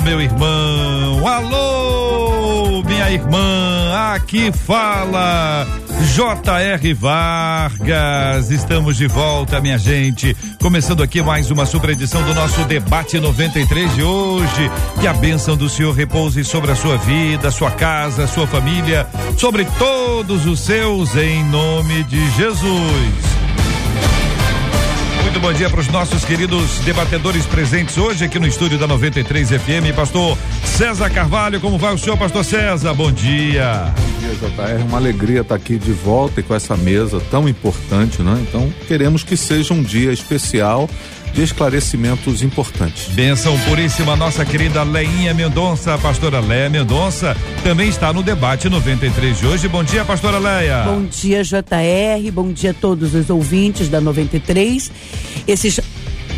meu 0.00 0.20
irmão. 0.20 1.26
Alô, 1.26 2.82
minha 2.82 3.10
irmã. 3.10 4.12
Aqui 4.14 4.52
fala 4.52 5.66
J.R. 6.14 6.94
Vargas. 6.94 8.50
Estamos 8.50 8.96
de 8.96 9.06
volta, 9.06 9.60
minha 9.60 9.78
gente. 9.78 10.36
Começando 10.60 11.02
aqui 11.02 11.22
mais 11.22 11.50
uma 11.50 11.66
super 11.66 11.90
edição 11.90 12.22
do 12.24 12.34
nosso 12.34 12.64
debate 12.64 13.18
93 13.18 13.94
de 13.94 14.02
hoje. 14.02 14.70
Que 15.00 15.06
a 15.06 15.12
bênção 15.12 15.56
do 15.56 15.68
Senhor 15.68 15.92
repouse 15.92 16.44
sobre 16.44 16.72
a 16.72 16.76
sua 16.76 16.96
vida, 16.96 17.50
sua 17.50 17.70
casa, 17.70 18.26
sua 18.26 18.46
família, 18.46 19.06
sobre 19.36 19.64
todos 19.78 20.46
os 20.46 20.60
seus, 20.60 21.14
em 21.16 21.44
nome 21.44 22.04
de 22.04 22.30
Jesus. 22.32 23.36
Muito 25.36 25.48
bom 25.48 25.52
dia 25.52 25.68
para 25.68 25.80
os 25.80 25.88
nossos 25.88 26.24
queridos 26.24 26.78
debatedores 26.78 27.44
presentes 27.44 27.98
hoje 27.98 28.24
aqui 28.24 28.38
no 28.38 28.46
estúdio 28.46 28.78
da 28.78 28.86
93 28.86 29.50
FM. 29.50 29.94
Pastor 29.94 30.38
César 30.64 31.10
Carvalho, 31.10 31.60
como 31.60 31.76
vai 31.76 31.92
o 31.92 31.98
senhor, 31.98 32.16
Pastor 32.16 32.42
César? 32.42 32.94
Bom 32.94 33.12
dia. 33.12 33.92
Bom 33.94 34.18
dia, 34.18 34.34
JR. 34.34 34.82
Uma 34.88 34.96
alegria 34.96 35.42
estar 35.42 35.54
aqui 35.54 35.76
de 35.76 35.92
volta 35.92 36.40
e 36.40 36.42
com 36.42 36.54
essa 36.54 36.74
mesa 36.74 37.20
tão 37.30 37.46
importante, 37.46 38.22
né? 38.22 38.42
Então, 38.48 38.72
queremos 38.88 39.22
que 39.22 39.36
seja 39.36 39.74
um 39.74 39.82
dia 39.82 40.10
especial 40.10 40.88
de 41.36 41.42
esclarecimentos 41.42 42.42
importantes. 42.42 43.08
Benção 43.08 43.58
puríssima, 43.60 44.16
nossa 44.16 44.42
querida 44.42 44.82
Leinha 44.82 45.34
Mendonça, 45.34 45.98
pastora 45.98 46.40
Leia 46.40 46.70
Mendonça, 46.70 47.36
também 47.62 47.90
está 47.90 48.10
no 48.10 48.22
debate 48.22 48.70
93 48.70 49.38
de 49.38 49.46
hoje. 49.46 49.68
Bom 49.68 49.84
dia, 49.84 50.02
pastora 50.02 50.38
Leia. 50.38 50.84
Bom 50.84 51.04
dia, 51.04 51.44
JR. 51.44 52.32
Bom 52.32 52.50
dia 52.50 52.70
a 52.70 52.74
todos 52.74 53.14
os 53.14 53.28
ouvintes 53.28 53.90
da 53.90 54.00
93. 54.00 54.90
Esses 55.46 55.78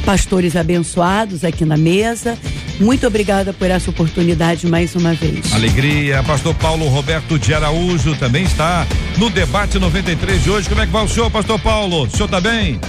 pastores 0.05 0.57
abençoados 0.57 1.45
aqui 1.45 1.65
na 1.65 1.77
mesa. 1.77 2.37
Muito 2.81 3.07
obrigada 3.07 3.53
por 3.53 3.71
essa 3.71 3.91
oportunidade 3.91 4.67
mais 4.67 4.97
uma 4.97 5.15
vez. 5.15 5.53
Alegria. 5.53 6.25
Pastor 6.25 6.55
Paulo 6.57 6.89
Roberto 6.89 7.39
de 7.39 7.55
Araújo 7.55 8.17
também 8.17 8.43
está 8.43 8.85
no 9.17 9.31
debate 9.31 9.79
93 9.79 10.43
de 10.43 10.51
hoje. 10.51 10.69
Como 10.69 10.81
é 10.81 10.87
que 10.87 10.93
vai 10.93 11.05
o 11.05 11.09
senhor, 11.09 11.31
pastor 11.31 11.61
Paulo? 11.61 12.03
O 12.03 12.11
senhor 12.11 12.25
está 12.25 12.41
bem? 12.41 12.81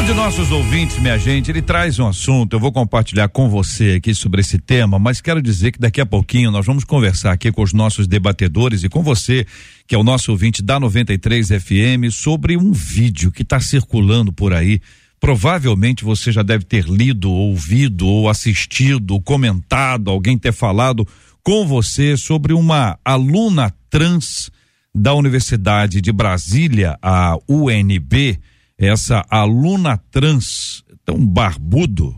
Um 0.00 0.04
de 0.04 0.14
nossos 0.14 0.50
ouvintes, 0.50 0.98
minha 0.98 1.18
gente, 1.18 1.50
ele 1.50 1.60
traz 1.60 1.98
um 1.98 2.08
assunto, 2.08 2.54
eu 2.56 2.60
vou 2.60 2.72
compartilhar 2.72 3.28
com 3.28 3.50
você 3.50 3.96
aqui 3.98 4.14
sobre 4.14 4.40
esse 4.40 4.58
tema, 4.58 4.98
mas 4.98 5.20
quero 5.20 5.42
dizer 5.42 5.72
que 5.72 5.78
daqui 5.78 6.00
a 6.00 6.06
pouquinho 6.06 6.50
nós 6.50 6.64
vamos 6.64 6.84
conversar 6.84 7.32
aqui 7.32 7.52
com 7.52 7.62
os 7.62 7.74
nossos 7.74 8.08
debatedores 8.08 8.82
e 8.82 8.88
com 8.88 9.02
você 9.02 9.46
que 9.86 9.94
é 9.94 9.98
o 9.98 10.02
nosso 10.02 10.30
ouvinte 10.30 10.62
da 10.62 10.80
93 10.80 11.48
FM, 11.48 12.10
sobre 12.10 12.56
um 12.56 12.72
vídeo 12.72 13.30
que 13.30 13.42
está 13.42 13.60
circulando 13.60 14.32
por 14.32 14.54
aí. 14.54 14.80
Provavelmente 15.20 16.02
você 16.02 16.32
já 16.32 16.42
deve 16.42 16.64
ter 16.64 16.86
lido, 16.86 17.30
ouvido, 17.30 18.06
ou 18.06 18.30
assistido, 18.30 19.10
ou 19.10 19.20
comentado, 19.20 20.10
alguém 20.10 20.38
ter 20.38 20.54
falado 20.54 21.06
com 21.42 21.66
você 21.66 22.16
sobre 22.16 22.54
uma 22.54 22.98
aluna 23.04 23.70
trans 23.90 24.50
da 24.94 25.12
Universidade 25.12 26.00
de 26.00 26.10
Brasília, 26.10 26.96
a 27.02 27.36
UNB, 27.46 28.40
essa 28.86 29.24
aluna 29.28 29.98
trans, 30.10 30.84
tão 31.04 31.24
barbudo, 31.24 32.14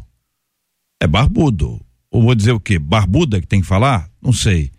é 1.00 1.06
barbudo, 1.06 1.84
ou 2.10 2.22
vou 2.22 2.34
dizer 2.34 2.52
o 2.52 2.60
quê? 2.60 2.78
Barbuda 2.78 3.40
que 3.40 3.46
tem 3.46 3.60
que 3.60 3.66
falar? 3.66 4.08
Não 4.22 4.32
sei 4.32 4.70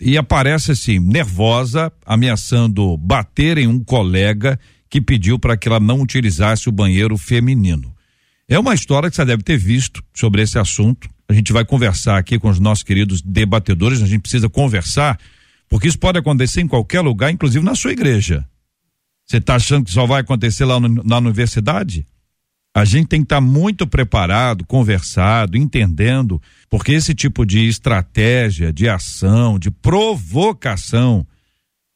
e 0.00 0.16
aparece 0.16 0.72
assim, 0.72 0.98
nervosa, 0.98 1.92
ameaçando 2.04 2.96
bater 2.96 3.58
em 3.58 3.66
um 3.66 3.82
colega 3.82 4.58
que 4.88 5.00
pediu 5.00 5.38
para 5.38 5.56
que 5.56 5.68
ela 5.68 5.80
não 5.80 6.00
utilizasse 6.00 6.68
o 6.68 6.72
banheiro 6.72 7.16
feminino. 7.16 7.94
É 8.48 8.58
uma 8.58 8.74
história 8.74 9.10
que 9.10 9.16
você 9.16 9.24
deve 9.24 9.42
ter 9.42 9.56
visto 9.56 10.02
sobre 10.14 10.42
esse 10.42 10.58
assunto. 10.58 11.08
A 11.28 11.32
gente 11.32 11.52
vai 11.52 11.64
conversar 11.64 12.18
aqui 12.18 12.38
com 12.38 12.48
os 12.48 12.60
nossos 12.60 12.84
queridos 12.84 13.20
debatedores, 13.20 14.00
a 14.00 14.06
gente 14.06 14.20
precisa 14.20 14.48
conversar, 14.48 15.18
porque 15.68 15.88
isso 15.88 15.98
pode 15.98 16.18
acontecer 16.18 16.60
em 16.60 16.68
qualquer 16.68 17.00
lugar, 17.00 17.32
inclusive 17.32 17.64
na 17.64 17.74
sua 17.74 17.92
igreja. 17.92 18.46
Você 19.26 19.38
está 19.38 19.56
achando 19.56 19.84
que 19.84 19.90
só 19.90 20.06
vai 20.06 20.20
acontecer 20.20 20.64
lá 20.64 20.78
no, 20.78 21.02
na 21.02 21.18
universidade? 21.18 22.06
A 22.74 22.84
gente 22.84 23.08
tem 23.08 23.20
que 23.20 23.24
estar 23.24 23.36
tá 23.36 23.40
muito 23.40 23.86
preparado, 23.86 24.64
conversado, 24.66 25.56
entendendo, 25.56 26.40
porque 26.68 26.92
esse 26.92 27.14
tipo 27.14 27.46
de 27.46 27.66
estratégia, 27.66 28.72
de 28.72 28.86
ação, 28.88 29.58
de 29.58 29.70
provocação 29.70 31.26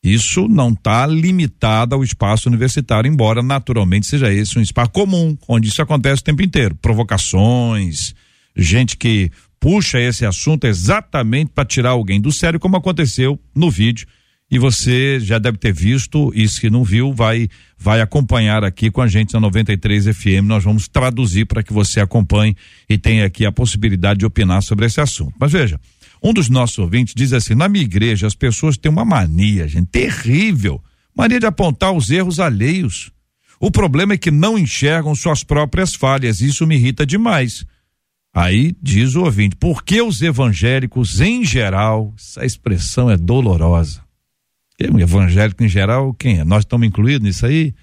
Isso 0.02 0.48
não 0.48 0.70
está 0.70 1.06
limitado 1.06 1.94
ao 1.94 2.02
espaço 2.02 2.48
universitário, 2.48 3.06
embora 3.06 3.42
naturalmente 3.42 4.06
seja 4.06 4.32
esse 4.32 4.58
um 4.58 4.62
espaço 4.62 4.90
comum, 4.90 5.36
onde 5.46 5.68
isso 5.68 5.82
acontece 5.82 6.22
o 6.22 6.24
tempo 6.24 6.42
inteiro. 6.42 6.74
Provocações, 6.76 8.14
gente 8.56 8.96
que 8.96 9.30
puxa 9.60 10.00
esse 10.00 10.24
assunto 10.24 10.66
exatamente 10.66 11.52
para 11.54 11.66
tirar 11.66 11.90
alguém 11.90 12.18
do 12.18 12.32
sério, 12.32 12.58
como 12.58 12.78
aconteceu 12.78 13.38
no 13.54 13.70
vídeo. 13.70 14.06
E 14.50 14.58
você 14.58 15.20
já 15.20 15.38
deve 15.38 15.58
ter 15.58 15.72
visto, 15.72 16.32
e 16.34 16.48
se 16.48 16.68
não 16.68 16.82
viu, 16.82 17.12
vai 17.12 17.48
vai 17.78 18.00
acompanhar 18.00 18.64
aqui 18.64 18.90
com 18.90 19.00
a 19.00 19.06
gente 19.06 19.32
na 19.32 19.40
93 19.40 20.06
FM. 20.14 20.44
Nós 20.44 20.64
vamos 20.64 20.88
traduzir 20.88 21.46
para 21.46 21.62
que 21.62 21.72
você 21.72 22.00
acompanhe 22.00 22.54
e 22.88 22.98
tenha 22.98 23.24
aqui 23.24 23.46
a 23.46 23.52
possibilidade 23.52 24.18
de 24.18 24.26
opinar 24.26 24.62
sobre 24.62 24.86
esse 24.86 25.00
assunto. 25.00 25.34
Mas 25.38 25.52
veja, 25.52 25.80
um 26.22 26.34
dos 26.34 26.48
nossos 26.48 26.78
ouvintes 26.78 27.14
diz 27.16 27.32
assim: 27.32 27.54
na 27.54 27.68
minha 27.68 27.84
igreja 27.84 28.26
as 28.26 28.34
pessoas 28.34 28.76
têm 28.76 28.90
uma 28.90 29.04
mania, 29.04 29.68
gente, 29.68 29.86
terrível. 29.86 30.82
Mania 31.16 31.40
de 31.40 31.46
apontar 31.46 31.92
os 31.92 32.10
erros 32.10 32.40
alheios. 32.40 33.12
O 33.60 33.70
problema 33.70 34.14
é 34.14 34.18
que 34.18 34.30
não 34.30 34.58
enxergam 34.58 35.14
suas 35.14 35.44
próprias 35.44 35.94
falhas. 35.94 36.40
Isso 36.40 36.66
me 36.66 36.76
irrita 36.76 37.06
demais. 37.06 37.64
Aí 38.34 38.74
diz 38.82 39.14
o 39.14 39.22
ouvinte: 39.22 39.54
por 39.54 39.84
que 39.84 40.02
os 40.02 40.20
evangélicos, 40.22 41.20
em 41.20 41.44
geral, 41.44 42.12
essa 42.18 42.44
expressão 42.44 43.10
é 43.10 43.16
dolorosa? 43.16 44.09
Um 44.88 44.98
evangélico 44.98 45.62
em 45.62 45.68
geral, 45.68 46.14
quem 46.14 46.38
é? 46.38 46.44
Nós 46.44 46.60
estamos 46.60 46.86
incluídos 46.86 47.26
nisso 47.26 47.44
aí? 47.44 47.74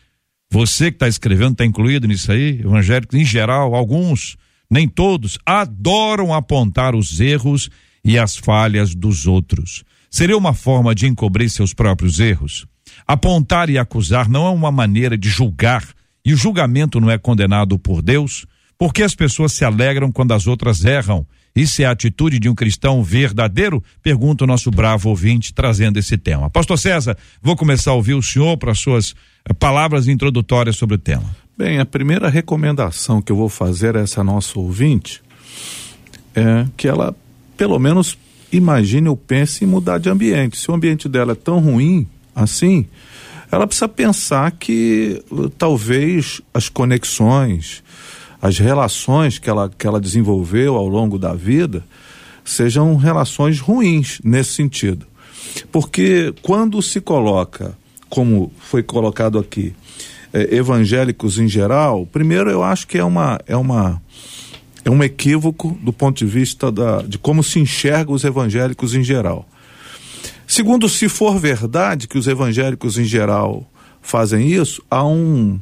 Você 0.50 0.90
que 0.90 0.96
está 0.96 1.08
escrevendo 1.08 1.52
está 1.52 1.66
incluído 1.66 2.08
nisso 2.08 2.32
aí? 2.32 2.60
Evangélicos 2.60 3.20
em 3.20 3.26
geral, 3.26 3.76
alguns, 3.76 4.38
nem 4.70 4.88
todos, 4.88 5.38
adoram 5.46 6.34
apontar 6.34 6.96
os 6.96 7.20
erros 7.20 7.70
e 8.04 8.18
as 8.18 8.36
falhas 8.36 8.96
dos 8.96 9.28
outros. 9.28 9.84
Seria 10.10 10.38
uma 10.38 10.54
forma 10.54 10.96
de 10.96 11.06
encobrir 11.06 11.50
seus 11.50 11.74
próprios 11.74 12.20
erros? 12.20 12.66
Apontar 13.06 13.70
e 13.70 13.78
acusar 13.78 14.30
não 14.30 14.48
é 14.48 14.50
uma 14.50 14.72
maneira 14.72 15.18
de 15.18 15.30
julgar, 15.30 15.84
e 16.26 16.34
o 16.34 16.38
julgamento 16.38 17.00
não 17.00 17.12
é 17.12 17.18
condenado 17.18 17.78
por 17.78 18.02
Deus? 18.02 18.46
Porque 18.78 19.02
as 19.02 19.16
pessoas 19.16 19.54
se 19.54 19.66
alegram 19.66 20.12
quando 20.12 20.34
as 20.34 20.46
outras 20.46 20.86
erram? 20.86 21.26
Isso 21.56 21.82
é 21.82 21.86
a 21.86 21.92
atitude 21.92 22.38
de 22.38 22.48
um 22.48 22.54
cristão 22.54 23.04
verdadeiro? 23.04 23.84
Pergunta 24.04 24.44
o 24.44 24.48
nosso 24.48 24.70
bravo 24.70 25.10
ouvinte 25.10 25.54
trazendo 25.54 25.98
esse 25.98 26.16
tema. 26.18 26.50
Pastor 26.50 26.78
César, 26.78 27.18
vou 27.42 27.56
começar 27.56 27.92
a 27.92 27.96
ouvir 27.96 28.14
o 28.14 28.22
senhor 28.22 28.58
para 28.58 28.76
suas 28.76 29.16
eh, 29.44 29.54
palavras 29.54 30.08
introdutórias 30.08 30.76
sobre 30.76 30.96
o 30.96 31.00
tema. 31.00 31.36
Bem, 31.58 31.80
a 31.80 31.86
primeira 31.86 32.30
recomendação 32.30 33.20
que 33.20 33.32
eu 33.32 33.36
vou 33.36 33.50
fazer 33.50 33.98
a 33.98 34.02
essa 34.02 34.24
nossa 34.24 34.60
ouvinte 34.60 35.24
é 36.36 36.68
que 36.78 36.88
ela 36.88 37.16
pelo 37.58 37.80
menos 37.80 38.16
imagine 38.52 39.10
ou 39.10 39.18
pense 39.18 39.66
em 39.66 39.68
mudar 39.68 39.98
de 39.98 40.10
ambiente. 40.10 40.58
Se 40.58 40.70
o 40.70 40.76
ambiente 40.76 41.10
dela 41.10 41.32
é 41.32 41.36
tão 41.36 41.60
ruim 41.60 42.08
assim, 42.36 42.86
ela 43.52 43.66
precisa 43.66 43.88
pensar 43.88 44.52
que 44.52 45.24
uh, 45.32 45.50
talvez 45.50 46.42
as 46.54 46.70
conexões, 46.70 47.84
as 48.42 48.58
relações 48.58 49.40
que 49.40 49.50
ela, 49.50 49.70
que 49.70 49.88
ela 49.88 50.00
desenvolveu 50.00 50.76
ao 50.76 50.88
longo 50.88 51.18
da 51.18 51.34
vida 51.34 51.84
sejam 52.46 52.96
relações 52.96 53.60
ruins 53.60 54.20
nesse 54.24 54.54
sentido. 54.54 55.06
Porque 55.72 56.34
quando 56.42 56.82
se 56.82 57.02
coloca, 57.02 57.78
como 58.10 58.52
foi 58.60 58.84
colocado 58.84 59.38
aqui, 59.38 59.74
eh, 60.34 60.56
evangélicos 60.56 61.40
em 61.40 61.48
geral, 61.48 62.06
primeiro 62.06 62.50
eu 62.50 62.64
acho 62.64 62.88
que 62.88 62.98
é 62.98 63.04
uma, 63.04 63.40
é 63.48 63.56
uma 63.56 64.02
é 64.86 64.90
um 64.90 65.04
equívoco 65.04 65.78
do 65.82 65.92
ponto 65.92 66.18
de 66.18 66.26
vista 66.26 66.72
da, 66.72 67.02
de 67.02 67.18
como 67.18 67.44
se 67.44 67.60
enxerga 67.60 68.12
os 68.12 68.24
evangélicos 68.24 68.96
em 68.96 69.04
geral. 69.04 69.46
Segundo, 70.48 70.88
se 70.88 71.10
for 71.10 71.38
verdade 71.38 72.08
que 72.08 72.18
os 72.18 72.26
evangélicos 72.26 72.98
em 72.98 73.04
geral 73.04 73.70
fazem 74.02 74.48
isso, 74.48 74.82
há 74.90 75.06
um, 75.06 75.60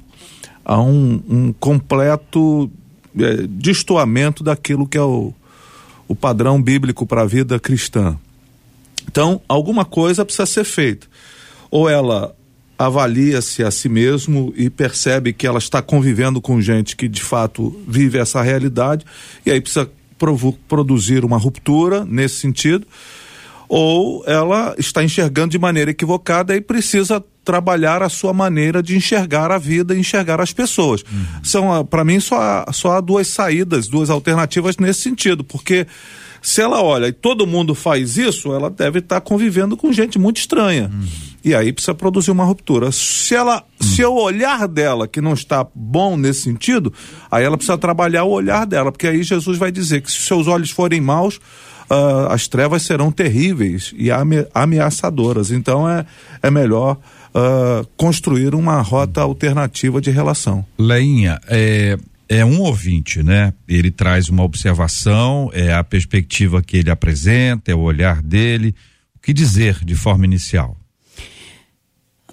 há 0.66 0.82
um, 0.82 1.22
um 1.30 1.54
completo 1.54 2.70
é, 3.18 3.48
destoamento 3.48 4.44
daquilo 4.44 4.88
que 4.88 4.98
é 4.98 5.02
o, 5.02 5.32
o 6.08 6.16
padrão 6.16 6.62
bíblico 6.62 7.06
para 7.06 7.22
a 7.22 7.26
vida 7.26 7.60
cristã. 7.60 8.18
Então, 9.08 9.40
alguma 9.48 9.86
coisa 9.86 10.26
precisa 10.26 10.48
ser 10.48 10.64
feita. 10.64 11.08
Ou 11.70 11.88
ela 11.88 12.36
avalia-se 12.78 13.64
a 13.64 13.72
si 13.72 13.88
mesmo 13.88 14.54
e 14.58 14.70
percebe 14.70 15.32
que 15.32 15.48
ela 15.48 15.60
está 15.60 15.82
convivendo 15.82 16.42
com 16.42 16.60
gente 16.60 16.96
que 16.96 17.08
de 17.08 17.22
fato 17.22 17.80
vive 17.88 18.18
essa 18.18 18.42
realidade 18.42 19.06
e 19.46 19.52
aí 19.52 19.62
precisa 19.62 19.90
produzir 20.68 21.24
uma 21.24 21.38
ruptura 21.38 22.04
nesse 22.04 22.36
sentido 22.36 22.86
ou 23.70 24.24
ela 24.28 24.76
está 24.78 25.02
enxergando 25.04 25.52
de 25.52 25.58
maneira 25.58 25.92
equivocada 25.92 26.54
e 26.56 26.60
precisa 26.60 27.24
trabalhar 27.46 28.02
a 28.02 28.10
sua 28.10 28.34
maneira 28.34 28.82
de 28.82 28.98
enxergar 28.98 29.52
a 29.52 29.58
vida 29.58 29.96
e 29.96 30.00
enxergar 30.00 30.42
as 30.42 30.52
pessoas. 30.52 31.04
Uhum. 31.04 31.26
São, 31.44 31.86
para 31.86 32.04
mim, 32.04 32.20
só 32.20 32.36
há, 32.42 32.74
só 32.74 32.94
há 32.94 33.02
duas 33.02 33.28
saídas, 33.28 33.88
duas 33.88 34.10
alternativas 34.10 34.78
nesse 34.78 35.02
sentido, 35.02 35.44
porque 35.44 35.86
se 36.42 36.62
ela 36.62 36.82
olha 36.82 37.08
e 37.08 37.12
todo 37.12 37.48
mundo 37.48 37.74
faz 37.74 38.18
isso, 38.18 38.54
ela 38.54 38.70
deve 38.70 39.00
estar 39.00 39.22
convivendo 39.22 39.78
com 39.78 39.92
gente 39.94 40.20
muito 40.20 40.38
estranha. 40.38 40.92
Uhum. 40.94 41.08
E 41.44 41.56
aí 41.56 41.72
precisa 41.72 41.94
produzir 41.94 42.32
uma 42.32 42.44
ruptura. 42.44 42.92
Se 42.92 43.36
ela, 43.36 43.64
uhum. 43.82 43.88
se 43.88 44.04
o 44.04 44.14
olhar 44.14 44.68
dela 44.68 45.08
que 45.08 45.22
não 45.22 45.34
está 45.34 45.66
bom 45.74 46.18
nesse 46.18 46.42
sentido, 46.42 46.92
aí 47.32 47.44
ela 47.44 47.58
precisa 47.58 47.78
trabalhar 47.78 48.24
o 48.24 48.32
olhar 48.32 48.66
dela, 48.66 48.92
porque 48.92 49.08
aí 49.08 49.24
Jesus 49.24 49.58
vai 49.58 49.72
dizer 49.72 50.02
que 50.02 50.12
se 50.12 50.22
seus 50.22 50.48
olhos 50.48 50.72
forem 50.72 51.02
maus, 51.02 51.40
uh, 51.90 52.30
as 52.30 52.48
trevas 52.48 52.84
serão 52.84 53.12
terríveis 53.12 53.94
e 53.98 54.10
ame 54.10 54.46
ameaçadoras. 54.54 55.52
Então 55.52 55.90
é, 55.90 56.06
é 56.42 56.52
melhor 56.52 56.98
uh, 57.36 57.86
construir 57.98 58.56
uma 58.56 58.82
rota 58.82 59.22
alternativa 59.22 60.00
de 60.00 60.10
relação. 60.10 60.66
Leinha, 60.78 61.40
é, 61.48 61.98
é 62.30 62.46
um 62.46 62.62
ouvinte, 62.62 63.22
né? 63.22 63.54
Ele 63.68 63.92
traz 63.92 64.30
uma 64.30 64.44
observação, 64.44 65.50
é 65.54 65.74
a 65.74 65.84
perspectiva 65.84 66.62
que 66.62 66.78
ele 66.78 66.90
apresenta, 66.90 67.72
é 67.72 67.76
o 67.76 67.82
olhar 67.82 68.22
dele. 68.22 68.74
O 69.16 69.20
que 69.20 69.34
dizer 69.34 69.84
de 69.84 69.96
forma 69.96 70.26
inicial? 70.26 70.78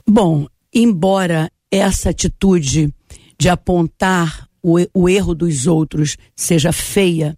Bom, 0.06 0.46
embora 0.72 1.50
essa 1.70 2.10
atitude 2.10 2.92
de 3.38 3.48
apontar 3.48 4.46
o, 4.62 4.76
o 4.94 5.08
erro 5.08 5.34
dos 5.34 5.66
outros 5.66 6.16
seja 6.36 6.72
feia, 6.72 7.36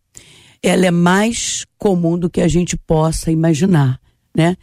ela 0.63 0.87
é 0.87 0.91
mais 0.91 1.65
comum 1.79 2.19
do 2.19 2.29
que 2.29 2.41
a 2.41 2.49
gente 2.49 2.77
possa 2.77 3.31
imaginar 3.31 4.01
né? 4.35 4.57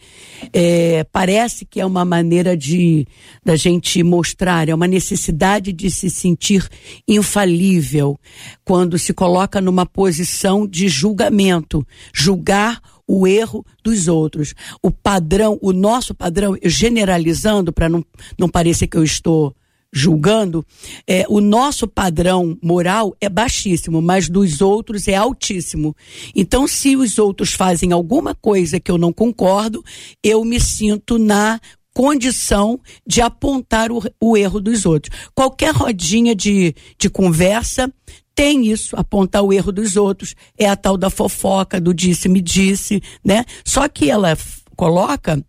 É, 0.52 1.06
parece 1.06 1.66
que 1.66 1.80
é 1.80 1.86
uma 1.86 2.04
maneira 2.04 2.58
de 2.58 3.08
da 3.44 3.56
gente 3.56 4.04
mostrar, 4.04 4.68
é 4.68 4.76
uma 4.76 4.88
necessidade 4.88 5.72
de 5.72 5.90
se 5.90 6.10
sentir 6.10 6.68
infalível 7.08 8.20
quando 8.66 9.00
se 9.00 9.14
coloca 9.14 9.62
numa 9.62 9.86
posição 9.86 10.68
de 10.68 10.90
julgamento, 10.90 11.86
julgar 12.13 12.82
o 13.08 13.25
erro 13.25 13.66
dos 13.84 14.08
outros. 14.08 14.54
O 14.82 14.92
padrão, 14.92 15.58
o 15.62 15.72
nosso 15.72 16.13
padrão, 16.13 16.56
generalizando 16.63 17.72
para 17.72 17.90
não, 17.90 18.06
não 18.38 18.50
parecer 18.50 18.88
que 18.88 18.98
eu 18.98 19.04
estou 19.04 19.54
julgando, 19.91 20.65
é, 21.05 21.25
o 21.27 21.41
nosso 21.41 21.88
padrão 21.88 22.57
moral 22.62 23.15
é 23.19 23.27
baixíssimo, 23.27 24.01
mas 24.01 24.29
dos 24.29 24.62
outros 24.62 25.07
é 25.07 25.15
altíssimo. 25.15 25.95
Então, 26.36 26.67
se 26.67 26.95
os 26.95 27.17
outros 27.19 27.53
fazem 27.53 27.91
alguma 27.91 28.33
coisa 28.33 28.79
que 28.79 28.89
eu 28.89 28.98
não 28.98 29.12
concordo, 29.12 29.83
eu 30.24 30.45
me 30.45 30.60
sinto 30.60 31.17
na 31.17 31.60
condição 31.93 32.79
de 33.05 33.21
apontar 33.21 33.91
o, 33.91 34.01
o 34.19 34.38
erro 34.38 34.62
dos 34.62 34.86
outros. 34.86 35.15
Qualquer 35.36 35.74
rodinha 35.74 36.33
de, 36.33 36.74
de 36.98 37.10
conversa 37.10 37.91
tem 38.33 38.67
isso, 38.67 38.95
apontar 38.95 39.43
o 39.43 39.51
erro 39.51 39.71
dos 39.71 39.98
outros. 39.98 40.36
É 40.57 40.67
a 40.67 40.75
tal 40.75 40.98
da 40.98 41.10
fofoca, 41.10 41.81
do 41.81 41.93
disse-me 41.93 42.41
disse, 42.41 43.01
né? 43.24 43.43
Só 43.65 43.88
que 43.89 44.10
ela 44.10 44.38
coloca 44.75 45.43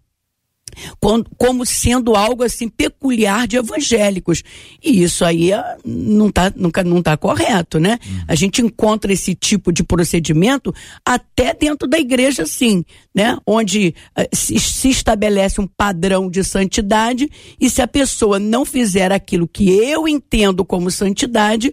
como 1.37 1.64
sendo 1.67 2.14
algo 2.14 2.43
assim 2.43 2.69
peculiar 2.69 3.47
de 3.47 3.57
evangélicos. 3.57 4.43
E 4.83 5.02
isso 5.02 5.25
aí 5.25 5.52
é, 5.52 5.76
não 5.85 6.29
está 6.29 6.52
nunca 6.55 6.83
não 6.83 7.02
tá 7.02 7.17
correto, 7.17 7.79
né? 7.79 7.99
Uhum. 8.05 8.25
A 8.29 8.35
gente 8.35 8.62
encontra 8.62 9.12
esse 9.12 9.35
tipo 9.35 9.73
de 9.73 9.83
procedimento 9.83 10.75
até 11.05 11.55
dentro 11.55 11.88
da 11.88 11.99
igreja, 11.99 12.47
sim, 12.47 12.85
né? 13.14 13.37
Onde 13.47 13.95
uh, 14.19 14.37
se, 14.37 14.88
estabelece 14.88 15.61
um 15.61 15.67
padrão 15.67 16.31
de 16.31 16.43
santidade 16.45 17.29
e 17.61 17.71
se 17.71 17.83
a 17.83 17.88
pessoa 17.88 18.38
não 18.38 18.64
fizer 18.64 19.12
aquilo 19.12 19.49
que 19.49 19.71
eu 19.71 20.07
entendo 20.09 20.64
como 20.64 20.91
santidade, 20.91 21.73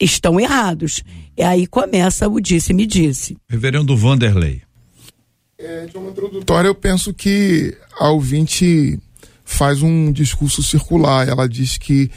estão 0.00 0.38
errados. 0.38 1.02
E 1.36 1.42
aí 1.42 1.66
começa 1.66 2.28
o 2.28 2.40
disse-me 2.40 2.86
disse. 2.86 3.36
Reverendo 3.48 3.96
Vanderlei. 3.96 4.67
É, 5.60 5.86
de 5.86 5.96
uma 5.96 6.10
introdutória, 6.10 6.68
eu 6.68 6.74
penso 6.74 7.12
que 7.12 7.76
a 7.98 8.10
ouvinte 8.10 8.96
faz 9.44 9.82
um 9.82 10.12
discurso 10.12 10.62
circular. 10.62 11.28
Ela 11.28 11.48
diz 11.48 11.76
que 11.76 12.08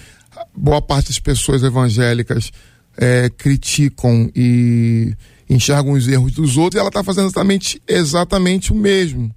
boa 0.56 0.80
parte 0.80 1.08
das 1.08 1.18
pessoas 1.18 1.64
evangélicas 1.64 2.52
é, 2.96 3.32
criticam 3.32 4.30
e 4.36 5.16
enxergam 5.50 5.94
os 5.94 6.08
erros 6.08 6.34
dos 6.34 6.56
outros, 6.56 6.78
e 6.78 6.80
ela 6.80 6.90
está 6.90 7.04
fazendo 7.04 7.26
exatamente, 7.26 7.82
exatamente 7.88 8.72
o 8.72 8.76
mesmo. 8.76 9.34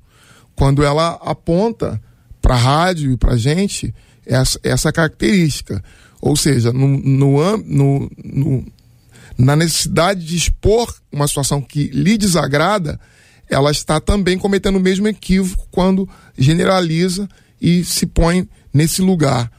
Quando 0.54 0.84
ela 0.84 1.18
aponta 1.22 1.98
para 2.42 2.56
a 2.56 2.58
rádio 2.58 3.12
e 3.12 3.16
para 3.16 3.32
a 3.32 3.38
gente 3.38 3.94
essa, 4.26 4.60
essa 4.62 4.92
característica. 4.92 5.82
Ou 6.20 6.36
seja, 6.36 6.74
no, 6.74 6.86
no, 6.88 7.56
no, 7.56 8.10
no, 8.22 8.66
na 9.38 9.56
necessidade 9.56 10.26
de 10.26 10.36
expor 10.36 10.94
uma 11.10 11.26
situação 11.26 11.62
que 11.62 11.88
lhe 11.88 12.18
desagrada, 12.18 13.00
ela 13.54 13.70
está 13.70 14.00
também 14.00 14.36
cometendo 14.36 14.76
o 14.76 14.80
mesmo 14.80 15.06
equívoco 15.06 15.66
quando 15.70 16.08
generaliza 16.36 17.28
e 17.60 17.84
se 17.84 18.06
põe 18.06 18.48
nesse 18.72 19.00
lugar. 19.00 19.50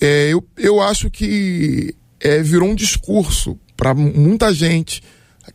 É, 0.00 0.28
eu, 0.32 0.44
eu 0.56 0.80
acho 0.80 1.10
que 1.10 1.94
é, 2.20 2.42
virou 2.42 2.68
um 2.68 2.74
discurso 2.74 3.58
para 3.76 3.94
muita 3.94 4.52
gente 4.52 5.02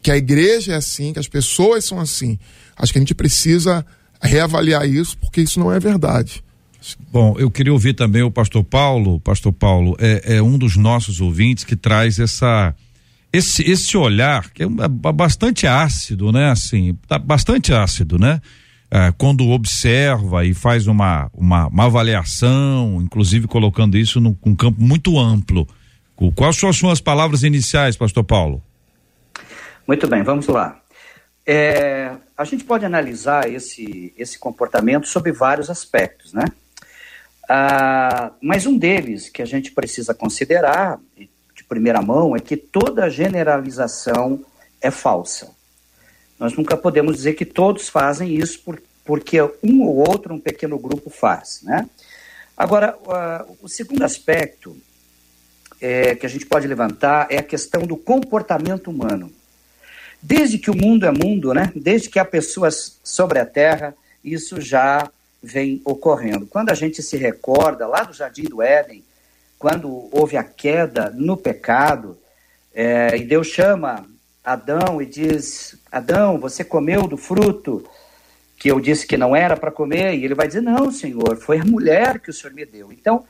que 0.02 0.12
a 0.12 0.18
igreja 0.18 0.74
é 0.74 0.76
assim, 0.76 1.12
que 1.14 1.20
as 1.20 1.28
pessoas 1.28 1.84
são 1.84 2.00
assim. 2.00 2.40
Acho 2.78 2.94
que 2.94 3.00
a 3.00 3.02
gente 3.02 3.16
precisa 3.16 3.86
reavaliar 4.22 4.88
isso, 4.88 5.18
porque 5.18 5.42
isso 5.42 5.60
não 5.60 5.72
é 5.72 5.80
verdade. 5.80 6.44
Bom, 7.12 7.36
eu 7.38 7.52
queria 7.52 7.74
ouvir 7.74 7.94
também 7.94 8.24
o 8.24 8.32
pastor 8.32 8.64
Paulo. 8.64 9.20
Pastor 9.20 9.52
Paulo 9.52 9.96
é, 10.00 10.38
é 10.38 10.42
um 10.42 10.58
dos 10.58 10.76
nossos 10.78 11.20
ouvintes 11.20 11.64
que 11.64 11.76
traz 11.76 12.20
essa 12.20 12.76
esse, 13.34 13.70
esse 13.70 13.98
olhar 13.98 14.50
que 14.52 14.64
é 14.64 14.68
bastante 14.68 15.66
ácido, 15.66 16.32
né? 16.32 16.52
Assim, 16.52 16.98
tá 17.08 17.18
bastante 17.18 17.74
ácido, 17.74 18.20
né? 18.20 18.42
É, 18.90 19.14
quando 19.18 19.48
observa 19.50 20.44
e 20.44 20.54
faz 20.54 20.86
uma, 20.86 21.30
uma, 21.34 21.68
uma, 21.68 21.86
avaliação, 21.86 23.00
inclusive 23.02 23.48
colocando 23.48 23.98
isso 23.98 24.20
num, 24.20 24.36
num 24.46 24.56
campo 24.56 24.82
muito 24.82 25.18
amplo. 25.18 25.66
Quais 26.36 26.58
são 26.58 26.70
as 26.70 26.76
suas 26.76 27.00
palavras 27.00 27.42
iniciais, 27.42 27.96
Pastor 27.96 28.24
Paulo? 28.24 28.62
Muito 29.88 30.08
bem, 30.08 30.24
vamos 30.24 30.48
lá. 30.48 30.80
É, 31.46 32.12
a 32.38 32.44
gente 32.44 32.64
pode 32.64 32.86
analisar 32.86 33.50
esse, 33.50 34.14
esse 34.18 34.38
comportamento 34.38 35.08
sob 35.08 35.32
vários 35.32 35.70
aspectos, 35.70 36.34
né? 36.34 36.46
Ah, 37.50 38.32
mas 38.42 38.66
um 38.66 38.78
deles 38.78 39.30
que 39.30 39.42
a 39.42 39.46
gente 39.46 39.72
precisa 39.72 40.14
considerar, 40.14 41.00
de 41.18 41.30
primeira 41.72 42.02
mão, 42.02 42.36
é 42.36 42.40
que 42.42 42.58
toda 42.58 43.10
generalização 43.10 44.44
é 44.82 44.92
falsa. 44.92 45.52
Nós 46.38 46.54
nunca 46.54 46.76
podemos 46.76 47.16
dizer 47.16 47.34
que 47.34 47.46
todos 47.46 47.88
fazem 47.88 48.36
isso 48.36 48.60
por, 48.60 48.84
porque 49.06 49.42
um 49.64 49.84
ou 49.84 49.96
outro, 50.06 50.34
um 50.34 50.40
pequeno 50.40 50.78
grupo 50.78 51.10
faz, 51.10 51.62
né? 51.64 51.90
Agora, 52.58 52.98
o 53.62 53.70
segundo 53.70 54.04
aspecto 54.04 54.76
é, 55.80 56.14
que 56.14 56.26
a 56.26 56.30
gente 56.30 56.46
pode 56.46 56.68
levantar 56.68 57.28
é 57.30 57.38
a 57.38 57.44
questão 57.44 57.84
do 57.88 57.96
comportamento 57.96 58.92
humano. 58.92 59.32
Desde 60.22 60.58
que 60.58 60.70
o 60.70 60.76
mundo 60.76 61.06
é 61.06 61.12
mundo, 61.12 61.54
né? 61.54 61.72
Desde 61.74 62.10
que 62.10 62.20
há 62.20 62.26
pessoas 62.26 63.00
sobre 63.02 63.40
a 63.40 63.46
Terra, 63.46 63.96
isso 64.22 64.60
já 64.60 65.10
vem 65.42 65.82
ocorrendo. 65.86 66.46
Quando 66.46 66.70
a 66.70 66.74
gente 66.76 67.02
se 67.02 67.16
recorda 67.16 67.88
lá 67.88 68.04
do 68.04 68.14
Jardim 68.14 68.44
do 68.44 68.62
Éden, 68.62 69.06
quando 69.62 70.10
houve 70.12 70.36
a 70.38 70.44
queda 70.44 71.12
no 71.16 71.38
pecado, 71.38 72.18
é, 72.74 73.16
e 73.16 73.24
Deus 73.24 73.46
chama 73.46 74.08
Adão 74.44 75.00
e 75.00 75.06
diz: 75.06 75.78
Adão, 75.92 76.40
você 76.40 76.64
comeu 76.64 77.08
do 77.08 77.16
fruto 77.16 77.86
que 78.58 78.72
eu 78.72 78.80
disse 78.80 79.06
que 79.06 79.16
não 79.18 79.36
era 79.36 79.56
para 79.56 79.70
comer? 79.70 80.16
E 80.16 80.26
ele 80.26 80.34
vai 80.34 80.48
dizer: 80.48 80.62
Não, 80.62 80.92
Senhor, 80.92 81.38
foi 81.38 81.60
a 81.60 81.64
mulher 81.64 82.20
que 82.20 82.32
o 82.32 82.34
Senhor 82.34 82.52
me 82.56 82.66
deu. 82.66 82.92
Então, 82.92 83.24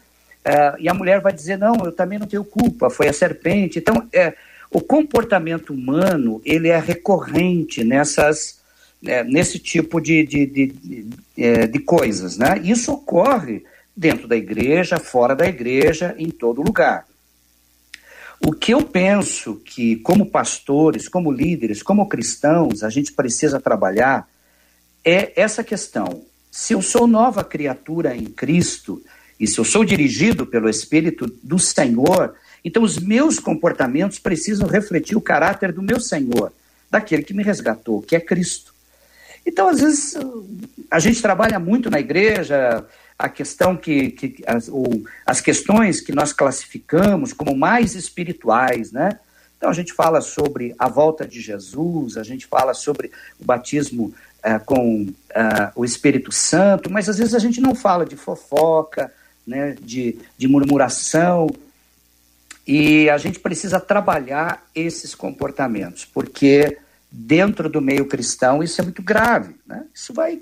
é, 0.46 0.76
e 0.80 0.88
a 0.88 0.94
mulher 0.94 1.20
vai 1.20 1.34
dizer: 1.34 1.58
Não, 1.58 1.76
eu 1.84 1.92
também 1.92 2.18
não 2.18 2.26
tenho 2.26 2.46
culpa, 2.46 2.90
foi 2.90 3.10
a 3.10 3.14
serpente. 3.14 3.78
Então, 3.78 4.08
é, 4.14 4.34
o 4.72 4.80
comportamento 4.80 5.74
humano 5.74 6.42
ele 6.46 6.70
é 6.70 6.80
recorrente 6.80 7.84
nessas 7.84 8.62
é, 9.06 9.22
nesse 9.22 9.60
tipo 9.60 10.00
de, 10.00 10.26
de, 10.26 10.46
de, 10.46 10.68
de, 10.68 11.08
é, 11.38 11.68
de 11.68 11.80
coisas. 11.80 12.38
Né? 12.38 12.58
Isso 12.64 12.94
ocorre 12.94 13.66
dentro 14.02 14.28
da 14.28 14.36
igreja, 14.36 14.98
fora 14.98 15.36
da 15.36 15.46
igreja, 15.46 16.16
em 16.18 16.32
todo 16.32 16.64
lugar. 16.64 17.06
O 18.44 18.52
que 18.52 18.74
eu 18.74 18.82
penso 18.82 19.58
que, 19.64 19.98
como 19.98 20.26
pastores, 20.26 21.08
como 21.08 21.32
líderes, 21.32 21.84
como 21.84 22.10
cristãos, 22.10 22.84
a 22.84 22.90
gente 22.90 23.14
precisa 23.14 23.60
trabalhar 23.60 24.28
é 25.06 25.40
essa 25.40 25.64
questão. 25.64 26.24
Se 26.50 26.74
eu 26.74 26.82
sou 26.82 27.06
nova 27.06 27.44
criatura 27.44 28.16
em 28.16 28.26
Cristo, 28.26 29.04
e 29.40 29.46
se 29.46 29.60
eu 29.60 29.64
sou 29.64 29.86
dirigido 29.86 30.48
pelo 30.48 30.68
Espírito 30.68 31.28
do 31.44 31.60
Senhor, 31.60 32.34
então 32.66 32.82
os 32.82 32.98
meus 32.98 33.38
comportamentos 33.38 34.18
precisam 34.18 34.68
refletir 34.68 35.16
o 35.16 35.22
caráter 35.22 35.72
do 35.72 35.84
meu 35.84 36.00
Senhor, 36.00 36.52
daquele 36.90 37.22
que 37.22 37.36
me 37.36 37.44
resgatou, 37.44 38.02
que 38.02 38.16
é 38.16 38.20
Cristo. 38.20 38.74
Então, 39.46 39.70
às 39.70 39.80
vezes, 39.80 40.18
a 40.90 40.98
gente 40.98 41.22
trabalha 41.22 41.60
muito 41.60 41.88
na 41.88 42.00
igreja 42.00 42.84
a 43.22 43.30
questão 43.30 43.78
que, 43.78 44.12
que 44.12 44.44
as, 44.48 44.68
ou, 44.68 45.04
as 45.26 45.40
questões 45.40 46.02
que 46.02 46.12
nós 46.12 46.34
classificamos 46.34 47.34
como 47.34 47.56
mais 47.56 47.96
espirituais, 47.96 48.92
né? 48.92 49.20
Então 49.58 49.70
a 49.70 49.74
gente 49.74 49.94
fala 49.94 50.22
sobre 50.22 50.74
a 50.80 50.90
volta 50.90 51.26
de 51.26 51.40
Jesus, 51.40 52.18
a 52.18 52.24
gente 52.24 52.48
fala 52.48 52.74
sobre 52.74 53.12
o 53.40 53.46
batismo 53.46 54.12
uh, 54.44 54.66
com 54.66 55.04
uh, 55.04 55.72
o 55.76 55.86
Espírito 55.86 56.32
Santo, 56.32 56.92
mas 56.92 57.08
às 57.08 57.20
vezes 57.20 57.36
a 57.36 57.40
gente 57.40 57.62
não 57.62 57.76
fala 57.76 58.04
de 58.04 58.16
fofoca, 58.16 59.14
né, 59.46 59.76
de, 59.80 60.18
de 60.36 60.48
murmuração, 60.48 61.48
e 62.66 63.08
a 63.10 63.20
gente 63.20 63.40
precisa 63.40 63.80
trabalhar 63.80 64.66
esses 64.74 65.14
comportamentos, 65.14 66.06
porque 66.06 66.78
dentro 67.12 67.70
do 67.70 67.82
meio 67.82 68.08
cristão, 68.08 68.64
isso 68.64 68.82
é 68.82 68.84
muito 68.84 69.02
grave. 69.02 69.56
Né? 69.68 69.86
Isso 69.94 70.14
vai 70.14 70.42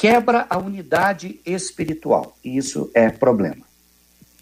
quebra 0.00 0.46
a 0.48 0.56
unidade 0.56 1.38
espiritual 1.44 2.34
e 2.42 2.56
isso 2.56 2.90
é 2.94 3.10
problema. 3.10 3.68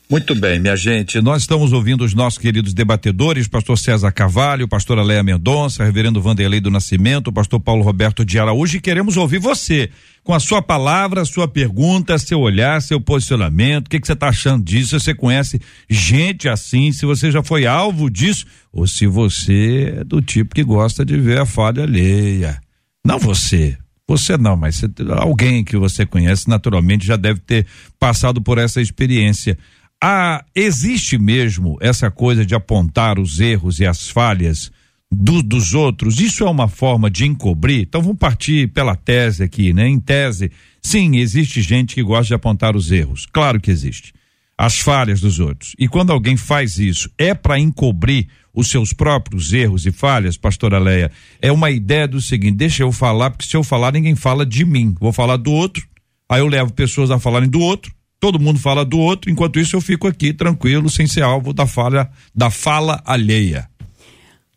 Muito 0.08 0.32
bem, 0.36 0.60
minha 0.60 0.76
gente. 0.76 1.20
Nós 1.20 1.42
estamos 1.42 1.72
ouvindo 1.72 2.04
os 2.04 2.14
nossos 2.14 2.38
queridos 2.38 2.72
debatedores, 2.72 3.48
pastor 3.48 3.76
César 3.76 4.12
Carvalho, 4.12 4.68
pastora 4.68 5.02
Leia 5.02 5.22
Mendonça, 5.22 5.84
reverendo 5.84 6.22
Vanderlei 6.22 6.60
do 6.60 6.70
Nascimento, 6.70 7.32
pastor 7.32 7.58
Paulo 7.58 7.82
Roberto 7.82 8.24
de 8.24 8.38
Araújo 8.38 8.76
e 8.76 8.80
queremos 8.80 9.16
ouvir 9.16 9.40
você 9.40 9.90
com 10.22 10.32
a 10.32 10.38
sua 10.38 10.62
palavra, 10.62 11.24
sua 11.24 11.48
pergunta, 11.48 12.16
seu 12.18 12.38
olhar, 12.38 12.80
seu 12.80 13.00
posicionamento. 13.00 13.88
O 13.88 13.90
que, 13.90 14.00
que 14.00 14.06
você 14.06 14.12
está 14.12 14.28
achando 14.28 14.64
disso? 14.64 14.98
Você 14.98 15.12
conhece 15.12 15.60
gente 15.90 16.48
assim? 16.48 16.92
Se 16.92 17.04
você 17.04 17.32
já 17.32 17.42
foi 17.42 17.66
alvo 17.66 18.08
disso 18.08 18.46
ou 18.72 18.86
se 18.86 19.08
você 19.08 19.96
é 19.98 20.04
do 20.04 20.22
tipo 20.22 20.54
que 20.54 20.62
gosta 20.62 21.04
de 21.04 21.18
ver 21.18 21.40
a 21.40 21.44
falha 21.44 21.82
alheia. 21.82 22.60
Não 23.04 23.18
você, 23.18 23.76
você 24.08 24.38
não, 24.38 24.56
mas 24.56 24.82
alguém 25.18 25.62
que 25.62 25.76
você 25.76 26.06
conhece 26.06 26.48
naturalmente 26.48 27.06
já 27.06 27.16
deve 27.16 27.40
ter 27.40 27.66
passado 28.00 28.40
por 28.40 28.56
essa 28.56 28.80
experiência. 28.80 29.58
Ah, 30.02 30.42
existe 30.54 31.18
mesmo 31.18 31.76
essa 31.78 32.10
coisa 32.10 32.46
de 32.46 32.54
apontar 32.54 33.18
os 33.18 33.38
erros 33.38 33.80
e 33.80 33.86
as 33.86 34.08
falhas 34.08 34.72
do, 35.12 35.42
dos 35.42 35.74
outros? 35.74 36.20
Isso 36.20 36.42
é 36.44 36.48
uma 36.48 36.68
forma 36.68 37.10
de 37.10 37.26
encobrir? 37.26 37.82
Então 37.82 38.00
vamos 38.00 38.18
partir 38.18 38.68
pela 38.68 38.96
tese 38.96 39.42
aqui, 39.42 39.74
né? 39.74 39.86
Em 39.86 40.00
tese, 40.00 40.50
sim, 40.80 41.16
existe 41.16 41.60
gente 41.60 41.94
que 41.94 42.02
gosta 42.02 42.28
de 42.28 42.34
apontar 42.34 42.74
os 42.74 42.90
erros. 42.90 43.26
Claro 43.30 43.60
que 43.60 43.70
existe. 43.70 44.14
As 44.56 44.78
falhas 44.78 45.20
dos 45.20 45.38
outros. 45.38 45.74
E 45.78 45.86
quando 45.86 46.12
alguém 46.12 46.36
faz 46.36 46.78
isso, 46.78 47.10
é 47.18 47.34
para 47.34 47.58
encobrir 47.58 48.26
os 48.58 48.68
seus 48.68 48.92
próprios 48.92 49.52
erros 49.52 49.86
e 49.86 49.92
falhas, 49.92 50.36
pastora 50.36 50.80
Leia? 50.80 51.12
É 51.40 51.52
uma 51.52 51.70
ideia 51.70 52.08
do 52.08 52.20
seguinte: 52.20 52.56
deixa 52.56 52.82
eu 52.82 52.90
falar, 52.90 53.30
porque 53.30 53.46
se 53.46 53.56
eu 53.56 53.62
falar, 53.62 53.92
ninguém 53.92 54.16
fala 54.16 54.44
de 54.44 54.64
mim. 54.64 54.96
Vou 54.98 55.12
falar 55.12 55.36
do 55.36 55.52
outro, 55.52 55.86
aí 56.28 56.40
eu 56.40 56.48
levo 56.48 56.72
pessoas 56.72 57.12
a 57.12 57.20
falarem 57.20 57.48
do 57.48 57.60
outro, 57.60 57.92
todo 58.18 58.40
mundo 58.40 58.58
fala 58.58 58.84
do 58.84 58.98
outro, 58.98 59.30
enquanto 59.30 59.60
isso 59.60 59.76
eu 59.76 59.80
fico 59.80 60.08
aqui 60.08 60.32
tranquilo, 60.32 60.90
sem 60.90 61.06
ser 61.06 61.22
alvo 61.22 61.52
da 61.52 61.66
falha, 61.68 62.10
da 62.34 62.50
fala 62.50 63.00
alheia. 63.04 63.68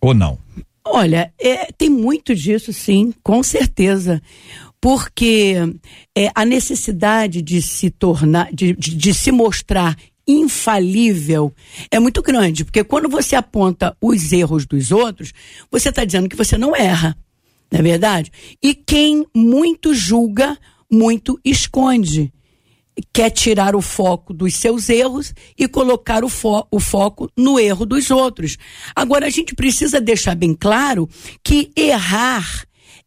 Ou 0.01 0.15
não? 0.15 0.39
Olha, 0.83 1.31
é, 1.39 1.71
tem 1.71 1.89
muito 1.89 2.33
disso, 2.33 2.73
sim, 2.73 3.13
com 3.21 3.43
certeza. 3.43 4.19
Porque 4.81 5.57
é, 6.17 6.31
a 6.33 6.43
necessidade 6.43 7.39
de 7.43 7.61
se 7.61 7.91
tornar, 7.91 8.51
de, 8.51 8.73
de, 8.73 8.95
de 8.95 9.13
se 9.13 9.31
mostrar 9.31 9.95
infalível 10.27 11.53
é 11.89 11.99
muito 11.99 12.21
grande. 12.21 12.63
Porque 12.65 12.83
quando 12.83 13.09
você 13.09 13.35
aponta 13.35 13.95
os 14.01 14.31
erros 14.31 14.65
dos 14.65 14.91
outros, 14.91 15.33
você 15.69 15.89
está 15.89 16.03
dizendo 16.03 16.29
que 16.29 16.35
você 16.35 16.57
não 16.57 16.75
erra. 16.75 17.17
Não 17.71 17.79
é 17.79 17.83
verdade? 17.83 18.31
E 18.61 18.73
quem 18.73 19.25
muito 19.33 19.93
julga, 19.93 20.57
muito 20.91 21.39
esconde 21.43 22.33
quer 23.13 23.29
tirar 23.29 23.75
o 23.75 23.81
foco 23.81 24.33
dos 24.33 24.55
seus 24.55 24.89
erros 24.89 25.33
e 25.57 25.67
colocar 25.67 26.23
o, 26.23 26.29
fo 26.29 26.65
o 26.69 26.79
foco 26.79 27.29
no 27.37 27.59
erro 27.59 27.85
dos 27.85 28.11
outros. 28.11 28.57
Agora, 28.95 29.25
a 29.25 29.29
gente 29.29 29.55
precisa 29.55 30.01
deixar 30.01 30.35
bem 30.35 30.53
claro 30.53 31.09
que 31.43 31.71
errar 31.75 32.65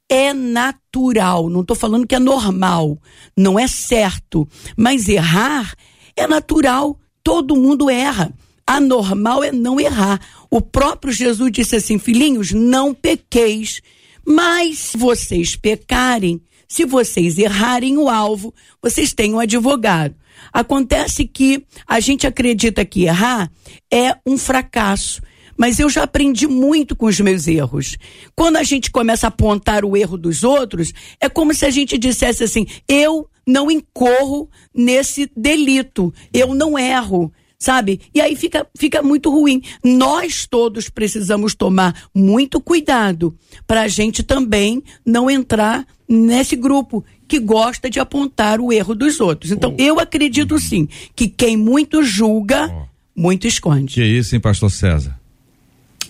é 0.09 0.33
natural. 0.33 1.49
Não 1.49 1.61
estou 1.61 1.77
falando 1.77 2.07
que 2.07 2.15
é 2.15 2.19
normal, 2.19 2.99
não 3.37 3.59
é 3.59 3.67
certo, 3.67 4.49
mas 4.77 5.09
errar 5.09 5.75
é 6.17 6.27
natural. 6.27 6.99
Todo 7.25 7.57
mundo 7.57 7.91
erra. 7.91 8.33
Anormal 8.67 9.43
é 9.43 9.51
não 9.51 9.81
errar. 9.81 10.21
O 10.51 10.61
próprio 10.61 11.13
Jesus 11.13 11.51
disse 11.51 11.77
assim: 11.77 11.99
filhinhos, 11.99 12.53
não 12.53 12.95
pequeis, 12.95 13.83
mas 14.25 14.93
vocês 14.95 15.57
pecarem 15.57 16.41
se 16.75 16.85
vocês 16.85 17.39
errarem 17.39 17.97
o 17.97 18.09
alvo, 18.09 18.53
vocês 18.83 19.13
têm 19.13 19.33
um 19.35 19.39
advogado. 19.39 20.15
Acontece 20.53 21.25
que 21.25 21.65
a 21.87 22.01
gente 22.01 22.27
acredita 22.27 22.85
que 22.85 23.05
errar 23.05 23.49
é 23.93 24.17
um 24.27 24.37
fracasso. 24.37 25.23
Mas 25.57 25.79
eu 25.79 25.89
já 25.89 26.03
aprendi 26.03 26.47
muito 26.47 26.97
com 26.97 27.07
os 27.07 27.19
meus 27.21 27.47
erros. 27.47 27.97
Quando 28.35 28.57
a 28.57 28.63
gente 28.63 28.91
começa 28.91 29.27
a 29.27 29.29
apontar 29.29 29.85
o 29.85 29.97
erro 29.97 30.17
dos 30.17 30.45
outros, 30.45 30.93
é 31.21 31.29
como 31.29 31.55
se 31.55 31.65
a 31.65 31.71
gente 31.71 31.99
dissesse 31.99 32.45
assim: 32.45 32.67
eu 32.89 33.29
não 33.47 33.71
incorro 33.71 34.49
nesse 34.75 35.31
delito, 35.37 36.13
eu 36.33 36.55
não 36.55 36.79
erro 36.79 37.33
sabe? 37.57 38.01
E 38.15 38.21
aí 38.21 38.37
fica, 38.37 38.67
fica 38.77 39.03
muito 39.03 39.31
ruim. 39.31 39.63
Nós 39.83 40.47
todos 40.47 40.91
precisamos 40.91 41.55
tomar 41.55 42.09
muito 42.15 42.61
cuidado 42.61 43.35
para 43.67 43.83
a 43.83 43.89
gente 43.89 44.23
também 44.23 44.83
não 45.05 45.31
entrar 45.31 45.87
nesse 46.07 46.57
grupo 46.57 47.03
que 47.27 47.39
gosta 47.39 47.89
de 47.89 47.99
apontar 47.99 48.61
o 48.61 48.71
erro 48.71 48.95
dos 48.95 49.19
outros. 49.19 49.51
Então, 49.51 49.75
oh. 49.79 49.83
eu 49.83 49.99
acredito 49.99 50.59
sim 50.59 50.87
que 51.17 51.27
quem 51.27 51.57
muito 51.57 52.03
julga, 52.03 52.71
oh. 52.71 52.87
muito 53.17 53.47
esconde. 53.47 53.95
Que 53.95 54.05
isso, 54.05 54.35
hein, 54.35 54.41
pastor 54.41 54.71
César? 54.71 55.19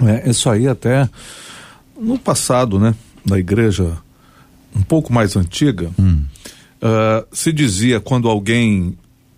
É, 0.00 0.28
isso 0.28 0.48
aí 0.50 0.66
até 0.66 1.08
no 1.96 2.18
passado, 2.18 2.78
né, 2.78 2.94
da 3.24 3.38
igreja 3.38 3.96
um 4.74 4.82
pouco 4.82 5.12
mais 5.12 5.36
antiga, 5.36 5.90
hum. 5.98 6.24
uh, 6.82 7.24
se 7.32 7.52
dizia 7.52 8.00
quando 8.00 8.28
alguém 8.28 8.96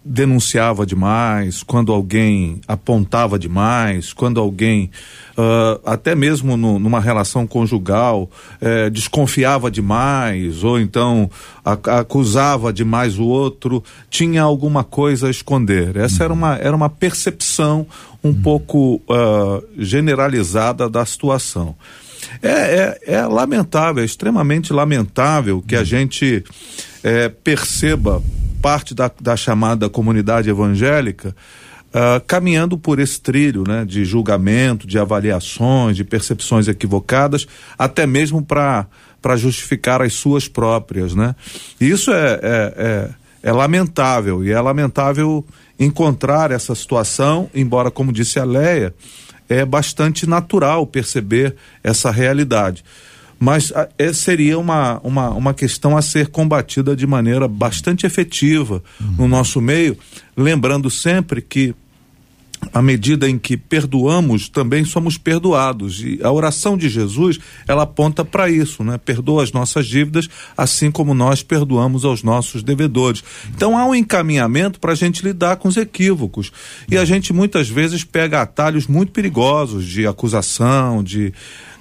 denunciava 0.08 0.86
demais, 0.86 1.62
quando 1.64 1.92
alguém 1.92 2.60
apontava 2.68 3.38
demais, 3.38 4.12
quando 4.12 4.38
alguém, 4.38 4.90
uh, 5.36 5.80
até 5.84 6.14
mesmo 6.14 6.56
no, 6.56 6.78
numa 6.78 7.00
relação 7.00 7.46
conjugal, 7.46 8.30
eh, 8.60 8.88
desconfiava 8.88 9.70
demais, 9.70 10.62
ou 10.62 10.78
então 10.78 11.28
acusava 11.64 12.72
demais 12.72 13.18
o 13.18 13.24
outro, 13.24 13.82
tinha 14.08 14.42
alguma 14.42 14.84
coisa 14.84 15.26
a 15.26 15.30
esconder. 15.30 15.96
Essa 15.96 16.24
era, 16.24 16.32
uma, 16.32 16.56
era 16.56 16.76
uma 16.76 16.88
percepção 16.88 17.86
um 18.22 18.32
pouco 18.32 19.02
uh, 19.08 19.64
generalizada 19.76 20.88
da 20.88 21.04
situação. 21.04 21.74
É, 22.42 22.48
é, 22.48 23.14
é, 23.14 23.26
lamentável, 23.26 24.02
é 24.02 24.06
extremamente 24.06 24.72
lamentável 24.72 25.62
que 25.66 25.76
a 25.76 25.84
gente 25.84 26.44
é, 27.02 27.28
perceba 27.28 28.22
parte 28.66 28.96
da, 28.96 29.08
da 29.20 29.36
chamada 29.36 29.88
comunidade 29.88 30.50
evangélica 30.50 31.36
uh, 31.90 32.20
caminhando 32.26 32.76
por 32.76 32.98
esse 32.98 33.20
trilho 33.20 33.62
né, 33.62 33.84
de 33.84 34.04
julgamento, 34.04 34.88
de 34.88 34.98
avaliações, 34.98 35.94
de 35.94 36.02
percepções 36.02 36.66
equivocadas, 36.66 37.46
até 37.78 38.08
mesmo 38.08 38.44
para 38.44 38.88
justificar 39.36 40.02
as 40.02 40.14
suas 40.14 40.48
próprias. 40.48 41.14
Né? 41.14 41.36
Isso 41.80 42.12
é, 42.12 42.40
é, 42.42 42.74
é, 42.76 43.10
é 43.44 43.52
lamentável, 43.52 44.44
e 44.44 44.50
é 44.50 44.60
lamentável 44.60 45.46
encontrar 45.78 46.50
essa 46.50 46.74
situação, 46.74 47.48
embora, 47.54 47.88
como 47.88 48.12
disse 48.12 48.40
a 48.40 48.44
Leia, 48.44 48.92
é 49.48 49.64
bastante 49.64 50.28
natural 50.28 50.84
perceber 50.88 51.54
essa 51.84 52.10
realidade 52.10 52.82
mas 53.38 53.72
ah, 53.74 53.88
é, 53.98 54.12
seria 54.12 54.58
uma, 54.58 55.00
uma, 55.02 55.30
uma 55.30 55.54
questão 55.54 55.96
a 55.96 56.02
ser 56.02 56.28
combatida 56.28 56.96
de 56.96 57.06
maneira 57.06 57.46
bastante 57.46 58.06
efetiva 58.06 58.82
uhum. 59.00 59.14
no 59.18 59.28
nosso 59.28 59.60
meio, 59.60 59.96
lembrando 60.36 60.90
sempre 60.90 61.40
que 61.40 61.74
à 62.72 62.82
medida 62.82 63.28
em 63.28 63.38
que 63.38 63.56
perdoamos, 63.56 64.48
também 64.48 64.84
somos 64.84 65.16
perdoados. 65.16 66.02
E 66.02 66.18
a 66.22 66.30
oração 66.30 66.76
de 66.76 66.88
Jesus, 66.88 67.38
ela 67.66 67.82
aponta 67.82 68.24
para 68.24 68.50
isso, 68.50 68.82
né? 68.82 68.98
Perdoa 68.98 69.42
as 69.42 69.52
nossas 69.52 69.86
dívidas, 69.86 70.28
assim 70.56 70.90
como 70.90 71.14
nós 71.14 71.42
perdoamos 71.42 72.04
aos 72.04 72.22
nossos 72.22 72.62
devedores. 72.62 73.22
Então 73.54 73.76
há 73.78 73.84
um 73.86 73.94
encaminhamento 73.94 74.80
para 74.80 74.92
a 74.92 74.96
gente 74.96 75.22
lidar 75.22 75.56
com 75.56 75.68
os 75.68 75.76
equívocos. 75.76 76.52
E 76.90 76.96
a 76.96 77.04
gente 77.04 77.32
muitas 77.32 77.68
vezes 77.68 78.04
pega 78.04 78.42
atalhos 78.42 78.86
muito 78.86 79.12
perigosos 79.12 79.86
de 79.86 80.06
acusação, 80.06 81.02
de 81.02 81.32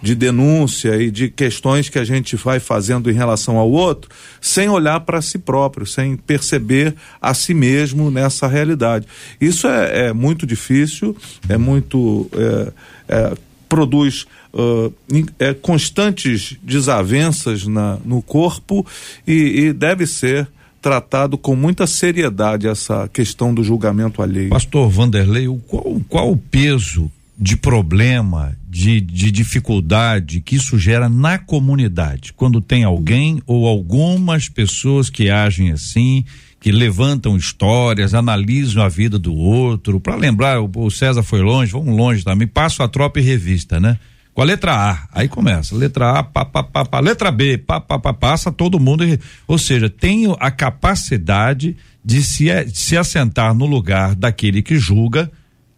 de 0.05 0.13
denúncia 0.13 1.01
e 1.01 1.09
de 1.09 1.29
questões 1.29 1.89
que 1.89 1.97
a 1.97 2.03
gente 2.03 2.35
vai 2.35 2.59
fazendo 2.59 3.09
em 3.09 3.13
relação 3.15 3.57
ao 3.57 3.71
outro, 3.71 4.07
sem 4.39 4.69
olhar 4.69 4.99
para 4.99 5.19
si 5.19 5.39
próprio, 5.39 5.83
sem 5.83 6.15
perceber 6.15 6.93
a 7.19 7.33
si 7.33 7.55
mesmo 7.55 8.11
nessa 8.11 8.47
realidade. 8.47 9.07
Isso 9.41 9.67
é, 9.67 10.09
é 10.09 10.13
muito 10.13 10.45
difícil, 10.45 11.17
é 11.49 11.57
muito. 11.57 12.29
É, 12.33 12.71
é, 13.09 13.33
produz 13.67 14.27
uh, 14.53 14.93
é, 15.39 15.53
constantes 15.55 16.55
desavenças 16.61 17.65
na, 17.65 17.97
no 18.05 18.21
corpo 18.21 18.85
e, 19.25 19.65
e 19.65 19.73
deve 19.73 20.05
ser 20.05 20.47
tratado 20.79 21.35
com 21.35 21.55
muita 21.55 21.87
seriedade 21.87 22.67
essa 22.67 23.09
questão 23.11 23.51
do 23.51 23.63
julgamento 23.63 24.21
alheio. 24.21 24.51
Pastor 24.51 24.87
Vanderlei, 24.87 25.47
qual, 25.67 25.99
qual 26.07 26.31
o 26.31 26.37
peso 26.37 27.11
de 27.37 27.57
problema, 27.57 28.55
de, 28.67 29.01
de 29.01 29.29
dificuldade 29.31 30.41
que 30.41 30.55
isso 30.55 30.77
gera 30.77 31.09
na 31.09 31.37
comunidade, 31.37 32.31
quando 32.33 32.61
tem 32.61 32.83
alguém 32.83 33.41
ou 33.45 33.67
algumas 33.67 34.47
pessoas 34.47 35.09
que 35.09 35.29
agem 35.29 35.71
assim, 35.71 36.23
que 36.59 36.71
levantam 36.71 37.37
histórias, 37.37 38.13
analisam 38.13 38.83
a 38.83 38.89
vida 38.89 39.19
do 39.19 39.35
outro. 39.35 39.99
Para 39.99 40.15
lembrar, 40.15 40.59
o, 40.59 40.71
o, 40.75 40.89
César 40.89 41.21
foi 41.21 41.41
longe, 41.41 41.71
vamos 41.71 41.95
longe 41.95 42.23
também. 42.23 42.47
Passo 42.47 42.81
a 42.81 42.87
tropa 42.87 43.19
e 43.19 43.23
revista, 43.23 43.79
né? 43.79 43.99
Com 44.33 44.41
a 44.41 44.45
letra 44.45 44.73
A, 44.73 45.07
aí 45.11 45.27
começa. 45.27 45.75
Letra 45.75 46.19
A, 46.19 46.23
pá, 46.23 46.43
pá, 46.43 46.63
pá, 46.63 46.83
pá. 46.83 46.99
letra 46.99 47.31
B, 47.31 47.57
pá, 47.57 47.79
pá, 47.79 47.99
pá, 47.99 48.13
passa 48.13 48.51
todo 48.51 48.79
mundo. 48.79 49.03
Ou 49.47 49.57
seja, 49.57 49.89
tenho 49.89 50.35
a 50.39 50.49
capacidade 50.49 51.77
de 52.03 52.23
se, 52.23 52.45
de 52.65 52.77
se 52.77 52.97
assentar 52.97 53.53
no 53.53 53.65
lugar 53.65 54.15
daquele 54.15 54.61
que 54.61 54.77
julga 54.77 55.31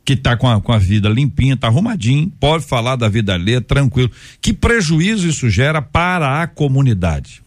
que 0.07 0.13
está 0.13 0.37
com 0.37 0.49
a, 0.49 0.61
com 0.61 0.71
a 0.71 0.77
vida 0.77 1.09
limpinha, 1.09 1.55
está 1.55 1.67
arrumadinho, 1.67 2.31
pode 2.39 2.63
falar 2.63 2.95
da 2.95 3.09
vida 3.09 3.33
alheia, 3.33 3.59
tranquilo. 3.59 4.09
Que 4.41 4.53
prejuízo 4.53 5.27
isso 5.27 5.49
gera 5.49 5.81
para 5.81 6.41
a 6.41 6.47
comunidade? 6.47 7.43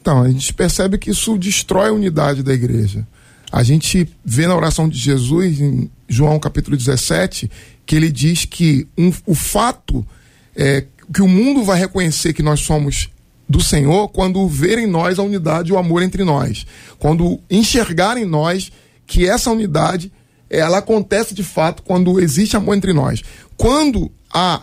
Então, 0.00 0.22
a 0.22 0.30
gente 0.30 0.54
percebe 0.54 0.96
que 0.96 1.10
isso 1.10 1.36
destrói 1.36 1.88
a 1.88 1.92
unidade 1.92 2.40
da 2.44 2.54
igreja. 2.54 3.04
A 3.50 3.64
gente 3.64 4.08
vê 4.24 4.46
na 4.46 4.54
oração 4.54 4.88
de 4.88 4.96
Jesus, 4.96 5.60
em 5.60 5.90
João 6.08 6.38
capítulo 6.38 6.76
17, 6.76 7.50
que 7.84 7.96
ele 7.96 8.12
diz 8.12 8.44
que 8.44 8.86
um, 8.96 9.12
o 9.26 9.34
fato 9.34 10.06
é 10.54 10.84
que 11.12 11.20
o 11.20 11.26
mundo 11.26 11.64
vai 11.64 11.80
reconhecer 11.80 12.32
que 12.32 12.44
nós 12.44 12.60
somos 12.60 13.08
do 13.48 13.60
Senhor 13.60 14.06
quando 14.10 14.46
ver 14.46 14.78
em 14.78 14.86
nós 14.86 15.18
a 15.18 15.24
unidade 15.24 15.70
e 15.70 15.72
o 15.72 15.78
amor 15.78 16.04
entre 16.04 16.22
nós. 16.22 16.64
Quando 16.96 17.40
enxergar 17.50 18.16
em 18.16 18.24
nós 18.24 18.70
que 19.04 19.28
essa 19.28 19.50
unidade 19.50 20.12
ela 20.50 20.78
acontece 20.78 21.34
de 21.34 21.42
fato 21.42 21.82
quando 21.82 22.20
existe 22.20 22.56
amor 22.56 22.76
entre 22.76 22.92
nós. 22.92 23.22
Quando 23.56 24.10
há 24.32 24.62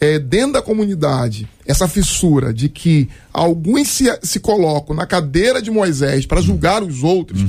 é, 0.00 0.18
dentro 0.18 0.54
da 0.54 0.62
comunidade 0.62 1.48
essa 1.64 1.86
fissura 1.86 2.52
de 2.52 2.68
que 2.68 3.08
alguns 3.32 3.88
se, 3.88 4.04
se 4.22 4.40
colocam 4.40 4.96
na 4.96 5.06
cadeira 5.06 5.62
de 5.62 5.70
Moisés 5.70 6.26
para 6.26 6.40
julgar 6.40 6.82
os 6.82 7.04
outros, 7.04 7.42
uhum. 7.42 7.48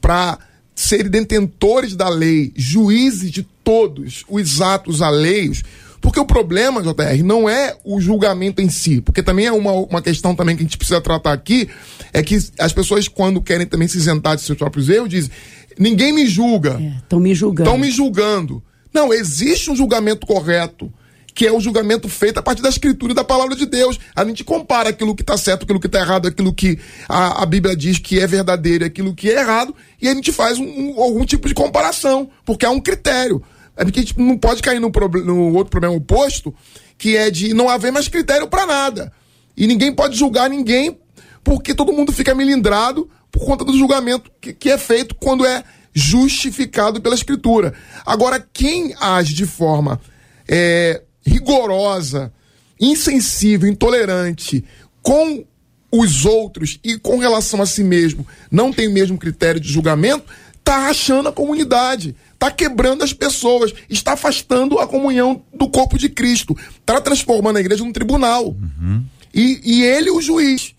para 0.00 0.38
serem 0.74 1.10
detentores 1.10 1.96
da 1.96 2.08
lei, 2.08 2.52
juízes 2.54 3.30
de 3.30 3.42
todos 3.42 4.24
os 4.28 4.60
atos 4.60 5.00
alheios, 5.00 5.62
porque 6.04 6.20
o 6.20 6.26
problema, 6.26 6.82
JR, 6.82 7.22
não 7.24 7.48
é 7.48 7.74
o 7.82 7.98
julgamento 7.98 8.60
em 8.60 8.68
si, 8.68 9.00
porque 9.00 9.22
também 9.22 9.46
é 9.46 9.52
uma, 9.52 9.72
uma 9.72 10.02
questão 10.02 10.34
também 10.34 10.54
que 10.54 10.62
a 10.62 10.66
gente 10.66 10.76
precisa 10.76 11.00
tratar 11.00 11.32
aqui, 11.32 11.70
é 12.12 12.22
que 12.22 12.36
as 12.58 12.74
pessoas, 12.74 13.08
quando 13.08 13.40
querem 13.40 13.66
também 13.66 13.88
se 13.88 13.96
isentar 13.96 14.36
de 14.36 14.42
seus 14.42 14.58
próprios 14.58 14.90
erros, 14.90 15.08
dizem, 15.08 15.30
Ninguém 15.78 16.12
me 16.12 16.26
julga. 16.26 16.80
Estão 17.02 17.18
é, 17.18 17.22
me 17.22 17.34
julgando. 17.34 17.70
Estão 17.70 17.78
me 17.78 17.90
julgando. 17.90 18.62
Não, 18.92 19.12
existe 19.12 19.70
um 19.70 19.76
julgamento 19.76 20.24
correto, 20.26 20.92
que 21.34 21.44
é 21.44 21.52
o 21.52 21.60
julgamento 21.60 22.08
feito 22.08 22.38
a 22.38 22.42
partir 22.42 22.62
da 22.62 22.68
escritura 22.68 23.12
e 23.12 23.14
da 23.14 23.24
palavra 23.24 23.56
de 23.56 23.66
Deus. 23.66 23.98
A 24.14 24.24
gente 24.24 24.44
compara 24.44 24.90
aquilo 24.90 25.16
que 25.16 25.22
está 25.22 25.36
certo, 25.36 25.64
aquilo 25.64 25.80
que 25.80 25.88
está 25.88 25.98
errado, 25.98 26.28
aquilo 26.28 26.52
que 26.54 26.78
a, 27.08 27.42
a, 27.42 27.46
Bíblia 27.46 27.74
diz 27.74 27.98
que 27.98 28.20
é 28.20 28.26
verdadeiro 28.26 28.84
e 28.84 28.86
aquilo 28.86 29.12
que 29.12 29.28
é 29.30 29.40
errado, 29.40 29.74
e 30.00 30.08
a 30.08 30.14
gente 30.14 30.30
faz 30.30 30.58
um, 30.58 30.64
um, 30.64 31.02
algum 31.02 31.24
tipo 31.24 31.48
de 31.48 31.54
comparação, 31.54 32.30
porque 32.44 32.64
há 32.64 32.70
um 32.70 32.80
critério. 32.80 33.42
É 33.76 33.84
porque 33.84 33.98
a 33.98 34.02
gente 34.02 34.18
não 34.18 34.38
pode 34.38 34.62
cair 34.62 34.78
no, 34.78 34.88
no 35.24 35.54
outro 35.54 35.70
problema 35.70 35.96
oposto, 35.96 36.54
que 36.96 37.16
é 37.16 37.28
de 37.30 37.52
não 37.52 37.68
haver 37.68 37.90
mais 37.90 38.06
critério 38.06 38.46
para 38.46 38.64
nada. 38.64 39.12
E 39.56 39.66
ninguém 39.66 39.92
pode 39.92 40.16
julgar 40.16 40.48
ninguém, 40.48 40.96
porque 41.44 41.74
todo 41.74 41.92
mundo 41.92 42.10
fica 42.10 42.34
melindrado 42.34 43.08
por 43.30 43.44
conta 43.44 43.64
do 43.64 43.76
julgamento 43.76 44.30
que, 44.40 44.54
que 44.54 44.70
é 44.70 44.78
feito 44.78 45.14
quando 45.14 45.44
é 45.44 45.62
justificado 45.92 47.00
pela 47.00 47.14
Escritura. 47.14 47.74
Agora, 48.04 48.44
quem 48.52 48.94
age 48.98 49.34
de 49.34 49.46
forma 49.46 50.00
é, 50.48 51.02
rigorosa, 51.24 52.32
insensível, 52.80 53.68
intolerante 53.68 54.64
com 55.02 55.44
os 55.92 56.24
outros 56.24 56.80
e 56.82 56.98
com 56.98 57.18
relação 57.18 57.62
a 57.62 57.66
si 57.66 57.84
mesmo, 57.84 58.26
não 58.50 58.72
tem 58.72 58.88
o 58.88 58.92
mesmo 58.92 59.16
critério 59.16 59.60
de 59.60 59.68
julgamento, 59.68 60.24
está 60.58 60.78
rachando 60.78 61.28
a 61.28 61.32
comunidade, 61.32 62.16
está 62.32 62.50
quebrando 62.50 63.04
as 63.04 63.12
pessoas, 63.12 63.72
está 63.88 64.14
afastando 64.14 64.78
a 64.78 64.88
comunhão 64.88 65.42
do 65.52 65.68
corpo 65.68 65.96
de 65.96 66.08
Cristo, 66.08 66.56
está 66.80 67.00
transformando 67.00 67.58
a 67.58 67.60
igreja 67.60 67.84
num 67.84 67.92
tribunal. 67.92 68.46
Uhum. 68.46 69.04
E, 69.32 69.60
e 69.62 69.84
ele, 69.84 70.10
o 70.10 70.20
juiz 70.20 70.74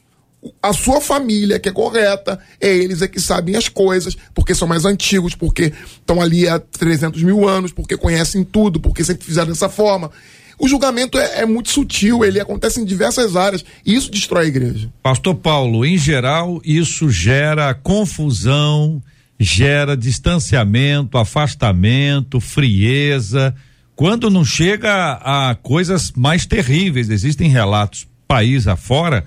a 0.61 0.73
sua 0.73 1.01
família 1.01 1.59
que 1.59 1.69
é 1.69 1.71
correta, 1.71 2.39
é 2.59 2.69
eles 2.69 3.01
é 3.01 3.07
que 3.07 3.19
sabem 3.19 3.55
as 3.55 3.67
coisas, 3.67 4.15
porque 4.33 4.55
são 4.55 4.67
mais 4.67 4.85
antigos, 4.85 5.35
porque 5.35 5.73
estão 5.95 6.21
ali 6.21 6.47
há 6.47 6.59
300 6.59 7.21
mil 7.23 7.47
anos, 7.47 7.71
porque 7.71 7.97
conhecem 7.97 8.43
tudo, 8.43 8.79
porque 8.79 9.03
sempre 9.03 9.25
fizeram 9.25 9.49
dessa 9.49 9.69
forma. 9.69 10.11
O 10.57 10.67
julgamento 10.67 11.17
é, 11.17 11.41
é, 11.41 11.45
muito 11.45 11.69
sutil, 11.69 12.23
ele 12.23 12.39
acontece 12.39 12.79
em 12.79 12.85
diversas 12.85 13.35
áreas 13.35 13.65
e 13.85 13.93
isso 13.93 14.09
destrói 14.09 14.45
a 14.45 14.47
igreja. 14.47 14.89
Pastor 15.03 15.35
Paulo, 15.35 15.85
em 15.85 15.97
geral, 15.97 16.61
isso 16.63 17.09
gera 17.09 17.73
confusão, 17.73 19.03
gera 19.37 19.97
distanciamento, 19.97 21.17
afastamento, 21.17 22.39
frieza. 22.39 23.53
Quando 23.95 24.29
não 24.29 24.45
chega 24.45 25.13
a 25.13 25.55
coisas 25.55 26.11
mais 26.15 26.45
terríveis, 26.45 27.09
existem 27.09 27.49
relatos 27.49 28.07
país 28.27 28.67
afora 28.67 29.23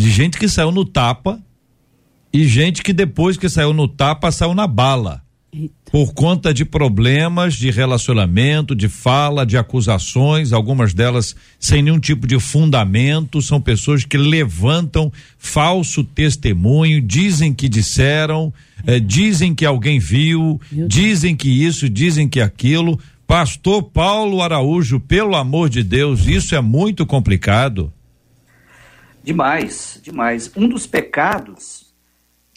de 0.00 0.10
gente 0.10 0.38
que 0.38 0.48
saiu 0.48 0.72
no 0.72 0.84
tapa 0.84 1.38
e 2.32 2.46
gente 2.46 2.82
que 2.82 2.92
depois 2.92 3.36
que 3.36 3.48
saiu 3.48 3.74
no 3.74 3.86
tapa 3.86 4.32
saiu 4.32 4.54
na 4.54 4.66
bala. 4.66 5.22
Eita. 5.52 5.74
Por 5.90 6.14
conta 6.14 6.54
de 6.54 6.64
problemas 6.64 7.54
de 7.54 7.70
relacionamento, 7.70 8.74
de 8.74 8.88
fala, 8.88 9.44
de 9.44 9.58
acusações, 9.58 10.52
algumas 10.52 10.94
delas 10.94 11.34
sem 11.58 11.82
nenhum 11.82 11.98
tipo 11.98 12.26
de 12.26 12.38
fundamento, 12.38 13.42
são 13.42 13.60
pessoas 13.60 14.04
que 14.04 14.16
levantam 14.16 15.12
falso 15.36 16.02
testemunho, 16.02 17.02
dizem 17.02 17.52
que 17.52 17.68
disseram, 17.68 18.54
eh, 18.86 19.00
dizem 19.00 19.54
que 19.54 19.66
alguém 19.66 19.98
viu, 19.98 20.60
dizem 20.86 21.36
que 21.36 21.48
isso, 21.48 21.90
dizem 21.90 22.28
que 22.28 22.40
aquilo. 22.40 22.98
Pastor 23.26 23.82
Paulo 23.82 24.40
Araújo, 24.40 24.98
pelo 25.00 25.34
amor 25.34 25.68
de 25.68 25.82
Deus, 25.82 26.26
isso 26.26 26.54
é 26.54 26.60
muito 26.60 27.04
complicado. 27.04 27.92
Demais, 29.22 30.00
demais. 30.02 30.50
Um 30.56 30.66
dos 30.66 30.86
pecados 30.86 31.92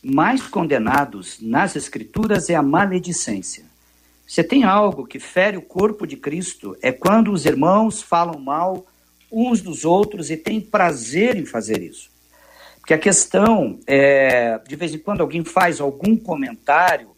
mais 0.02 0.41
condenados 0.43 1.38
nas 1.41 1.76
Escrituras 1.76 2.49
é 2.49 2.56
a 2.56 2.63
maledicência. 2.63 3.65
Você 4.26 4.43
tem 4.43 4.63
algo 4.63 5.06
que 5.06 5.19
fere 5.19 5.58
o 5.58 5.62
corpo 5.62 6.08
de 6.08 6.15
Cristo, 6.15 6.78
é 6.82 6.91
quando 6.91 7.32
os 7.32 7.45
irmãos 7.45 8.02
falam 8.02 8.39
mal 8.39 8.86
uns 9.30 9.62
dos 9.62 9.84
outros 9.84 10.32
e 10.32 10.38
têm 10.38 10.62
prazer 10.62 11.36
em 11.36 11.45
fazer 11.45 11.82
isso. 11.82 12.10
Porque 12.80 12.93
a 12.93 12.99
questão 12.99 13.80
é, 13.86 14.58
de 14.65 14.76
vez 14.76 14.93
em 14.93 14.99
quando 14.99 15.21
alguém 15.21 15.43
faz 15.43 15.82
algum 15.82 16.15
comentário 16.15 17.10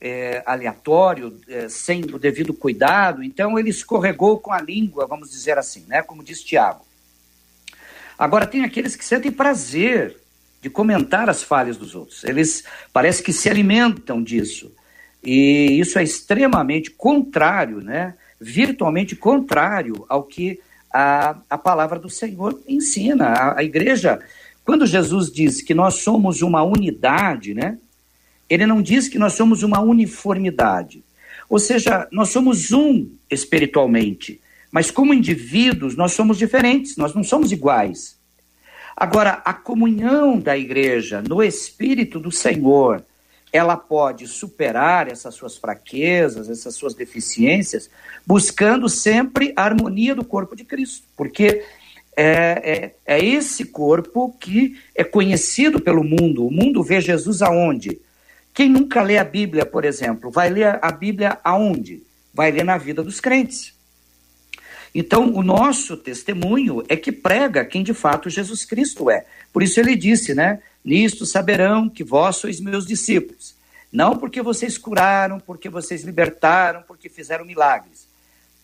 é, 0.00 0.42
aleatório, 0.46 1.38
é, 1.48 1.68
sem 1.68 2.02
o 2.04 2.18
devido 2.18 2.54
cuidado, 2.54 3.22
então 3.22 3.58
ele 3.58 3.68
escorregou 3.68 4.38
com 4.38 4.52
a 4.52 4.60
língua, 4.60 5.06
vamos 5.06 5.30
dizer 5.30 5.58
assim, 5.58 5.84
né? 5.86 6.02
Como 6.02 6.24
diz 6.24 6.42
Tiago. 6.42 6.89
Agora, 8.20 8.46
tem 8.46 8.64
aqueles 8.64 8.94
que 8.94 9.02
sentem 9.02 9.32
prazer 9.32 10.14
de 10.60 10.68
comentar 10.68 11.30
as 11.30 11.42
falhas 11.42 11.78
dos 11.78 11.94
outros. 11.94 12.22
Eles 12.22 12.64
parece 12.92 13.22
que 13.22 13.32
se 13.32 13.48
alimentam 13.48 14.22
disso. 14.22 14.70
E 15.24 15.80
isso 15.80 15.98
é 15.98 16.02
extremamente 16.02 16.90
contrário, 16.90 17.80
né? 17.80 18.12
virtualmente 18.38 19.16
contrário 19.16 20.04
ao 20.06 20.22
que 20.22 20.60
a, 20.92 21.38
a 21.48 21.56
palavra 21.56 21.98
do 21.98 22.10
Senhor 22.10 22.60
ensina. 22.68 23.28
A, 23.28 23.60
a 23.60 23.64
igreja, 23.64 24.20
quando 24.66 24.86
Jesus 24.86 25.32
diz 25.32 25.62
que 25.62 25.72
nós 25.72 25.94
somos 26.02 26.42
uma 26.42 26.62
unidade, 26.62 27.54
né? 27.54 27.78
ele 28.50 28.66
não 28.66 28.82
diz 28.82 29.08
que 29.08 29.18
nós 29.18 29.32
somos 29.32 29.62
uma 29.62 29.80
uniformidade. 29.80 31.02
Ou 31.48 31.58
seja, 31.58 32.06
nós 32.12 32.28
somos 32.28 32.70
um 32.70 33.08
espiritualmente. 33.30 34.42
Mas 34.70 34.90
como 34.90 35.14
indivíduos, 35.14 35.96
nós 35.96 36.12
somos 36.12 36.38
diferentes, 36.38 36.96
nós 36.96 37.14
não 37.14 37.24
somos 37.24 37.50
iguais. 37.50 38.18
Agora, 38.96 39.42
a 39.44 39.52
comunhão 39.54 40.38
da 40.38 40.56
igreja 40.56 41.22
no 41.22 41.42
Espírito 41.42 42.20
do 42.20 42.30
Senhor, 42.30 43.04
ela 43.52 43.76
pode 43.76 44.28
superar 44.28 45.08
essas 45.08 45.34
suas 45.34 45.56
fraquezas, 45.56 46.48
essas 46.48 46.74
suas 46.74 46.94
deficiências, 46.94 47.90
buscando 48.26 48.88
sempre 48.88 49.52
a 49.56 49.64
harmonia 49.64 50.14
do 50.14 50.24
corpo 50.24 50.54
de 50.54 50.64
Cristo, 50.64 51.06
porque 51.16 51.64
é, 52.16 52.92
é, 53.06 53.16
é, 53.16 53.24
esse 53.24 53.64
corpo 53.64 54.36
que 54.38 54.78
é 54.94 55.02
conhecido 55.02 55.80
pelo 55.80 56.04
mundo. 56.04 56.46
O 56.46 56.50
mundo 56.50 56.82
vê 56.82 57.00
Jesus 57.00 57.40
aonde? 57.40 57.98
Quem 58.52 58.68
nunca 58.68 59.02
lê 59.02 59.16
a 59.16 59.24
Bíblia, 59.24 59.64
por 59.64 59.84
exemplo, 59.84 60.30
vai 60.30 60.50
ler 60.50 60.78
a 60.82 60.92
Bíblia 60.92 61.38
aonde? 61.42 62.02
Vai 62.34 62.50
ler 62.50 62.64
na 62.64 62.76
vida 62.76 63.02
dos 63.02 63.20
crentes. 63.20 63.74
Então, 64.94 65.32
o 65.34 65.42
nosso 65.42 65.96
testemunho 65.96 66.82
é 66.88 66.96
que 66.96 67.12
prega 67.12 67.64
quem 67.64 67.82
de 67.82 67.94
fato 67.94 68.28
Jesus 68.28 68.64
Cristo 68.64 69.10
é. 69.10 69.24
Por 69.52 69.62
isso 69.62 69.78
ele 69.78 69.94
disse, 69.94 70.34
né? 70.34 70.60
Nisto 70.84 71.24
saberão 71.24 71.88
que 71.88 72.02
vós 72.02 72.36
sois 72.36 72.60
meus 72.60 72.86
discípulos. 72.86 73.54
Não 73.92 74.16
porque 74.16 74.42
vocês 74.42 74.78
curaram, 74.78 75.38
porque 75.40 75.68
vocês 75.68 76.02
libertaram, 76.02 76.82
porque 76.82 77.08
fizeram 77.08 77.44
milagres. 77.44 78.08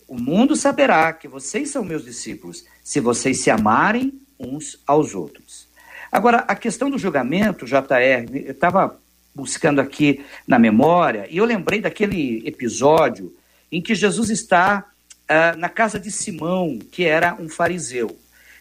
O 0.08 0.18
mundo 0.18 0.54
saberá 0.54 1.12
que 1.12 1.26
vocês 1.26 1.70
são 1.70 1.84
meus 1.84 2.04
discípulos 2.04 2.64
se 2.82 3.00
vocês 3.00 3.40
se 3.40 3.50
amarem 3.50 4.20
uns 4.38 4.80
aos 4.86 5.14
outros. 5.14 5.66
Agora, 6.10 6.38
a 6.46 6.54
questão 6.54 6.88
do 6.88 6.98
julgamento, 6.98 7.66
JR, 7.66 8.30
eu 8.32 8.52
estava 8.52 8.98
buscando 9.34 9.80
aqui 9.80 10.24
na 10.46 10.58
memória 10.58 11.26
e 11.28 11.36
eu 11.36 11.44
lembrei 11.44 11.80
daquele 11.80 12.46
episódio 12.46 13.34
em 13.70 13.82
que 13.82 13.94
Jesus 13.94 14.30
está 14.30 14.86
uh, 15.30 15.56
na 15.56 15.68
casa 15.68 15.98
de 15.98 16.10
Simão, 16.10 16.78
que 16.90 17.04
era 17.04 17.34
um 17.34 17.48
fariseu. 17.48 18.16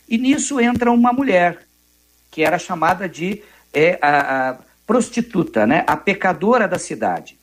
E 0.08 0.18
nisso 0.18 0.60
entra 0.60 0.92
uma 0.92 1.12
mulher, 1.12 1.66
que 2.30 2.44
era 2.44 2.60
chamada 2.60 3.08
de 3.10 3.42
é, 3.74 3.98
a, 4.02 4.50
a 4.50 4.58
prostituta, 4.86 5.66
né? 5.66 5.84
a 5.88 5.98
pecadora 5.98 6.68
da 6.68 6.78
cidade. 6.78 7.38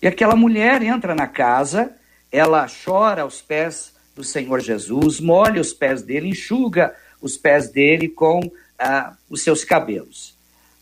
E 0.00 0.06
aquela 0.06 0.36
mulher 0.36 0.82
entra 0.82 1.14
na 1.14 1.26
casa, 1.26 1.92
ela 2.30 2.66
chora 2.84 3.22
aos 3.22 3.42
pés 3.42 3.92
do 4.14 4.24
Senhor 4.24 4.60
Jesus, 4.60 5.20
molha 5.20 5.60
os 5.60 5.72
pés 5.72 6.02
dele, 6.02 6.28
enxuga 6.28 6.94
os 7.20 7.36
pés 7.36 7.68
dele 7.68 8.08
com 8.08 8.40
uh, 8.40 9.16
os 9.28 9.42
seus 9.42 9.64
cabelos. 9.64 10.34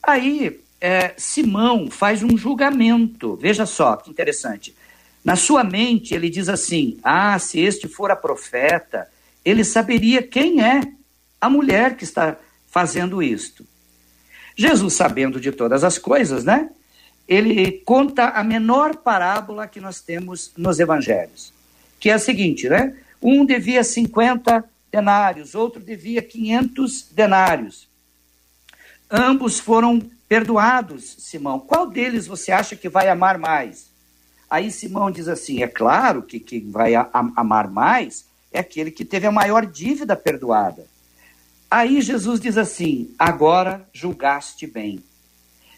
Aí 0.02 0.60
é, 0.80 1.14
Simão 1.16 1.90
faz 1.90 2.22
um 2.22 2.36
julgamento. 2.36 3.36
Veja 3.36 3.66
só 3.66 3.96
que 3.96 4.10
interessante. 4.10 4.74
Na 5.24 5.36
sua 5.36 5.64
mente, 5.64 6.14
ele 6.14 6.30
diz 6.30 6.48
assim: 6.48 6.98
Ah, 7.02 7.38
se 7.38 7.60
este 7.60 7.88
for 7.88 8.10
a 8.10 8.16
profeta, 8.16 9.08
ele 9.44 9.64
saberia 9.64 10.22
quem 10.22 10.62
é 10.62 10.80
a 11.40 11.48
mulher 11.48 11.96
que 11.96 12.04
está 12.04 12.36
fazendo 12.68 13.22
isto. 13.22 13.66
Jesus, 14.56 14.94
sabendo 14.94 15.40
de 15.40 15.52
todas 15.52 15.84
as 15.84 15.98
coisas, 15.98 16.44
né? 16.44 16.70
Ele 17.26 17.82
conta 17.84 18.30
a 18.30 18.42
menor 18.42 18.96
parábola 18.96 19.66
que 19.68 19.80
nós 19.80 20.00
temos 20.00 20.52
nos 20.56 20.80
evangelhos, 20.80 21.52
que 22.00 22.10
é 22.10 22.14
a 22.14 22.18
seguinte, 22.18 22.68
né? 22.68 22.96
Um 23.20 23.44
devia 23.44 23.84
50 23.84 24.64
denários, 24.90 25.54
outro 25.54 25.80
devia 25.80 26.22
500 26.22 27.08
denários. 27.12 27.88
Ambos 29.10 29.58
foram 29.58 30.00
perdoados, 30.28 31.16
Simão. 31.18 31.60
Qual 31.60 31.86
deles 31.88 32.26
você 32.26 32.52
acha 32.52 32.76
que 32.76 32.88
vai 32.88 33.08
amar 33.08 33.38
mais? 33.38 33.87
Aí 34.50 34.70
Simão 34.70 35.10
diz 35.10 35.28
assim: 35.28 35.62
é 35.62 35.68
claro 35.68 36.22
que 36.22 36.40
quem 36.40 36.70
vai 36.70 36.94
amar 36.94 37.68
mais 37.68 38.26
é 38.52 38.58
aquele 38.60 38.90
que 38.90 39.04
teve 39.04 39.26
a 39.26 39.32
maior 39.32 39.66
dívida 39.66 40.16
perdoada. 40.16 40.86
Aí 41.70 42.00
Jesus 42.00 42.40
diz 42.40 42.56
assim: 42.56 43.14
agora 43.18 43.86
julgaste 43.92 44.66
bem. 44.66 45.02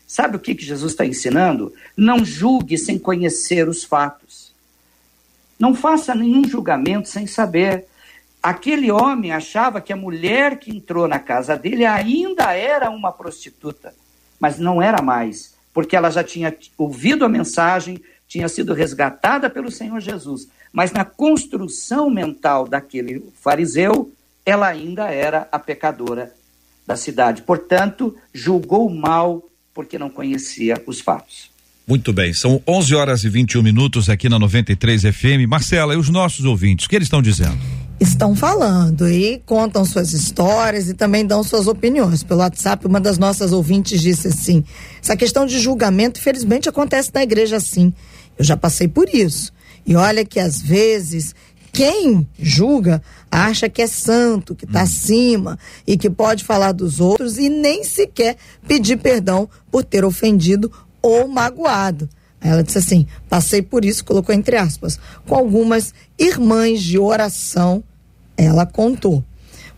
Sabe 0.07 0.37
o 0.37 0.41
que, 0.41 0.55
que 0.55 0.65
Jesus 0.65 0.93
está 0.93 1.07
ensinando? 1.07 1.73
Não 1.97 2.25
julgue 2.25 2.77
sem 2.77 2.99
conhecer 2.99 3.69
os 3.69 3.85
fatos. 3.85 4.53
Não 5.59 5.75
faça 5.75 6.15
nenhum 6.15 6.43
julgamento 6.45 7.09
sem 7.09 7.27
saber. 7.27 7.87
Aquele 8.43 8.91
homem 8.91 9.31
achava 9.31 9.81
que 9.81 9.93
a 9.93 9.97
mulher 9.97 10.59
que 10.59 10.75
entrou 10.75 11.07
na 11.07 11.19
casa 11.19 11.57
dele 11.57 11.85
ainda 11.85 12.55
era 12.55 12.91
uma 12.91 13.13
prostituta, 13.13 13.95
mas 14.41 14.59
não 14.59 14.81
era 14.81 15.03
mais, 15.03 15.55
porque 15.75 15.95
ela 15.95 16.11
já 16.11 16.25
tinha 16.25 16.57
ouvido 16.79 17.25
a 17.25 17.29
mensagem, 17.29 18.03
tinha 18.31 18.49
sido 18.49 18.73
resgatada 18.73 19.51
pelo 19.51 19.73
Senhor 19.73 20.01
Jesus, 20.01 20.47
mas 20.73 20.93
na 20.93 21.05
construção 21.05 22.09
mental 22.09 22.69
daquele 22.69 23.25
fariseu, 23.43 24.13
ela 24.47 24.69
ainda 24.69 25.11
era 25.11 25.49
a 25.51 25.59
pecadora 25.59 26.33
da 26.87 26.95
cidade. 26.95 27.43
Portanto, 27.43 28.17
julgou 28.33 28.89
mal 28.89 29.43
porque 29.75 29.99
não 29.99 30.09
conhecia 30.09 30.81
os 30.87 31.01
fatos. 31.01 31.51
Muito 31.85 32.13
bem, 32.13 32.33
são 32.33 32.63
11 32.69 32.95
horas 32.95 33.25
e 33.25 33.29
21 33.29 33.65
minutos 33.65 34.09
aqui 34.09 34.29
na 34.29 34.39
93 34.39 35.03
FM. 35.03 35.49
Marcela, 35.49 35.95
e 35.95 35.97
os 35.97 36.09
nossos 36.09 36.45
ouvintes, 36.45 36.87
o 36.87 36.89
que 36.89 36.95
eles 36.95 37.07
estão 37.07 37.21
dizendo? 37.21 37.59
Estão 37.99 38.37
falando 38.37 39.09
e 39.09 39.43
contam 39.45 39.85
suas 39.85 40.13
histórias 40.13 40.89
e 40.89 40.95
também 40.95 41.27
dão 41.27 41.43
suas 41.43 41.67
opiniões. 41.67 42.23
Pelo 42.23 42.41
WhatsApp, 42.41 42.87
uma 42.87 43.01
das 43.01 43.19
nossas 43.19 43.51
ouvintes 43.53 44.01
disse 44.01 44.29
assim: 44.29 44.65
essa 45.03 45.17
questão 45.17 45.45
de 45.45 45.59
julgamento, 45.59 46.21
infelizmente, 46.21 46.69
acontece 46.69 47.11
na 47.13 47.25
igreja 47.25 47.57
assim. 47.57 47.93
Eu 48.41 48.45
já 48.45 48.57
passei 48.57 48.89
por 48.89 49.07
isso. 49.15 49.53
E 49.87 49.95
olha 49.95 50.25
que 50.25 50.41
às 50.41 50.63
vezes 50.63 51.35
quem 51.71 52.27
julga 52.39 53.03
acha 53.31 53.69
que 53.69 53.83
é 53.83 53.87
santo, 53.87 54.55
que 54.55 54.65
está 54.65 54.81
hum. 54.81 54.85
acima 54.85 55.59
e 55.87 55.95
que 55.95 56.09
pode 56.09 56.43
falar 56.43 56.73
dos 56.73 57.01
outros 57.01 57.37
e 57.37 57.51
nem 57.51 57.85
sequer 57.85 58.39
pedir 58.67 58.97
perdão 58.97 59.47
por 59.71 59.85
ter 59.85 60.07
ofendido 60.07 60.73
ou 61.03 61.29
magoado. 61.29 62.09
Ela 62.41 62.63
disse 62.63 62.79
assim: 62.79 63.07
passei 63.29 63.61
por 63.61 63.85
isso, 63.85 64.07
colocou 64.07 64.35
entre 64.35 64.57
aspas, 64.57 64.99
com 65.27 65.35
algumas 65.35 65.93
irmãs 66.19 66.83
de 66.83 66.99
oração, 66.99 67.85
ela 68.39 68.65
contou. 68.65 69.23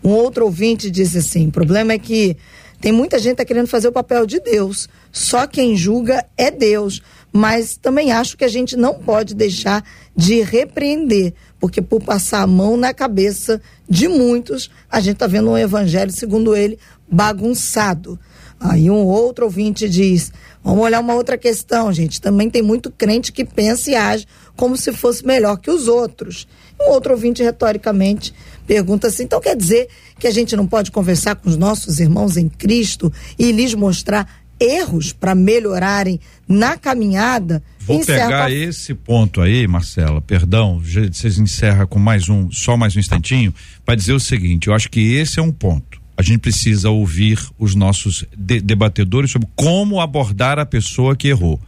Um 0.04 0.10
outro 0.10 0.44
ouvinte 0.44 0.88
disse 0.88 1.18
assim: 1.18 1.48
o 1.48 1.50
problema 1.50 1.94
é 1.94 1.98
que 1.98 2.36
tem 2.82 2.90
muita 2.90 3.16
gente 3.16 3.30
que 3.30 3.36
tá 3.36 3.44
querendo 3.44 3.68
fazer 3.68 3.86
o 3.86 3.92
papel 3.92 4.26
de 4.26 4.40
Deus. 4.40 4.88
Só 5.12 5.46
quem 5.46 5.76
julga 5.76 6.26
é 6.36 6.50
Deus. 6.50 7.00
Mas 7.32 7.76
também 7.76 8.12
acho 8.12 8.36
que 8.36 8.44
a 8.44 8.48
gente 8.48 8.76
não 8.76 8.94
pode 8.94 9.34
deixar 9.34 9.82
de 10.14 10.42
repreender, 10.42 11.32
porque 11.58 11.80
por 11.80 12.02
passar 12.02 12.42
a 12.42 12.46
mão 12.46 12.76
na 12.76 12.92
cabeça 12.92 13.60
de 13.88 14.06
muitos, 14.06 14.70
a 14.90 15.00
gente 15.00 15.14
está 15.14 15.26
vendo 15.26 15.50
um 15.50 15.56
evangelho, 15.56 16.12
segundo 16.12 16.54
ele, 16.54 16.78
bagunçado. 17.10 18.18
Aí 18.60 18.88
um 18.88 19.04
outro 19.04 19.46
ouvinte 19.46 19.88
diz: 19.88 20.30
vamos 20.62 20.84
olhar 20.84 21.00
uma 21.00 21.14
outra 21.14 21.36
questão, 21.36 21.92
gente. 21.92 22.20
Também 22.20 22.48
tem 22.48 22.62
muito 22.62 22.90
crente 22.90 23.32
que 23.32 23.44
pensa 23.44 23.90
e 23.90 23.94
age 23.94 24.26
como 24.56 24.76
se 24.76 24.92
fosse 24.92 25.26
melhor 25.26 25.56
que 25.56 25.70
os 25.70 25.88
outros. 25.88 26.46
Um 26.80 26.90
outro 26.90 27.12
ouvinte, 27.12 27.42
retoricamente, 27.42 28.32
pergunta 28.66 29.08
assim: 29.08 29.24
então 29.24 29.40
quer 29.40 29.56
dizer 29.56 29.88
que 30.18 30.28
a 30.28 30.30
gente 30.30 30.54
não 30.54 30.66
pode 30.66 30.92
conversar 30.92 31.34
com 31.34 31.48
os 31.48 31.56
nossos 31.56 31.98
irmãos 31.98 32.36
em 32.36 32.48
Cristo 32.48 33.12
e 33.36 33.50
lhes 33.50 33.74
mostrar 33.74 34.41
erros 34.62 35.12
para 35.12 35.34
melhorarem 35.34 36.20
na 36.48 36.76
caminhada. 36.76 37.62
Vou 37.80 38.04
pegar 38.04 38.44
a... 38.44 38.50
esse 38.50 38.94
ponto 38.94 39.40
aí, 39.40 39.66
Marcela, 39.66 40.20
perdão, 40.20 40.80
vocês 40.80 41.38
encerram 41.38 41.86
com 41.86 41.98
mais 41.98 42.28
um, 42.28 42.50
só 42.50 42.76
mais 42.76 42.94
um 42.96 43.00
instantinho, 43.00 43.52
para 43.84 43.94
dizer 43.94 44.12
o 44.12 44.20
seguinte: 44.20 44.68
eu 44.68 44.74
acho 44.74 44.88
que 44.90 45.14
esse 45.14 45.38
é 45.38 45.42
um 45.42 45.52
ponto. 45.52 46.00
A 46.16 46.22
gente 46.22 46.38
precisa 46.38 46.90
ouvir 46.90 47.38
os 47.58 47.74
nossos 47.74 48.24
de 48.36 48.60
debatedores 48.60 49.30
sobre 49.30 49.48
como 49.56 50.00
abordar 50.00 50.58
a 50.58 50.66
pessoa 50.66 51.16
que 51.16 51.28
errou. 51.28 51.58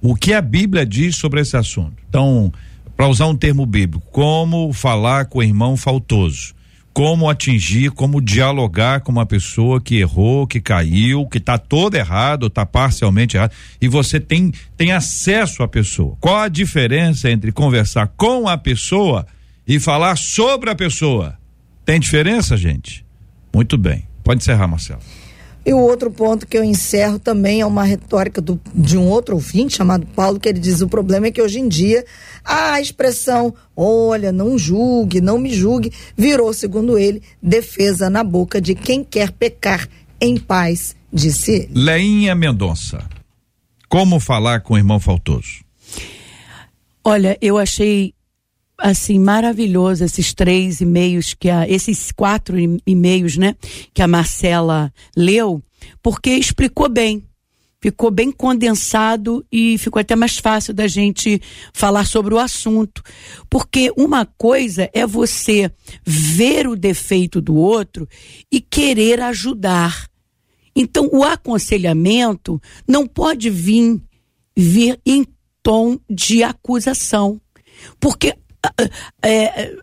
O 0.00 0.14
que 0.14 0.32
a 0.32 0.42
Bíblia 0.42 0.84
diz 0.84 1.16
sobre 1.16 1.40
esse 1.40 1.56
assunto? 1.56 1.94
Então, 2.08 2.52
para 2.96 3.08
usar 3.08 3.26
um 3.26 3.34
termo 3.34 3.64
bíblico, 3.64 4.06
como 4.12 4.72
falar 4.72 5.24
com 5.24 5.38
o 5.38 5.42
irmão 5.42 5.76
faltoso 5.76 6.54
como 6.94 7.28
atingir, 7.28 7.90
como 7.90 8.20
dialogar 8.22 9.00
com 9.00 9.10
uma 9.10 9.26
pessoa 9.26 9.80
que 9.80 9.96
errou, 9.96 10.46
que 10.46 10.60
caiu, 10.60 11.26
que 11.26 11.38
está 11.38 11.58
todo 11.58 11.96
errado, 11.96 12.46
está 12.46 12.64
parcialmente 12.64 13.36
errado, 13.36 13.52
e 13.80 13.88
você 13.88 14.20
tem, 14.20 14.52
tem 14.76 14.92
acesso 14.92 15.64
à 15.64 15.68
pessoa. 15.68 16.16
Qual 16.20 16.36
a 16.36 16.48
diferença 16.48 17.28
entre 17.28 17.50
conversar 17.50 18.06
com 18.16 18.48
a 18.48 18.56
pessoa 18.56 19.26
e 19.66 19.80
falar 19.80 20.16
sobre 20.16 20.70
a 20.70 20.74
pessoa? 20.76 21.36
Tem 21.84 21.98
diferença, 21.98 22.56
gente? 22.56 23.04
Muito 23.52 23.76
bem. 23.76 24.06
Pode 24.22 24.42
encerrar, 24.42 24.68
Marcelo. 24.68 25.00
E 25.66 25.72
o 25.72 25.78
outro 25.78 26.10
ponto 26.10 26.46
que 26.46 26.58
eu 26.58 26.62
encerro 26.62 27.18
também 27.18 27.62
é 27.62 27.66
uma 27.66 27.84
retórica 27.84 28.40
do, 28.40 28.60
de 28.74 28.98
um 28.98 29.08
outro 29.08 29.34
ouvinte 29.34 29.76
chamado 29.76 30.06
Paulo, 30.06 30.38
que 30.38 30.48
ele 30.48 30.58
diz: 30.58 30.82
o 30.82 30.88
problema 30.88 31.26
é 31.26 31.30
que 31.30 31.40
hoje 31.40 31.58
em 31.58 31.68
dia 31.68 32.04
a 32.44 32.80
expressão 32.80 33.54
olha, 33.74 34.30
não 34.30 34.58
julgue, 34.58 35.20
não 35.20 35.38
me 35.38 35.52
julgue, 35.52 35.92
virou, 36.16 36.52
segundo 36.52 36.98
ele, 36.98 37.22
defesa 37.42 38.10
na 38.10 38.22
boca 38.22 38.60
de 38.60 38.74
quem 38.74 39.02
quer 39.02 39.32
pecar 39.32 39.88
em 40.20 40.36
paz, 40.36 40.94
disse 41.12 41.52
ele. 41.52 41.70
Leinha 41.74 42.34
Mendonça, 42.34 43.02
como 43.88 44.20
falar 44.20 44.60
com 44.60 44.74
o 44.74 44.78
irmão 44.78 45.00
faltoso? 45.00 45.64
Olha, 47.02 47.36
eu 47.40 47.58
achei 47.58 48.14
assim 48.78 49.18
maravilhoso 49.18 50.04
esses 50.04 50.34
três 50.34 50.80
e-mails 50.80 51.34
que 51.34 51.48
a 51.48 51.68
esses 51.68 52.10
quatro 52.12 52.56
e-mails, 52.86 53.36
né, 53.36 53.56
que 53.92 54.02
a 54.02 54.08
Marcela 54.08 54.92
leu, 55.16 55.62
porque 56.02 56.30
explicou 56.30 56.88
bem. 56.88 57.24
Ficou 57.80 58.10
bem 58.10 58.32
condensado 58.32 59.44
e 59.52 59.76
ficou 59.76 60.00
até 60.00 60.16
mais 60.16 60.38
fácil 60.38 60.72
da 60.72 60.88
gente 60.88 61.38
falar 61.70 62.06
sobre 62.06 62.32
o 62.32 62.38
assunto. 62.38 63.02
Porque 63.50 63.92
uma 63.94 64.24
coisa 64.24 64.88
é 64.94 65.06
você 65.06 65.70
ver 66.02 66.66
o 66.66 66.76
defeito 66.76 67.42
do 67.42 67.54
outro 67.54 68.08
e 68.50 68.58
querer 68.58 69.20
ajudar. 69.20 70.08
Então, 70.74 71.10
o 71.12 71.22
aconselhamento 71.22 72.58
não 72.88 73.06
pode 73.06 73.50
vir, 73.50 74.00
vir 74.56 74.98
em 75.04 75.26
tom 75.62 75.98
de 76.08 76.42
acusação. 76.42 77.38
Porque 78.00 78.34
é, 79.22 79.76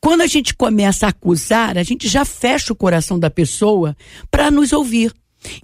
quando 0.00 0.22
a 0.22 0.26
gente 0.26 0.54
começa 0.54 1.06
a 1.06 1.10
acusar, 1.10 1.78
a 1.78 1.82
gente 1.82 2.08
já 2.08 2.24
fecha 2.24 2.72
o 2.72 2.76
coração 2.76 3.18
da 3.18 3.30
pessoa 3.30 3.96
para 4.30 4.50
nos 4.50 4.72
ouvir. 4.72 5.12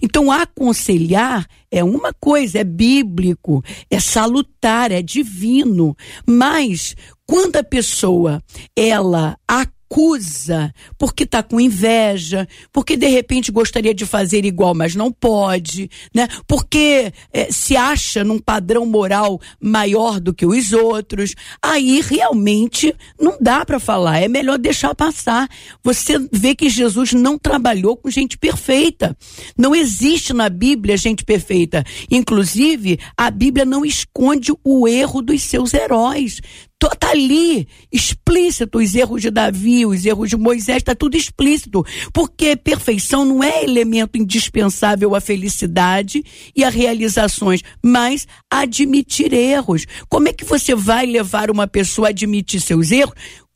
Então, 0.01 0.31
aconselhar 0.31 1.47
é 1.71 1.83
uma 1.83 2.13
coisa, 2.13 2.59
é 2.59 2.63
bíblico, 2.63 3.63
é 3.89 3.99
salutar, 3.99 4.91
é 4.91 5.01
divino. 5.01 5.95
Mas, 6.25 6.95
quando 7.25 7.55
a 7.55 7.63
pessoa, 7.63 8.43
ela 8.75 9.37
acusa, 9.47 9.78
acusa 9.89 10.71
porque 10.97 11.23
está 11.23 11.41
com 11.41 11.59
inveja, 11.59 12.47
porque 12.71 12.95
de 12.95 13.07
repente 13.07 13.51
gostaria 13.51 13.93
de 13.93 14.05
fazer 14.05 14.45
igual, 14.45 14.75
mas 14.75 14.95
não 14.95 15.11
pode, 15.11 15.89
né? 16.13 16.27
Porque 16.47 17.11
é, 17.33 17.51
se 17.51 17.75
acha 17.75 18.23
num 18.23 18.37
padrão 18.37 18.85
moral 18.85 19.41
maior 19.59 20.19
do 20.19 20.33
que 20.33 20.45
os 20.45 20.71
outros. 20.71 21.33
Aí 21.61 22.01
realmente 22.01 22.95
não 23.19 23.37
dá 23.41 23.65
para 23.65 23.79
falar, 23.79 24.19
é 24.19 24.27
melhor 24.27 24.59
deixar 24.59 24.93
passar. 24.93 25.49
Você 25.83 26.19
vê 26.31 26.53
que 26.53 26.69
Jesus 26.69 27.13
não 27.13 27.37
trabalhou 27.37 27.97
com 27.97 28.11
gente 28.11 28.37
perfeita. 28.37 29.17
Não 29.57 29.75
existe 29.75 30.33
na 30.33 30.49
Bíblia 30.49 30.97
gente 30.97 31.25
perfeita. 31.25 31.83
Inclusive, 32.11 32.99
a 33.17 33.31
Bíblia 33.31 33.65
não 33.65 33.83
esconde 33.83 34.53
o 34.63 34.87
erro 34.87 35.21
dos 35.21 35.41
seus 35.41 35.73
heróis. 35.73 36.41
Está 36.81 37.11
ali, 37.11 37.67
explícito, 37.91 38.77
os 38.77 38.95
erros 38.95 39.21
de 39.21 39.29
Davi, 39.29 39.85
os 39.85 40.05
erros 40.05 40.29
de 40.29 40.37
Moisés, 40.37 40.77
está 40.77 40.95
tudo 40.95 41.17
explícito. 41.17 41.83
Porque 42.13 42.55
perfeição 42.55 43.25
não 43.25 43.43
é 43.43 43.63
elemento 43.63 44.17
indispensável 44.17 45.13
à 45.13 45.19
felicidade 45.19 46.23
e 46.55 46.63
a 46.63 46.69
realizações, 46.69 47.61
mas 47.83 48.25
admitir 48.49 49.33
erros. 49.33 49.85
Como 50.07 50.29
é 50.29 50.33
que 50.33 50.45
você 50.45 50.73
vai 50.73 51.05
levar 51.05 51.51
uma 51.51 51.67
pessoa 51.67 52.07
a 52.07 52.11
admitir 52.11 52.61
seus 52.61 52.91
erros? 52.91 53.15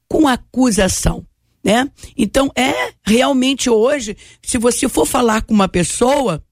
Com 0.09 0.27
acusação. 0.27 1.25
Né? 1.63 1.89
Então, 2.17 2.51
é 2.57 2.91
realmente 3.05 3.69
hoje, 3.69 4.17
se 4.41 4.57
você 4.57 4.89
for 4.89 5.05
falar 5.05 5.43
com 5.43 5.53
uma 5.53 5.69
pessoa, 5.69 6.43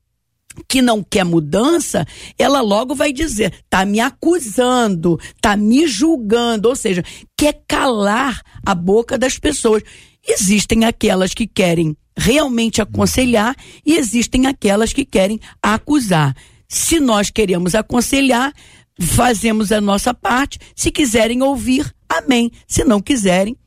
que 0.67 0.82
não 0.82 1.04
quer 1.04 1.24
mudança, 1.24 2.06
ela 2.38 2.62
logo 2.62 2.95
vai 2.95 3.12
dizer, 3.12 3.54
tá 3.69 3.86
me 3.86 4.00
acusando, 4.00 5.19
tá 5.39 5.56
me 5.56 5.88
julgando, 5.88 6.69
ou 6.69 6.76
seja, 6.76 7.04
quer 7.38 7.62
calar 7.67 8.41
a 8.65 8.76
boca 8.76 9.17
das 9.17 9.38
pessoas. 9.38 9.84
Existem 10.28 10.86
aquelas 10.86 11.34
que 11.34 11.47
querem 11.47 11.95
realmente 12.15 12.82
aconselhar 12.82 13.56
e 13.86 13.97
existem 13.97 14.45
aquelas 14.45 14.93
que 14.93 15.06
querem 15.06 15.39
acusar. 15.62 16.36
Se 16.67 17.00
nós 17.00 17.30
queremos 17.30 17.76
aconselhar, 17.76 18.54
fazemos 19.00 19.71
a 19.71 19.82
nossa 19.82 20.13
parte. 20.13 20.60
Se 20.76 20.91
quiserem 20.91 21.41
ouvir, 21.41 21.93
amém. 22.08 22.52
Se 22.67 22.84
não 22.84 23.02
quiserem, 23.02 23.58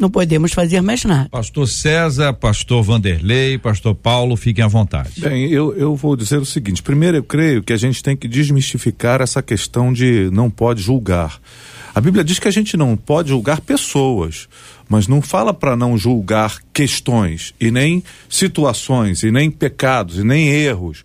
não 0.00 0.10
podemos 0.10 0.52
fazer 0.52 0.80
mais 0.80 1.04
nada. 1.04 1.28
Pastor 1.28 1.68
César, 1.68 2.32
pastor 2.32 2.82
Vanderlei, 2.82 3.58
pastor 3.58 3.94
Paulo, 3.94 4.36
fiquem 4.36 4.64
à 4.64 4.68
vontade. 4.68 5.20
Bem, 5.20 5.48
eu, 5.50 5.74
eu 5.76 5.94
vou 5.94 6.16
dizer 6.16 6.38
o 6.38 6.46
seguinte: 6.46 6.82
primeiro, 6.82 7.18
eu 7.18 7.22
creio 7.22 7.62
que 7.62 7.72
a 7.72 7.76
gente 7.76 8.02
tem 8.02 8.16
que 8.16 8.26
desmistificar 8.26 9.20
essa 9.20 9.42
questão 9.42 9.92
de 9.92 10.30
não 10.32 10.50
pode 10.50 10.82
julgar. 10.82 11.40
A 11.94 12.00
Bíblia 12.00 12.24
diz 12.24 12.38
que 12.38 12.48
a 12.48 12.52
gente 12.52 12.76
não 12.76 12.96
pode 12.96 13.30
julgar 13.30 13.60
pessoas, 13.60 14.48
mas 14.88 15.08
não 15.08 15.20
fala 15.20 15.52
para 15.52 15.76
não 15.76 15.98
julgar 15.98 16.58
questões, 16.72 17.52
e 17.60 17.70
nem 17.70 18.02
situações, 18.28 19.22
e 19.22 19.30
nem 19.30 19.50
pecados, 19.50 20.18
e 20.18 20.24
nem 20.24 20.48
erros. 20.48 21.04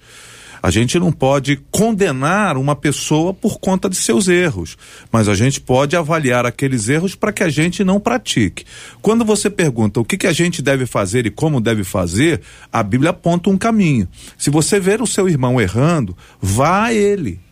A 0.65 0.71
gente 0.71 0.97
não 0.97 1.11
pode 1.11 1.57
condenar 1.69 2.57
uma 2.57 2.75
pessoa 2.75 3.31
por 3.31 3.59
conta 3.59 3.87
de 3.87 3.95
seus 3.95 4.27
erros, 4.27 4.75
mas 5.11 5.29
a 5.29 5.35
gente 5.35 5.61
pode 5.61 5.95
avaliar 5.95 6.43
aqueles 6.43 6.89
erros 6.89 7.13
para 7.13 7.31
que 7.31 7.43
a 7.43 7.49
gente 7.49 7.83
não 7.83 7.99
pratique. 7.99 8.65
Quando 8.99 9.23
você 9.23 9.47
pergunta 9.47 9.99
o 9.99 10.03
que, 10.03 10.17
que 10.17 10.25
a 10.25 10.33
gente 10.33 10.63
deve 10.63 10.87
fazer 10.87 11.27
e 11.27 11.29
como 11.29 11.61
deve 11.61 11.83
fazer, 11.83 12.41
a 12.73 12.81
Bíblia 12.81 13.11
aponta 13.11 13.51
um 13.51 13.59
caminho. 13.59 14.07
Se 14.39 14.49
você 14.49 14.79
ver 14.79 15.03
o 15.03 15.05
seu 15.05 15.29
irmão 15.29 15.61
errando, 15.61 16.17
vá 16.41 16.85
a 16.85 16.93
ele 16.95 17.44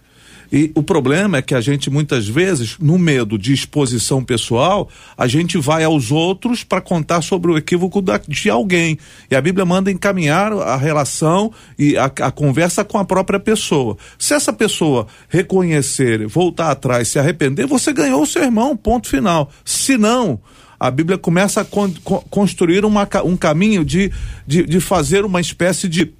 E 0.53 0.71
o 0.75 0.83
problema 0.83 1.39
é 1.39 1.41
que 1.41 1.55
a 1.55 1.61
gente 1.61 1.89
muitas 1.89 2.27
vezes, 2.27 2.77
no 2.77 2.99
medo 2.99 3.39
de 3.39 3.51
exposição 3.51 4.23
pessoal, 4.23 4.87
a 5.17 5.25
gente 5.25 5.57
vai 5.57 5.83
aos 5.83 6.11
outros 6.11 6.63
para 6.63 6.79
contar 6.79 7.23
sobre 7.23 7.51
o 7.51 7.57
equívoco 7.57 8.03
da, 8.03 8.21
de 8.27 8.51
alguém. 8.51 8.99
E 9.31 9.35
a 9.35 9.41
Bíblia 9.41 9.65
manda 9.65 9.89
encaminhar 9.89 10.53
a 10.53 10.77
relação 10.77 11.51
e 11.77 11.97
a, 11.97 12.05
a 12.05 12.29
conversa 12.31 12.83
com 12.83 12.99
a 12.99 13.03
própria 13.03 13.39
pessoa. 13.39 13.97
Se 14.19 14.35
essa 14.35 14.53
pessoa 14.53 15.07
reconhecer, 15.27 16.27
voltar 16.27 16.69
atrás, 16.69 17.07
se 17.07 17.17
arrepender, 17.17 17.65
você 17.65 17.91
ganhou 17.91 18.21
o 18.21 18.27
seu 18.27 18.43
irmão, 18.43 18.77
ponto 18.77 19.07
final. 19.07 19.49
Se 19.65 19.97
não, 19.97 20.39
a 20.79 20.91
Bíblia 20.91 21.17
começa 21.17 21.61
a 21.61 21.65
con, 21.65 21.91
con, 22.03 22.23
construir 22.29 22.85
uma, 22.85 23.09
um 23.25 23.35
caminho 23.35 23.83
de, 23.83 24.11
de, 24.45 24.61
de 24.61 24.79
fazer 24.79 25.25
uma 25.25 25.41
espécie 25.41 25.89
de, 25.89 26.13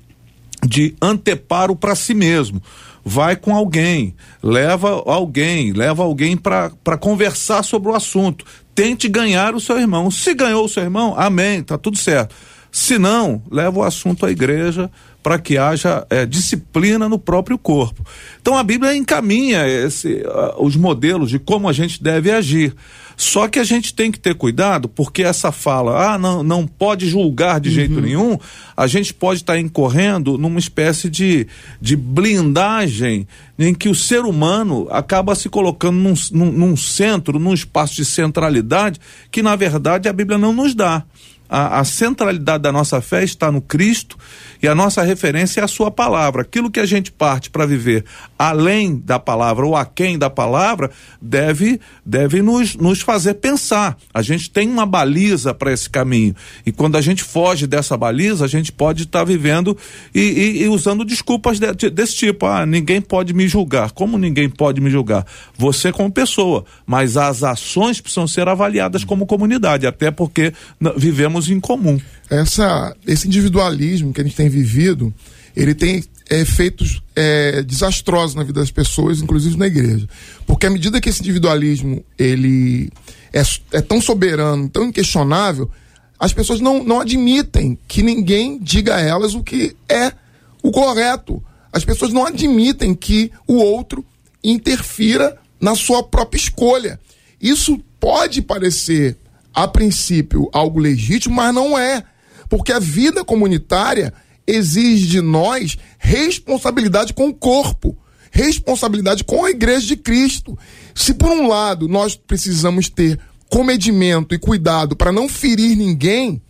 de 0.65 0.96
anteparo 1.00 1.76
para 1.76 1.93
si 1.93 2.15
mesmo 2.15 2.60
vai 3.03 3.35
com 3.35 3.55
alguém, 3.55 4.15
leva 4.41 5.03
alguém, 5.05 5.73
leva 5.73 6.03
alguém 6.03 6.37
para 6.37 6.97
conversar 6.99 7.63
sobre 7.63 7.89
o 7.89 7.95
assunto. 7.95 8.45
Tente 8.73 9.07
ganhar 9.07 9.53
o 9.53 9.59
seu 9.59 9.79
irmão. 9.79 10.09
Se 10.09 10.33
ganhou 10.33 10.65
o 10.65 10.69
seu 10.69 10.83
irmão, 10.83 11.13
amém, 11.17 11.61
tá 11.61 11.77
tudo 11.77 11.97
certo. 11.97 12.33
Se 12.71 12.97
não, 12.97 13.43
leva 13.51 13.79
o 13.79 13.83
assunto 13.83 14.25
à 14.25 14.31
igreja 14.31 14.89
para 15.21 15.37
que 15.37 15.57
haja 15.57 16.05
é, 16.09 16.25
disciplina 16.25 17.07
no 17.07 17.19
próprio 17.19 17.57
corpo. 17.57 18.05
Então 18.41 18.57
a 18.57 18.63
Bíblia 18.63 18.95
encaminha 18.95 19.67
esse, 19.67 20.15
uh, 20.15 20.61
os 20.61 20.75
modelos 20.75 21.29
de 21.29 21.39
como 21.39 21.69
a 21.69 21.73
gente 21.73 22.03
deve 22.03 22.31
agir. 22.31 22.75
Só 23.15 23.47
que 23.47 23.60
a 23.60 23.63
gente 23.63 23.93
tem 23.93 24.12
que 24.12 24.19
ter 24.19 24.36
cuidado, 24.36 24.88
porque 24.89 25.23
essa 25.23 25.52
fala, 25.52 26.13
ah, 26.13 26.17
não, 26.17 26.43
não 26.43 26.67
pode 26.67 27.08
julgar 27.08 27.60
de 27.60 27.69
uhum. 27.69 27.76
jeito 27.76 28.02
nenhum, 28.02 28.39
a 28.76 28.88
gente 28.88 29.13
pode 29.13 29.41
estar 29.41 29.54
tá 29.54 29.60
incorrendo 29.60 30.38
numa 30.38 30.60
espécie 30.60 31.10
de, 31.10 31.47
de 31.80 31.95
blindagem 31.95 33.28
em 33.58 33.73
que 33.73 33.88
o 33.88 33.95
ser 33.95 34.21
humano 34.21 34.88
acaba 34.89 35.36
se 35.36 35.47
colocando 35.47 35.97
num, 35.97 36.13
num, 36.32 36.52
num 36.52 36.78
centro, 36.78 37.39
num 37.39 37.54
espaço 37.54 37.95
de 37.95 38.06
centralidade, 38.06 38.99
que 39.32 39.43
na 39.43 39.56
verdade 39.56 40.10
a 40.10 40.13
Bíblia 40.13 40.38
não 40.38 40.52
nos 40.52 40.73
dá 40.73 41.04
a, 41.53 41.81
a, 41.81 41.83
centralidade 41.83 42.63
da 42.63 42.71
nossa 42.71 42.99
fé 42.99 43.23
está 43.23 43.51
no 43.51 43.61
Cristo 43.61 44.17
e 44.61 44.67
a 44.67 44.73
nossa 44.73 45.03
referência 45.03 45.61
é 45.61 45.63
a 45.63 45.67
Sua 45.67 45.91
palavra. 45.91 46.41
Aquilo 46.41 46.71
que 46.71 46.79
a 46.79 46.85
gente 46.85 47.11
parte 47.11 47.51
para 47.51 47.63
viver 47.67 48.03
além 48.39 48.97
da 48.97 49.19
palavra 49.19 49.63
ou 49.63 49.75
aquém 49.75 50.17
da 50.17 50.31
palavra 50.31 50.89
deve, 51.21 51.79
deve 52.03 52.41
nos, 52.41 52.75
nos 52.75 53.01
fazer 53.01 53.35
pensar. 53.35 53.95
A 54.11 54.23
gente 54.23 54.49
tem 54.49 54.67
uma 54.67 54.83
baliza 54.83 55.53
para 55.53 55.71
esse 55.71 55.87
caminho 55.87 56.35
e 56.65 56.71
quando 56.71 56.97
a 56.97 57.01
gente 57.01 57.23
foge 57.23 57.67
dessa 57.67 57.95
baliza, 57.95 58.43
a 58.43 58.47
gente 58.47 58.71
pode 58.71 59.03
estar 59.03 59.19
tá 59.19 59.25
vivendo 59.25 59.77
e, 60.13 60.21
e, 60.21 60.63
e, 60.63 60.67
usando 60.67 61.05
desculpas 61.05 61.59
de, 61.59 61.71
de, 61.75 61.89
desse 61.91 62.15
tipo. 62.15 62.47
Ah, 62.47 62.65
ninguém 62.65 62.99
pode 62.99 63.31
me 63.31 63.47
julgar. 63.47 63.91
Como 63.91 64.17
ninguém 64.17 64.49
pode 64.49 64.81
me 64.81 64.89
julgar? 64.89 65.23
Você 65.55 65.91
como 65.91 66.11
pessoa, 66.11 66.65
mas 66.83 67.15
as 67.15 67.43
ações 67.43 68.01
precisam 68.01 68.27
ser 68.27 68.47
avaliadas 68.47 69.03
como 69.03 69.27
comunidade, 69.27 69.85
até 69.85 70.09
porque 70.09 70.51
vivemos 70.97 71.42
temos 71.43 71.49
em 71.49 71.60
comum. 71.60 71.99
Essa, 72.29 72.95
esse 73.06 73.27
individualismo 73.27 74.13
que 74.13 74.21
a 74.21 74.23
gente 74.23 74.36
tem 74.36 74.49
vivido, 74.49 75.13
ele 75.56 75.75
tem 75.75 76.03
é, 76.29 76.39
efeitos 76.39 77.01
é, 77.15 77.62
desastrosos 77.63 78.36
na 78.36 78.43
vida 78.43 78.60
das 78.60 78.71
pessoas, 78.71 79.21
inclusive 79.21 79.58
na 79.58 79.67
igreja. 79.67 80.08
Porque 80.47 80.65
à 80.65 80.69
medida 80.69 81.01
que 81.01 81.10
esse 81.10 81.21
individualismo 81.21 82.03
ele 82.17 82.89
é, 83.32 83.41
é 83.73 83.82
tão 83.82 84.01
soberano, 84.01 84.69
tão 84.69 84.86
inquestionável, 84.86 85.69
as 86.17 86.34
pessoas 86.34 86.60
não, 86.60 86.84
não 86.84 87.01
admitem 87.01 87.77
que 87.88 88.01
ninguém 88.01 88.58
diga 88.60 88.95
a 88.95 89.01
elas 89.01 89.34
o 89.34 89.43
que 89.43 89.75
é 89.89 90.13
o 90.62 90.71
correto. 90.71 91.43
As 91.71 91.84
pessoas 91.84 92.13
não 92.13 92.25
admitem 92.25 92.93
que 92.95 93.32
o 93.47 93.56
outro 93.56 94.06
interfira 94.43 95.38
na 95.60 95.75
sua 95.75 96.03
própria 96.03 96.39
escolha. 96.39 96.99
Isso 97.41 97.77
pode 97.99 98.41
parecer 98.41 99.17
a 99.53 99.67
princípio, 99.67 100.49
algo 100.51 100.79
legítimo, 100.79 101.35
mas 101.35 101.53
não 101.53 101.77
é. 101.77 102.03
Porque 102.49 102.71
a 102.71 102.79
vida 102.79 103.23
comunitária 103.23 104.13
exige 104.45 105.07
de 105.07 105.21
nós 105.21 105.77
responsabilidade 105.97 107.13
com 107.13 107.29
o 107.29 107.33
corpo, 107.33 107.97
responsabilidade 108.31 109.23
com 109.23 109.45
a 109.45 109.49
igreja 109.49 109.87
de 109.87 109.95
Cristo. 109.95 110.57
Se 110.93 111.13
por 111.13 111.29
um 111.29 111.47
lado 111.47 111.87
nós 111.87 112.15
precisamos 112.15 112.89
ter 112.89 113.19
comedimento 113.49 114.33
e 114.33 114.39
cuidado 114.39 114.95
para 114.95 115.11
não 115.11 115.29
ferir 115.29 115.77
ninguém, 115.77 116.41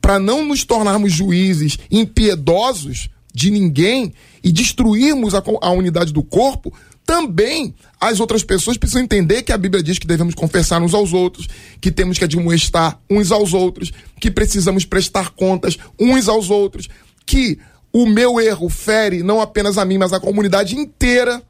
para 0.00 0.18
não 0.18 0.44
nos 0.44 0.64
tornarmos 0.64 1.12
juízes 1.12 1.78
impiedosos 1.90 3.08
de 3.34 3.50
ninguém 3.50 4.14
e 4.42 4.52
destruirmos 4.52 5.34
a, 5.34 5.42
a 5.60 5.70
unidade 5.70 6.12
do 6.12 6.22
corpo, 6.22 6.72
também 7.06 7.74
as 8.00 8.18
outras 8.20 8.42
pessoas 8.42 8.76
precisam 8.76 9.02
entender 9.02 9.42
que 9.42 9.52
a 9.52 9.58
Bíblia 9.58 9.82
diz 9.82 9.98
que 9.98 10.06
devemos 10.06 10.34
confessar 10.34 10.82
uns 10.82 10.94
aos 10.94 11.12
outros, 11.12 11.46
que 11.80 11.90
temos 11.90 12.18
que 12.18 12.24
admoestar 12.24 12.98
uns 13.10 13.30
aos 13.30 13.52
outros, 13.52 13.92
que 14.20 14.30
precisamos 14.30 14.84
prestar 14.84 15.30
contas 15.30 15.78
uns 15.98 16.28
aos 16.28 16.50
outros, 16.50 16.88
que 17.26 17.58
o 17.92 18.06
meu 18.06 18.40
erro 18.40 18.68
fere 18.68 19.22
não 19.22 19.40
apenas 19.40 19.78
a 19.78 19.84
mim, 19.84 19.98
mas 19.98 20.12
a 20.12 20.20
comunidade 20.20 20.76
inteira. 20.76 21.42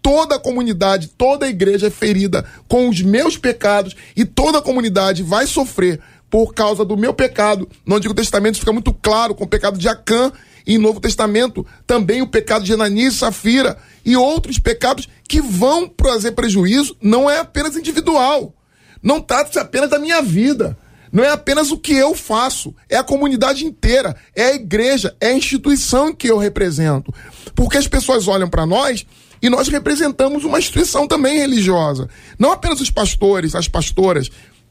Toda 0.00 0.34
a 0.34 0.38
comunidade, 0.38 1.06
toda 1.16 1.46
a 1.46 1.48
igreja 1.48 1.86
é 1.86 1.90
ferida 1.90 2.44
com 2.66 2.88
os 2.88 3.00
meus 3.00 3.38
pecados 3.38 3.94
e 4.16 4.24
toda 4.24 4.58
a 4.58 4.62
comunidade 4.62 5.22
vai 5.22 5.46
sofrer 5.46 6.00
por 6.28 6.52
causa 6.52 6.84
do 6.84 6.96
meu 6.96 7.14
pecado. 7.14 7.68
No 7.86 7.94
Antigo 7.94 8.12
Testamento 8.12 8.58
fica 8.58 8.72
muito 8.72 8.92
claro 8.92 9.32
com 9.32 9.44
o 9.44 9.48
pecado 9.48 9.78
de 9.78 9.86
Acã 9.88 10.32
e 10.66 10.76
no 10.76 10.88
Novo 10.88 10.98
Testamento 10.98 11.64
também 11.86 12.20
o 12.20 12.26
pecado 12.26 12.64
de 12.64 12.72
Ananias 12.72 13.14
e 13.14 13.18
Safira 13.18 13.78
e 14.04 14.16
outros 14.16 14.58
pecados 14.58 15.08
que 15.28 15.40
vão 15.40 15.88
trazer 15.88 16.32
prejuízo, 16.32 16.96
não 17.00 17.30
é 17.30 17.38
apenas 17.38 17.76
individual. 17.76 18.54
Não 19.02 19.20
trata-se 19.20 19.58
apenas 19.58 19.90
da 19.90 19.98
minha 19.98 20.22
vida. 20.22 20.76
Não 21.12 21.22
é 21.22 21.28
apenas 21.28 21.70
o 21.70 21.76
que 21.76 21.92
eu 21.92 22.14
faço, 22.14 22.74
é 22.88 22.96
a 22.96 23.04
comunidade 23.04 23.66
inteira, 23.66 24.16
é 24.34 24.46
a 24.46 24.54
igreja, 24.54 25.14
é 25.20 25.26
a 25.26 25.36
instituição 25.36 26.14
que 26.14 26.26
eu 26.26 26.38
represento. 26.38 27.12
Porque 27.54 27.76
as 27.76 27.86
pessoas 27.86 28.26
olham 28.26 28.48
para 28.48 28.64
nós 28.64 29.04
e 29.42 29.50
nós 29.50 29.68
representamos 29.68 30.42
uma 30.42 30.58
instituição 30.58 31.06
também 31.06 31.38
religiosa. 31.38 32.08
Não 32.38 32.50
apenas 32.50 32.80
os 32.80 32.90
pastores, 32.90 33.54
as 33.54 33.68
pastoras, 33.68 34.30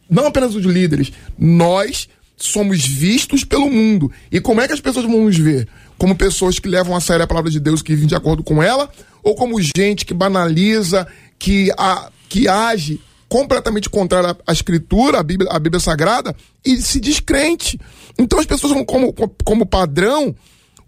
não 0.09 0.25
apenas 0.25 0.55
os 0.55 0.65
líderes. 0.65 1.11
Nós 1.37 2.09
somos 2.37 2.85
vistos 2.85 3.43
pelo 3.43 3.69
mundo. 3.69 4.11
E 4.31 4.41
como 4.41 4.61
é 4.61 4.67
que 4.67 4.73
as 4.73 4.81
pessoas 4.81 5.05
vão 5.05 5.25
nos 5.25 5.37
ver? 5.37 5.67
Como 5.95 6.15
pessoas 6.15 6.57
que 6.57 6.67
levam 6.67 6.95
a 6.95 6.99
sério 6.99 7.23
a 7.23 7.27
palavra 7.27 7.51
de 7.51 7.59
Deus, 7.59 7.83
que 7.83 7.93
vivem 7.93 8.07
de 8.07 8.15
acordo 8.15 8.43
com 8.43 8.63
ela, 8.63 8.89
ou 9.23 9.35
como 9.35 9.61
gente 9.61 10.05
que 10.05 10.13
banaliza, 10.13 11.07
que, 11.37 11.71
a, 11.77 12.09
que 12.29 12.47
age 12.47 12.99
completamente 13.27 13.89
contrária 13.89 14.37
à 14.45 14.51
escritura, 14.51 15.19
à 15.19 15.23
Bíblia, 15.23 15.49
à 15.51 15.57
Bíblia 15.57 15.79
Sagrada, 15.79 16.35
e 16.65 16.77
se 16.77 16.99
descrente. 16.99 17.79
Então 18.17 18.39
as 18.39 18.45
pessoas 18.45 18.73
vão 18.73 18.83
como, 18.83 19.13
como 19.45 19.65
padrão 19.65 20.35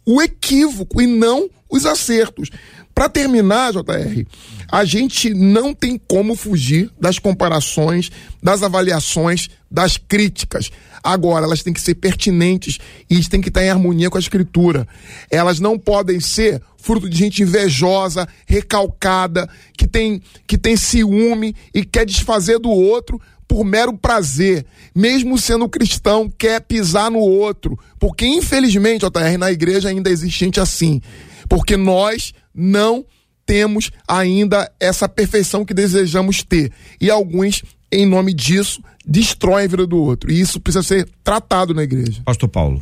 o 0.05 0.21
equívoco 0.21 1.01
e 1.01 1.07
não 1.07 1.49
os 1.69 1.85
acertos. 1.85 2.49
Para 2.93 3.09
terminar, 3.09 3.73
JR, 3.73 4.25
a 4.71 4.85
gente 4.85 5.33
não 5.33 5.73
tem 5.73 5.99
como 6.07 6.35
fugir 6.35 6.91
das 6.99 7.17
comparações, 7.17 8.11
das 8.41 8.61
avaliações, 8.61 9.49
das 9.69 9.97
críticas. 9.97 10.71
Agora, 11.03 11.45
elas 11.45 11.63
têm 11.63 11.73
que 11.73 11.81
ser 11.81 11.95
pertinentes 11.95 12.77
e 13.09 13.19
têm 13.27 13.41
que 13.41 13.49
estar 13.49 13.63
em 13.63 13.69
harmonia 13.69 14.09
com 14.09 14.17
a 14.17 14.21
escritura. 14.21 14.87
Elas 15.29 15.59
não 15.59 15.77
podem 15.77 16.19
ser 16.19 16.61
fruto 16.77 17.09
de 17.09 17.17
gente 17.17 17.41
invejosa, 17.41 18.27
recalcada, 18.45 19.49
que 19.75 19.87
tem, 19.87 20.21
que 20.45 20.57
tem 20.57 20.77
ciúme 20.77 21.55
e 21.73 21.83
quer 21.83 22.05
desfazer 22.05 22.59
do 22.59 22.69
outro 22.69 23.19
por 23.47 23.63
mero 23.63 23.93
prazer, 23.97 24.65
mesmo 24.95 25.37
sendo 25.37 25.69
cristão, 25.69 26.29
quer 26.29 26.61
pisar 26.61 27.11
no 27.11 27.19
outro. 27.19 27.77
Porque, 27.99 28.25
infelizmente, 28.25 29.05
JR, 29.05 29.37
na 29.37 29.51
igreja 29.51 29.89
ainda 29.89 30.09
existe 30.09 30.39
gente 30.39 30.59
assim. 30.59 31.01
Porque 31.47 31.77
nós 31.77 32.33
não 32.53 33.05
temos 33.45 33.91
ainda 34.07 34.71
essa 34.79 35.07
perfeição 35.07 35.65
que 35.65 35.73
desejamos 35.73 36.43
ter. 36.43 36.71
E 36.99 37.09
alguns, 37.11 37.63
em 37.91 38.05
nome 38.05 38.33
disso, 38.33 38.81
destroem 39.05 39.65
a 39.65 39.67
vida 39.67 39.85
do 39.85 39.97
outro. 39.97 40.31
E 40.31 40.39
isso 40.39 40.59
precisa 40.59 40.83
ser 40.83 41.09
tratado 41.23 41.73
na 41.73 41.83
igreja. 41.83 42.21
Pastor 42.25 42.49
Paulo. 42.49 42.81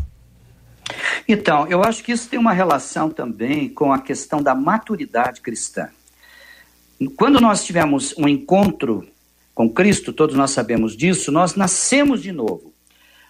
Então, 1.27 1.67
eu 1.67 1.83
acho 1.83 2.03
que 2.03 2.11
isso 2.11 2.29
tem 2.29 2.39
uma 2.39 2.53
relação 2.53 3.09
também 3.09 3.69
com 3.69 3.93
a 3.93 3.99
questão 3.99 4.41
da 4.41 4.53
maturidade 4.53 5.41
cristã. 5.41 5.87
Quando 7.15 7.39
nós 7.39 7.63
tivemos 7.63 8.13
um 8.17 8.27
encontro 8.27 9.07
com 9.53 9.69
Cristo, 9.69 10.13
todos 10.13 10.35
nós 10.35 10.51
sabemos 10.51 10.95
disso, 10.95 11.31
nós 11.31 11.55
nascemos 11.55 12.21
de 12.21 12.31
novo. 12.31 12.73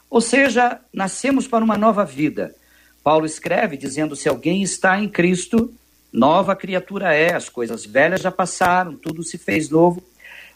Ou 0.10 0.22
seja, 0.22 0.80
nascemos 0.94 1.48
para 1.48 1.64
uma 1.64 1.78
nova 1.78 2.04
vida. 2.04 2.54
Paulo 3.04 3.26
escreve 3.26 3.78
dizendo: 3.78 4.16
se 4.16 4.30
alguém 4.30 4.62
está 4.62 5.00
em 5.00 5.10
Cristo, 5.10 5.74
nova 6.12 6.56
criatura 6.56 7.14
é, 7.14 7.34
as 7.34 7.50
coisas 7.50 7.86
velhas 7.86 8.22
já 8.22 8.32
passaram, 8.32 8.96
tudo 8.96 9.24
se 9.24 9.38
fez 9.38 9.70
novo. 9.70 10.04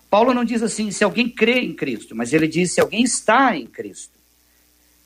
Paulo 0.09 0.33
não 0.33 0.45
diz 0.45 0.61
assim, 0.61 0.91
se 0.91 1.03
alguém 1.03 1.27
crê 1.27 1.61
em 1.61 1.73
Cristo, 1.73 2.15
mas 2.15 2.31
ele 2.31 2.47
diz 2.47 2.73
se 2.73 2.79
alguém 2.79 3.03
está 3.03 3.55
em 3.55 3.65
Cristo. 3.65 4.13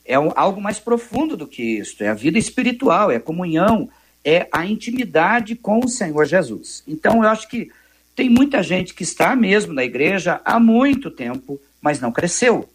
É 0.06 0.16
algo 0.16 0.60
mais 0.60 0.80
profundo 0.80 1.38
do 1.38 1.48
que 1.48 1.64
isso, 1.64 2.04
é 2.04 2.10
a 2.10 2.14
vida 2.14 2.38
espiritual, 2.38 3.12
é 3.12 3.16
a 3.16 3.22
comunhão, 3.22 3.90
é 4.24 4.48
a 4.52 4.66
intimidade 4.66 5.56
com 5.56 5.80
o 5.80 5.88
Senhor 5.88 6.26
Jesus. 6.26 6.84
Então 6.88 7.24
eu 7.24 7.30
acho 7.30 7.48
que 7.48 7.72
tem 8.20 8.30
muita 8.30 8.62
gente 8.62 8.94
que 8.94 9.02
está 9.02 9.34
mesmo 9.34 9.72
na 9.72 9.86
igreja 9.86 10.42
há 10.44 10.60
muito 10.60 11.10
tempo, 11.10 11.58
mas 11.82 12.02
não 12.02 12.12
cresceu, 12.12 12.70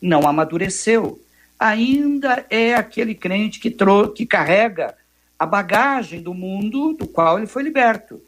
não 0.00 0.20
amadureceu. 0.20 1.20
Ainda 1.58 2.46
é 2.48 2.76
aquele 2.76 3.12
crente 3.12 3.58
que, 3.58 3.76
que 4.14 4.24
carrega 4.24 4.94
a 5.36 5.44
bagagem 5.44 6.22
do 6.22 6.32
mundo 6.32 6.92
do 6.92 7.08
qual 7.08 7.38
ele 7.38 7.48
foi 7.48 7.64
liberto. 7.64 8.22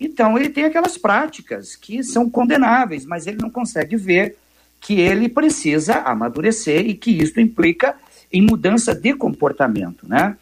Então, 0.00 0.38
ele 0.38 0.48
tem 0.48 0.64
aquelas 0.64 0.96
práticas 0.96 1.76
que 1.76 2.02
são 2.02 2.30
condenáveis, 2.30 3.04
mas 3.04 3.26
ele 3.26 3.36
não 3.36 3.50
consegue 3.50 3.94
ver 3.94 4.38
que 4.80 4.98
ele 4.98 5.28
precisa 5.28 5.96
amadurecer 5.96 6.86
e 6.86 6.94
que 6.94 7.10
isso 7.10 7.38
implica 7.38 7.94
em 8.32 8.40
mudança 8.40 8.94
de 8.94 9.12
comportamento, 9.12 10.08
né? 10.08 10.34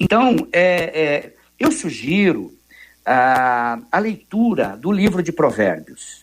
Então, 0.00 0.48
é, 0.50 0.64
é, 0.98 1.34
eu 1.60 1.70
sugiro 1.70 2.54
a, 3.04 3.78
a 3.90 3.98
leitura 3.98 4.76
do 4.76 4.92
livro 4.92 5.22
de 5.22 5.32
Provérbios. 5.32 6.22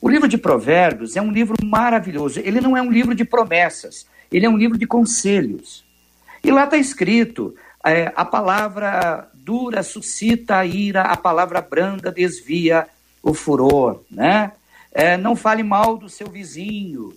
O 0.00 0.08
livro 0.08 0.28
de 0.28 0.38
Provérbios 0.38 1.16
é 1.16 1.22
um 1.22 1.30
livro 1.30 1.56
maravilhoso. 1.62 2.40
Ele 2.40 2.60
não 2.60 2.76
é 2.76 2.82
um 2.82 2.90
livro 2.90 3.14
de 3.14 3.24
promessas, 3.24 4.06
ele 4.32 4.46
é 4.46 4.48
um 4.48 4.56
livro 4.56 4.78
de 4.78 4.86
conselhos. 4.86 5.84
E 6.42 6.50
lá 6.50 6.64
está 6.64 6.76
escrito: 6.76 7.54
é, 7.84 8.12
a 8.16 8.24
palavra 8.24 9.28
dura 9.34 9.82
suscita 9.82 10.56
a 10.56 10.64
ira, 10.64 11.02
a 11.02 11.16
palavra 11.16 11.60
branda 11.60 12.10
desvia 12.10 12.86
o 13.22 13.34
furor, 13.34 14.02
né? 14.10 14.52
É, 14.92 15.16
não 15.16 15.36
fale 15.36 15.62
mal 15.62 15.96
do 15.96 16.08
seu 16.08 16.28
vizinho. 16.28 17.12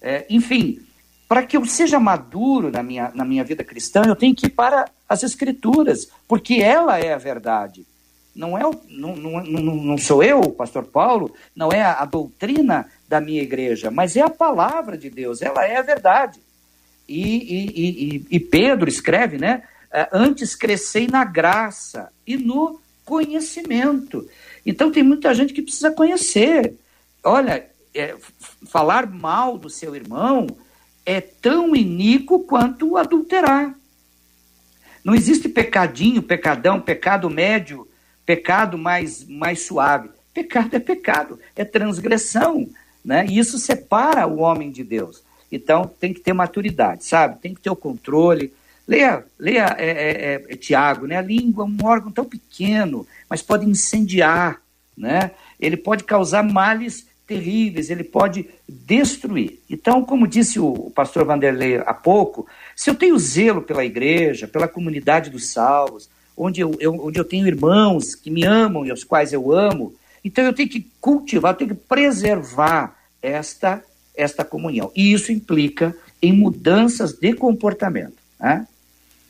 É, 0.00 0.24
enfim, 0.30 0.80
para 1.28 1.42
que 1.44 1.56
eu 1.56 1.64
seja 1.64 1.98
maduro 1.98 2.70
na 2.70 2.82
minha, 2.82 3.10
na 3.14 3.24
minha 3.24 3.42
vida 3.42 3.64
cristã, 3.64 4.02
eu 4.06 4.16
tenho 4.16 4.34
que 4.34 4.46
ir 4.46 4.50
para 4.50 4.84
as 5.08 5.22
Escrituras, 5.22 6.08
porque 6.28 6.56
ela 6.56 6.98
é 6.98 7.12
a 7.12 7.18
verdade. 7.18 7.86
Não, 8.34 8.56
é 8.56 8.62
não, 8.88 9.14
não, 9.16 9.76
não, 9.76 9.98
sou 9.98 10.22
eu, 10.22 10.40
pastor 10.52 10.84
Paulo, 10.84 11.34
não 11.54 11.70
é 11.70 11.82
a, 11.82 12.00
a 12.00 12.04
doutrina 12.06 12.88
da 13.06 13.20
minha 13.20 13.42
igreja, 13.42 13.90
mas 13.90 14.16
é 14.16 14.22
a 14.22 14.30
palavra 14.30 14.96
de 14.96 15.10
Deus, 15.10 15.42
ela 15.42 15.66
é 15.66 15.76
a 15.76 15.82
verdade. 15.82 16.40
E, 17.06 17.20
e, 17.20 18.16
e, 18.16 18.26
e 18.30 18.40
Pedro 18.40 18.88
escreve, 18.88 19.36
né? 19.36 19.62
É, 19.92 20.08
antes 20.12 20.54
crescei 20.54 21.06
na 21.06 21.24
graça 21.24 22.10
e 22.26 22.38
no 22.38 22.80
conhecimento. 23.04 24.26
Então 24.64 24.90
tem 24.90 25.02
muita 25.02 25.34
gente 25.34 25.52
que 25.52 25.60
precisa 25.60 25.90
conhecer. 25.90 26.74
Olha, 27.22 27.66
é, 27.94 28.16
falar 28.66 29.06
mal 29.06 29.58
do 29.58 29.68
seu 29.68 29.94
irmão 29.94 30.46
é 31.04 31.20
tão 31.20 31.76
iníquo 31.76 32.44
quanto 32.44 32.96
adulterar. 32.96 33.74
Não 35.04 35.14
existe 35.14 35.48
pecadinho, 35.48 36.22
pecadão, 36.22 36.80
pecado 36.80 37.28
médio, 37.28 37.86
pecado 38.24 38.78
mais, 38.78 39.24
mais 39.26 39.62
suave. 39.62 40.10
Pecado 40.32 40.74
é 40.74 40.80
pecado, 40.80 41.38
é 41.54 41.64
transgressão, 41.64 42.68
né? 43.04 43.26
E 43.28 43.38
isso 43.38 43.58
separa 43.58 44.26
o 44.26 44.38
homem 44.38 44.70
de 44.70 44.82
Deus. 44.82 45.22
Então 45.50 45.90
tem 46.00 46.14
que 46.14 46.20
ter 46.20 46.32
maturidade, 46.32 47.04
sabe? 47.04 47.40
Tem 47.40 47.54
que 47.54 47.60
ter 47.60 47.70
o 47.70 47.76
controle. 47.76 48.52
Leia, 48.88 49.24
leia 49.38 49.76
é, 49.78 49.90
é, 49.90 50.46
é, 50.48 50.56
Tiago, 50.56 51.06
né? 51.06 51.16
A 51.16 51.22
língua 51.22 51.64
é 51.64 51.68
um 51.68 51.86
órgão 51.86 52.10
tão 52.10 52.24
pequeno, 52.24 53.06
mas 53.28 53.42
pode 53.42 53.68
incendiar, 53.68 54.60
né? 54.96 55.32
Ele 55.60 55.76
pode 55.76 56.04
causar 56.04 56.42
males 56.42 57.06
terríveis, 57.26 57.90
ele 57.90 58.04
pode 58.04 58.48
destruir. 58.68 59.60
Então, 59.68 60.04
como 60.04 60.26
disse 60.26 60.58
o 60.58 60.90
pastor 60.94 61.24
Vanderlei 61.24 61.76
há 61.78 61.94
pouco, 61.94 62.46
se 62.74 62.90
eu 62.90 62.94
tenho 62.94 63.18
zelo 63.18 63.62
pela 63.62 63.84
igreja, 63.84 64.48
pela 64.48 64.66
comunidade 64.66 65.30
dos 65.30 65.48
salvos, 65.48 66.08
onde 66.36 66.60
eu, 66.60 66.76
eu, 66.80 66.94
onde 67.06 67.18
eu 67.18 67.24
tenho 67.24 67.46
irmãos 67.46 68.14
que 68.14 68.30
me 68.30 68.44
amam 68.44 68.86
e 68.86 68.90
aos 68.90 69.04
quais 69.04 69.32
eu 69.32 69.52
amo, 69.52 69.94
então 70.24 70.44
eu 70.44 70.52
tenho 70.52 70.68
que 70.68 70.86
cultivar, 71.00 71.52
eu 71.52 71.58
tenho 71.58 71.70
que 71.70 71.82
preservar 71.88 72.96
esta, 73.20 73.82
esta 74.16 74.44
comunhão. 74.44 74.90
E 74.94 75.12
isso 75.12 75.32
implica 75.32 75.94
em 76.20 76.32
mudanças 76.32 77.12
de 77.12 77.34
comportamento. 77.34 78.14
Né? 78.40 78.66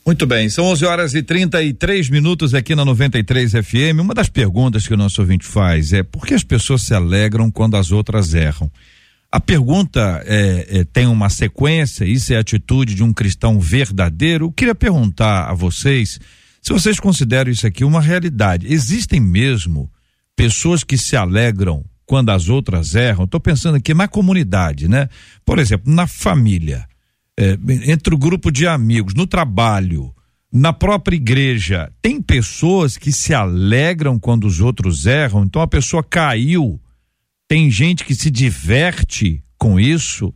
Muito 0.05 0.25
bem, 0.25 0.49
são 0.49 0.65
11 0.65 0.85
horas 0.85 1.13
e 1.13 1.23
33 1.23 2.09
minutos 2.09 2.53
aqui 2.53 2.75
na 2.75 2.83
93 2.83 3.51
FM. 3.51 4.01
Uma 4.01 4.13
das 4.13 4.27
perguntas 4.27 4.85
que 4.85 4.93
o 4.93 4.97
nosso 4.97 5.21
ouvinte 5.21 5.45
faz 5.45 5.93
é 5.93 6.03
por 6.03 6.25
que 6.25 6.33
as 6.33 6.43
pessoas 6.43 6.81
se 6.81 6.93
alegram 6.93 7.49
quando 7.49 7.77
as 7.77 7.91
outras 7.91 8.33
erram? 8.33 8.69
A 9.31 9.39
pergunta 9.39 10.21
é, 10.27 10.79
é, 10.79 10.83
tem 10.83 11.07
uma 11.07 11.29
sequência, 11.29 12.05
isso 12.05 12.33
é 12.33 12.35
a 12.35 12.41
atitude 12.41 12.93
de 12.93 13.01
um 13.01 13.11
cristão 13.11 13.59
verdadeiro. 13.59 14.45
Eu 14.45 14.51
queria 14.51 14.75
perguntar 14.75 15.49
a 15.49 15.55
vocês 15.55 16.19
se 16.63 16.71
vocês 16.71 16.99
consideram 16.99 17.51
isso 17.51 17.67
aqui 17.67 17.83
uma 17.83 18.01
realidade. 18.01 18.73
Existem 18.73 19.19
mesmo 19.19 19.91
pessoas 20.35 20.83
que 20.83 20.97
se 20.97 21.15
alegram 21.15 21.83
quando 22.05 22.29
as 22.29 22.47
outras 22.47 22.95
erram? 22.95 23.25
Estou 23.25 23.39
pensando 23.39 23.75
aqui 23.75 23.93
na 23.93 24.07
comunidade, 24.07 24.87
né? 24.87 25.09
Por 25.45 25.59
exemplo, 25.59 25.93
na 25.93 26.07
família 26.07 26.87
é, 27.37 27.57
entre 27.85 28.15
o 28.15 28.17
grupo 28.17 28.49
de 28.49 28.65
amigos, 28.65 29.13
no 29.13 29.27
trabalho, 29.27 30.13
na 30.51 30.71
própria 30.71 31.15
igreja, 31.15 31.91
tem 32.01 32.21
pessoas 32.21 32.95
que 32.95 33.11
se 33.11 33.33
alegram 33.33 34.17
quando 34.17 34.45
os 34.45 34.61
outros 34.61 35.05
erram, 35.05 35.43
então 35.43 35.61
a 35.61 35.67
pessoa 35.67 36.03
caiu. 36.03 36.79
Tem 37.47 37.69
gente 37.69 38.05
que 38.05 38.15
se 38.15 38.31
diverte 38.31 39.43
com 39.57 39.79
isso. 39.79 40.33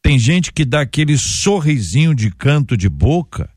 Tem 0.00 0.18
gente 0.18 0.52
que 0.52 0.64
dá 0.64 0.80
aquele 0.80 1.18
sorrisinho 1.18 2.14
de 2.14 2.30
canto 2.30 2.76
de 2.76 2.88
boca. 2.88 3.50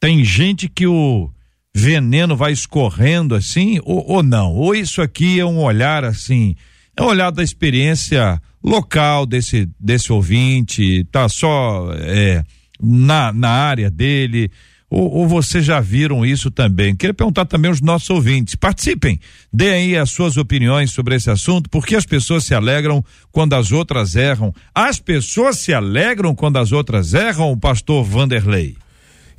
Tem 0.00 0.24
gente 0.24 0.68
que 0.68 0.86
o 0.86 1.30
veneno 1.74 2.34
vai 2.34 2.52
escorrendo 2.52 3.34
assim, 3.34 3.78
ou, 3.84 4.04
ou 4.10 4.22
não. 4.22 4.54
Ou 4.54 4.74
isso 4.74 5.02
aqui 5.02 5.38
é 5.38 5.44
um 5.44 5.62
olhar 5.62 6.04
assim, 6.04 6.56
é 6.96 7.02
um 7.02 7.06
olhar 7.06 7.30
da 7.30 7.42
experiência 7.42 8.40
local 8.64 9.26
desse, 9.26 9.68
desse 9.78 10.12
ouvinte, 10.12 11.04
tá 11.12 11.28
só 11.28 11.92
é, 11.92 12.42
na, 12.80 13.32
na 13.32 13.50
área 13.50 13.90
dele, 13.90 14.50
ou, 14.90 15.08
ou 15.08 15.28
vocês 15.28 15.64
já 15.64 15.78
viram 15.78 16.26
isso 16.26 16.50
também? 16.50 16.96
Queria 16.96 17.14
perguntar 17.14 17.44
também 17.44 17.68
aos 17.68 17.80
nossos 17.80 18.10
ouvintes. 18.10 18.56
Participem, 18.56 19.20
deem 19.52 19.70
aí 19.70 19.96
as 19.96 20.10
suas 20.10 20.36
opiniões 20.36 20.90
sobre 20.90 21.14
esse 21.14 21.30
assunto, 21.30 21.70
porque 21.70 21.94
as 21.94 22.04
pessoas 22.04 22.44
se 22.44 22.54
alegram 22.54 23.04
quando 23.30 23.54
as 23.54 23.70
outras 23.70 24.16
erram. 24.16 24.52
As 24.74 24.98
pessoas 24.98 25.58
se 25.58 25.72
alegram 25.72 26.34
quando 26.34 26.56
as 26.56 26.72
outras 26.72 27.14
erram, 27.14 27.56
pastor 27.56 28.04
Vanderlei? 28.04 28.76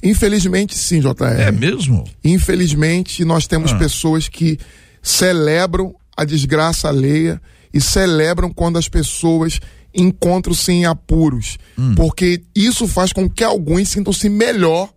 Infelizmente, 0.03 0.77
sim, 0.77 0.99
JR. 0.99 1.39
É 1.39 1.51
mesmo? 1.51 2.03
Infelizmente, 2.23 3.23
nós 3.23 3.47
temos 3.47 3.71
ah. 3.71 3.77
pessoas 3.77 4.27
que 4.27 4.57
celebram 5.01 5.95
a 6.15 6.25
desgraça 6.25 6.89
alheia 6.89 7.41
e 7.73 7.79
celebram 7.79 8.51
quando 8.51 8.77
as 8.77 8.89
pessoas 8.89 9.59
encontram-se 9.93 10.71
em 10.71 10.85
apuros, 10.85 11.57
hum. 11.77 11.95
porque 11.95 12.41
isso 12.55 12.87
faz 12.87 13.11
com 13.11 13.29
que 13.29 13.43
alguns 13.43 13.89
sintam-se 13.89 14.29
melhor 14.29 14.89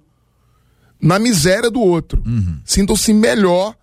na 1.00 1.18
miséria 1.18 1.70
do 1.70 1.80
outro, 1.80 2.22
uhum. 2.24 2.60
sintam-se 2.64 3.12
melhor 3.12 3.76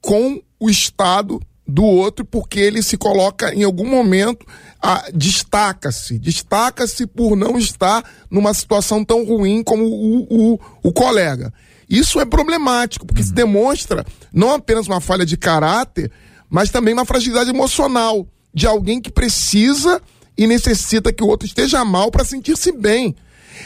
com 0.00 0.42
o 0.60 0.68
estado 0.68 1.40
do 1.66 1.82
outro, 1.82 2.24
porque 2.24 2.60
ele 2.60 2.82
se 2.82 2.98
coloca 2.98 3.54
em 3.54 3.64
algum 3.64 3.88
momento, 3.88 4.44
destaca-se, 5.12 6.18
destaca-se 6.18 7.06
por 7.06 7.36
não 7.36 7.58
estar 7.58 8.04
numa 8.30 8.54
situação 8.54 9.04
tão 9.04 9.24
ruim 9.24 9.62
como 9.62 9.84
o, 9.84 10.54
o, 10.54 10.60
o 10.82 10.92
colega. 10.92 11.52
Isso 11.88 12.20
é 12.20 12.24
problemático, 12.24 13.06
porque 13.06 13.22
uhum. 13.22 13.28
se 13.28 13.34
demonstra 13.34 14.04
não 14.32 14.52
apenas 14.52 14.86
uma 14.86 15.00
falha 15.00 15.24
de 15.24 15.36
caráter, 15.36 16.10
mas 16.48 16.70
também 16.70 16.94
uma 16.94 17.04
fragilidade 17.04 17.50
emocional 17.50 18.26
de 18.52 18.66
alguém 18.66 19.00
que 19.00 19.10
precisa 19.10 20.00
e 20.36 20.46
necessita 20.46 21.12
que 21.12 21.22
o 21.22 21.26
outro 21.26 21.46
esteja 21.46 21.84
mal 21.84 22.10
para 22.10 22.24
sentir-se 22.24 22.72
bem. 22.72 23.14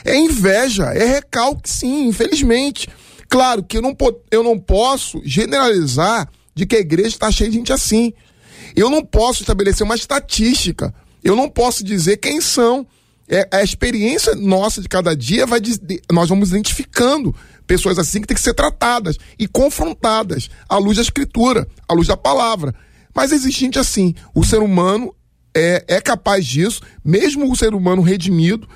É 0.04 0.16
inveja, 0.16 0.86
é 0.94 1.04
recalque, 1.04 1.68
sim, 1.68 2.06
infelizmente. 2.06 2.88
Claro 3.28 3.62
que 3.62 3.76
eu 3.76 3.82
não, 3.82 3.96
eu 4.30 4.42
não 4.42 4.58
posso 4.58 5.20
generalizar 5.24 6.28
de 6.54 6.66
que 6.66 6.76
a 6.76 6.80
igreja 6.80 7.08
está 7.08 7.30
cheia 7.30 7.50
de 7.50 7.56
gente 7.56 7.72
assim. 7.72 8.12
Eu 8.74 8.90
não 8.90 9.04
posso 9.04 9.42
estabelecer 9.42 9.84
uma 9.84 9.94
estatística. 9.94 10.94
Eu 11.22 11.36
não 11.36 11.48
posso 11.48 11.84
dizer 11.84 12.16
quem 12.16 12.40
são. 12.40 12.86
É, 13.28 13.48
a 13.52 13.62
experiência 13.62 14.34
nossa 14.34 14.82
de 14.82 14.88
cada 14.88 15.14
dia 15.14 15.46
vai 15.46 15.60
nós 16.10 16.28
vamos 16.28 16.48
identificando 16.48 17.32
pessoas 17.64 17.96
assim 17.96 18.20
que 18.20 18.26
têm 18.26 18.34
que 18.34 18.42
ser 18.42 18.54
tratadas 18.54 19.16
e 19.38 19.46
confrontadas 19.46 20.50
à 20.68 20.76
luz 20.78 20.96
da 20.96 21.02
escritura, 21.02 21.68
à 21.88 21.94
luz 21.94 22.08
da 22.08 22.16
palavra. 22.16 22.74
Mas 23.14 23.30
existe 23.30 23.60
gente 23.60 23.78
assim. 23.78 24.14
O 24.34 24.44
ser 24.44 24.58
humano 24.58 25.14
é, 25.54 25.84
é 25.86 26.00
capaz 26.00 26.44
disso, 26.44 26.80
mesmo 27.04 27.50
o 27.50 27.56
ser 27.56 27.72
humano 27.72 28.02
redimido, 28.02 28.68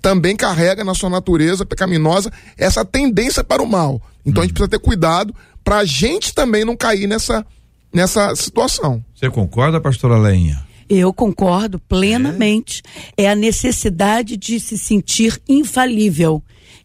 também 0.00 0.34
carrega 0.34 0.82
na 0.82 0.94
sua 0.94 1.10
natureza 1.10 1.64
pecaminosa 1.66 2.32
essa 2.56 2.84
tendência 2.84 3.44
para 3.44 3.62
o 3.62 3.66
mal. 3.66 4.02
Então 4.24 4.42
a 4.42 4.46
gente 4.46 4.52
uhum. 4.52 4.66
precisa 4.66 4.70
ter 4.70 4.84
cuidado 4.84 5.34
para 5.62 5.78
a 5.78 5.84
gente 5.84 6.34
também 6.34 6.64
não 6.64 6.76
cair 6.76 7.06
nessa, 7.06 7.44
nessa 7.92 8.34
situação. 8.34 9.04
Você 9.14 9.30
concorda, 9.30 9.80
pastora 9.80 10.18
Leinha? 10.18 10.66
Eu 10.88 11.12
concordo 11.12 11.78
plenamente. 11.78 12.82
É. 13.16 13.24
é 13.24 13.30
a 13.30 13.34
necessidade 13.34 14.36
de 14.36 14.58
se 14.58 14.76
sentir 14.76 15.40
infalível 15.48 16.42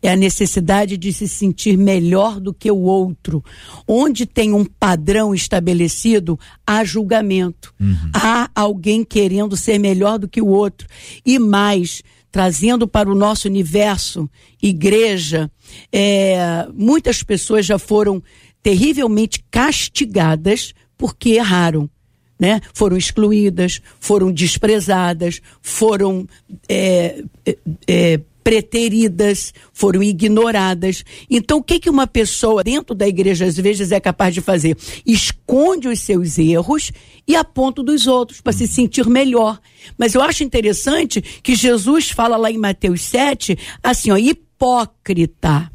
é 0.08 0.12
a 0.12 0.16
necessidade 0.16 0.98
de 0.98 1.12
se 1.12 1.28
sentir 1.28 1.78
melhor 1.78 2.40
do 2.40 2.54
que 2.54 2.70
o 2.70 2.78
outro. 2.78 3.44
Onde 3.88 4.26
tem 4.26 4.54
um 4.54 4.64
padrão 4.64 5.34
estabelecido, 5.34 6.40
há 6.66 6.84
julgamento. 6.84 7.74
Uhum. 7.80 8.12
Há 8.14 8.50
alguém 8.54 9.04
querendo 9.04 9.58
ser 9.58 9.80
melhor 9.80 10.20
do 10.20 10.28
que 10.28 10.42
o 10.42 10.48
outro. 10.48 10.88
E 11.26 11.40
mais, 11.40 12.04
trazendo 12.32 12.88
para 12.88 13.10
o 13.10 13.16
nosso 13.16 13.48
universo, 13.48 14.30
igreja, 14.62 15.50
é, 15.92 16.68
muitas 16.74 17.24
pessoas 17.24 17.66
já 17.66 17.80
foram 17.80 18.22
terrivelmente 18.62 19.44
castigadas 19.50 20.74
porque 20.98 21.32
erraram. 21.32 21.90
Né? 22.38 22.60
Foram 22.74 22.98
excluídas, 22.98 23.82
foram 23.98 24.30
desprezadas, 24.30 25.42
foram 25.62 26.28
é, 26.68 27.24
é, 27.46 27.58
é 27.88 28.20
preteridas, 28.46 29.52
foram 29.74 30.04
ignoradas. 30.04 31.04
Então, 31.28 31.58
o 31.58 31.64
que, 31.64 31.80
que 31.80 31.90
uma 31.90 32.06
pessoa 32.06 32.64
dentro 32.64 32.94
da 32.94 33.08
igreja 33.08 33.44
às 33.44 33.58
vezes 33.58 33.92
é 33.92 34.00
capaz 34.00 34.36
de 34.36 34.40
fazer? 34.40 34.78
Esconde 35.04 35.88
os 35.88 36.00
seus 36.02 36.38
erros 36.38 36.92
e 37.28 37.36
aponta 37.36 37.82
dos 37.82 38.06
outros 38.06 38.42
para 38.42 38.54
se 38.54 38.68
sentir 38.68 39.10
melhor. 39.10 39.60
Mas 39.98 40.14
eu 40.14 40.22
acho 40.22 40.44
interessante 40.44 41.24
que 41.42 41.56
Jesus 41.56 42.12
fala 42.12 42.38
lá 42.38 42.52
em 42.52 42.58
Mateus 42.60 43.02
7, 43.02 43.58
assim, 43.82 44.12
ó, 44.12 44.18
hipócrita. 44.18 45.72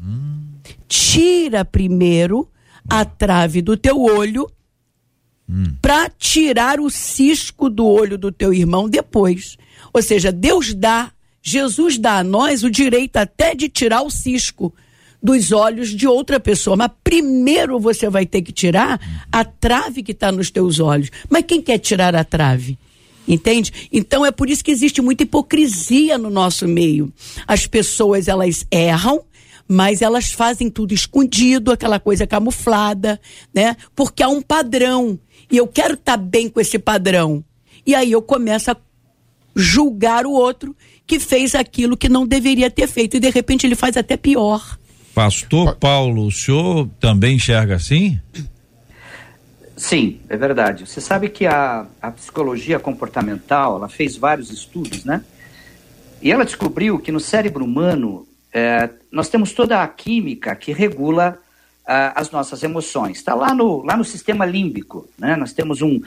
Tira 0.87 1.65
primeiro 1.65 2.49
a 2.89 3.05
trave 3.05 3.63
do 3.63 3.77
teu 3.77 4.01
olho 4.01 4.47
hum. 5.51 5.75
para 5.83 6.09
tirar 6.11 6.79
o 6.79 6.89
cisco 6.89 7.69
do 7.69 7.87
olho 7.87 8.17
do 8.17 8.31
teu 8.31 8.55
irmão 8.55 8.89
depois. 8.89 9.57
Ou 9.93 10.01
seja, 10.03 10.31
Deus 10.31 10.73
dá 10.73 11.11
Jesus 11.43 11.99
dá 11.99 12.19
a 12.19 12.25
nós 12.25 12.63
o 12.63 12.71
direito 12.71 13.17
até 13.17 13.55
de 13.55 13.69
tirar 13.69 14.03
o 14.03 14.11
cisco 14.11 14.75
dos 15.23 15.53
olhos 15.53 15.91
de 15.91 16.07
outra 16.07 16.39
pessoa. 16.39 16.77
Mas 16.77 16.91
primeiro 17.03 17.79
você 17.81 18.09
vai 18.09 18.27
ter 18.27 18.43
que 18.43 18.53
tirar 18.53 19.01
a 19.31 19.45
trave 19.45 20.03
que 20.03 20.13
está 20.13 20.31
nos 20.31 20.51
teus 20.51 20.81
olhos. 20.81 21.11
Mas 21.29 21.45
quem 21.47 21.61
quer 21.61 21.79
tirar 21.79 22.15
a 22.15 22.25
trave? 22.25 22.79
Entende? 23.27 23.89
Então 23.93 24.25
é 24.25 24.31
por 24.31 24.51
isso 24.51 24.65
que 24.65 24.71
existe 24.71 25.01
muita 25.01 25.23
hipocrisia 25.23 26.19
no 26.19 26.31
nosso 26.31 26.67
meio. 26.67 27.13
As 27.47 27.67
pessoas 27.67 28.29
elas 28.29 28.67
erram, 28.71 29.23
mas 29.69 30.03
elas 30.03 30.33
fazem 30.33 30.69
tudo 30.69 30.93
escondido, 30.93 31.71
aquela 31.71 32.01
coisa 32.01 32.27
camuflada, 32.27 33.21
né? 33.55 33.77
Porque 33.95 34.23
há 34.23 34.29
um 34.29 34.43
padrão 34.43 35.19
e 35.51 35.57
eu 35.57 35.67
quero 35.67 35.95
estar 35.95 36.17
tá 36.17 36.23
bem 36.23 36.49
com 36.49 36.61
esse 36.61 36.79
padrão. 36.79 37.45
E 37.87 37.95
aí 37.95 38.13
eu 38.13 38.23
começo 38.23 38.71
a 38.71 38.77
julgar 39.55 40.27
o 40.27 40.33
outro 40.33 40.77
que 41.07 41.19
fez 41.19 41.55
aquilo 41.55 41.97
que 41.97 42.09
não 42.09 42.27
deveria 42.27 42.71
ter 42.71 42.87
feito 42.87 43.17
e 43.17 43.21
de 43.21 43.31
repente 43.31 43.67
ele 43.67 43.75
faz 43.75 43.97
até 43.97 44.17
pior. 44.17 44.79
Pastor 45.15 45.77
Paulo, 45.77 46.27
o 46.27 46.31
senhor 46.31 46.89
também 47.01 47.37
enxerga 47.37 47.75
assim? 47.75 48.21
Sim, 49.77 50.21
é 50.29 50.37
verdade. 50.37 50.87
Você 50.87 51.01
sabe 51.01 51.29
que 51.29 51.47
a, 51.47 51.87
a 52.01 52.11
psicologia 52.13 52.79
comportamental, 52.79 53.77
ela 53.77 53.89
fez 53.89 54.17
vários 54.17 54.51
estudos, 54.51 55.05
né? 55.05 55.25
E 56.23 56.31
ela 56.31 56.45
descobriu 56.45 56.99
que 56.99 57.11
no 57.11 57.19
cérebro 57.19 57.65
humano 57.65 58.27
é, 58.53 58.91
nós 59.11 59.29
temos 59.29 59.53
toda 59.53 59.83
a 59.83 59.89
química 59.89 60.55
que 60.55 60.73
regula 60.73 61.39
as 62.15 62.31
nossas 62.31 62.63
emoções. 62.63 63.19
Está 63.19 63.35
lá 63.35 63.55
no, 63.55 63.83
lá 63.85 63.97
no 63.97 64.05
sistema 64.05 64.45
límbico, 64.45 65.09
né? 65.19 65.37
Nós 65.37 65.53
temos 65.53 65.83
um, 65.83 66.01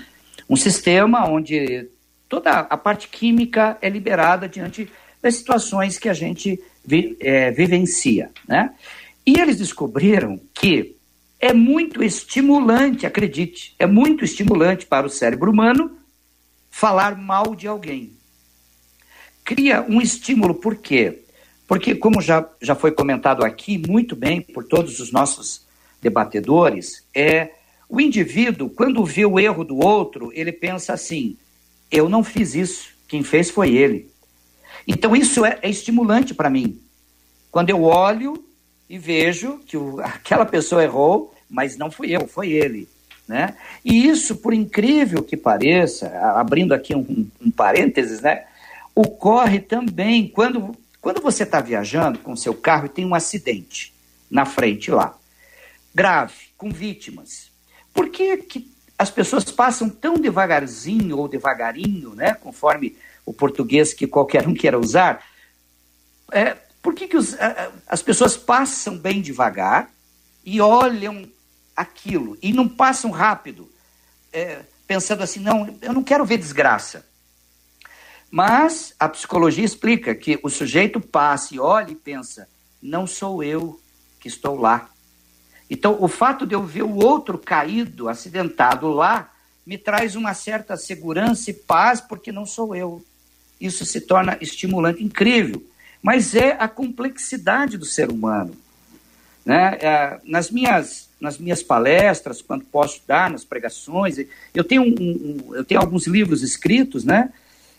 um 0.49 0.55
sistema 0.55 1.27
onde 1.27 1.89
toda 2.29 2.51
a 2.51 2.77
parte 2.77 3.07
química 3.09 3.77
é 3.81 3.89
liberada 3.89 4.47
diante 4.47 4.89
das 5.21 5.35
situações 5.35 5.97
que 5.97 6.09
a 6.09 6.13
gente 6.13 6.59
vi, 6.83 7.15
é, 7.19 7.51
vivencia. 7.51 8.31
Né? 8.47 8.73
E 9.25 9.39
eles 9.39 9.57
descobriram 9.57 10.39
que 10.53 10.97
é 11.39 11.53
muito 11.53 12.03
estimulante, 12.03 13.05
acredite, 13.05 13.75
é 13.77 13.85
muito 13.85 14.23
estimulante 14.23 14.85
para 14.85 15.05
o 15.05 15.09
cérebro 15.09 15.51
humano 15.51 15.97
falar 16.69 17.17
mal 17.17 17.55
de 17.55 17.67
alguém. 17.67 18.13
Cria 19.43 19.81
um 19.81 20.01
estímulo, 20.01 20.55
por 20.55 20.75
quê? 20.77 21.23
Porque, 21.67 21.95
como 21.95 22.21
já, 22.21 22.47
já 22.61 22.75
foi 22.75 22.91
comentado 22.91 23.43
aqui 23.43 23.77
muito 23.77 24.15
bem 24.15 24.41
por 24.41 24.65
todos 24.65 24.99
os 24.99 25.11
nossos 25.11 25.62
debatedores, 26.03 27.07
é 27.15 27.51
o 27.89 27.99
indivíduo, 27.99 28.69
quando 28.69 29.05
vê 29.05 29.25
o 29.25 29.39
erro 29.39 29.63
do 29.63 29.77
outro, 29.77 30.31
ele 30.33 30.51
pensa 30.51 30.93
assim: 30.93 31.37
eu 31.91 32.09
não 32.09 32.23
fiz 32.23 32.53
isso, 32.53 32.89
quem 33.07 33.23
fez 33.23 33.49
foi 33.49 33.75
ele. 33.75 34.11
Então 34.87 35.15
isso 35.15 35.45
é, 35.45 35.59
é 35.61 35.69
estimulante 35.69 36.33
para 36.33 36.49
mim. 36.49 36.79
Quando 37.49 37.69
eu 37.69 37.83
olho 37.83 38.43
e 38.89 38.97
vejo 38.97 39.59
que 39.65 39.77
o, 39.77 39.99
aquela 40.03 40.45
pessoa 40.45 40.83
errou, 40.83 41.33
mas 41.49 41.77
não 41.77 41.89
fui 41.89 42.11
eu, 42.15 42.27
foi 42.27 42.51
ele. 42.51 42.89
Né? 43.27 43.55
E 43.85 44.05
isso, 44.07 44.35
por 44.35 44.53
incrível 44.53 45.23
que 45.23 45.37
pareça, 45.37 46.09
abrindo 46.35 46.73
aqui 46.73 46.93
um, 46.93 47.25
um 47.39 47.49
parênteses, 47.49 48.21
né, 48.21 48.43
ocorre 48.93 49.59
também 49.59 50.27
quando, 50.27 50.75
quando 50.99 51.21
você 51.21 51.43
está 51.43 51.61
viajando 51.61 52.19
com 52.19 52.35
seu 52.35 52.53
carro 52.53 52.87
e 52.87 52.89
tem 52.89 53.05
um 53.05 53.15
acidente 53.15 53.93
na 54.29 54.45
frente 54.45 54.91
lá, 54.91 55.15
grave, 55.93 56.33
com 56.57 56.71
vítimas. 56.71 57.51
Por 57.93 58.09
que, 58.09 58.37
que 58.37 58.73
as 58.97 59.11
pessoas 59.11 59.43
passam 59.45 59.89
tão 59.89 60.15
devagarzinho 60.15 61.17
ou 61.17 61.27
devagarinho, 61.27 62.15
né, 62.15 62.33
conforme 62.33 62.97
o 63.25 63.33
português 63.33 63.93
que 63.93 64.07
qualquer 64.07 64.47
um 64.47 64.53
queira 64.53 64.79
usar. 64.79 65.25
É, 66.31 66.57
por 66.81 66.93
que, 66.93 67.07
que 67.07 67.17
os, 67.17 67.35
as 67.87 68.01
pessoas 68.01 68.35
passam 68.37 68.97
bem 68.97 69.21
devagar 69.21 69.89
e 70.43 70.59
olham 70.59 71.29
aquilo 71.75 72.37
e 72.41 72.51
não 72.51 72.67
passam 72.67 73.11
rápido, 73.11 73.69
é, 74.31 74.61
pensando 74.85 75.23
assim, 75.23 75.39
não, 75.39 75.77
eu 75.81 75.93
não 75.93 76.03
quero 76.03 76.25
ver 76.25 76.37
desgraça. 76.37 77.05
Mas 78.29 78.93
a 78.99 79.07
psicologia 79.07 79.63
explica 79.63 80.13
que 80.15 80.39
o 80.43 80.49
sujeito 80.49 80.99
passa 80.99 81.55
e 81.55 81.59
olha 81.59 81.91
e 81.91 81.95
pensa, 81.95 82.49
não 82.81 83.05
sou 83.05 83.43
eu 83.43 83.79
que 84.19 84.27
estou 84.27 84.59
lá. 84.59 84.89
Então, 85.69 85.97
o 85.99 86.07
fato 86.07 86.45
de 86.45 86.53
eu 86.55 86.63
ver 86.63 86.83
o 86.83 86.95
outro 86.95 87.37
caído, 87.37 88.09
acidentado 88.09 88.89
lá, 88.89 89.31
me 89.65 89.77
traz 89.77 90.15
uma 90.15 90.33
certa 90.33 90.75
segurança 90.75 91.49
e 91.49 91.53
paz, 91.53 92.01
porque 92.01 92.31
não 92.31 92.45
sou 92.45 92.75
eu. 92.75 93.03
Isso 93.59 93.85
se 93.85 94.01
torna 94.01 94.37
estimulante, 94.41 95.03
incrível. 95.03 95.63
Mas 96.01 96.35
é 96.35 96.57
a 96.59 96.67
complexidade 96.67 97.77
do 97.77 97.85
ser 97.85 98.09
humano. 98.09 98.53
Né? 99.45 99.77
É, 99.81 100.19
nas, 100.25 100.51
minhas, 100.51 101.09
nas 101.19 101.37
minhas 101.37 101.63
palestras, 101.63 102.41
quando 102.41 102.65
posso 102.65 103.01
dar, 103.07 103.29
nas 103.29 103.45
pregações, 103.45 104.17
eu 104.53 104.63
tenho, 104.63 104.81
um, 104.81 104.87
um, 104.87 105.55
eu 105.55 105.63
tenho 105.63 105.79
alguns 105.79 106.07
livros 106.07 106.43
escritos, 106.43 107.03
né? 107.03 107.31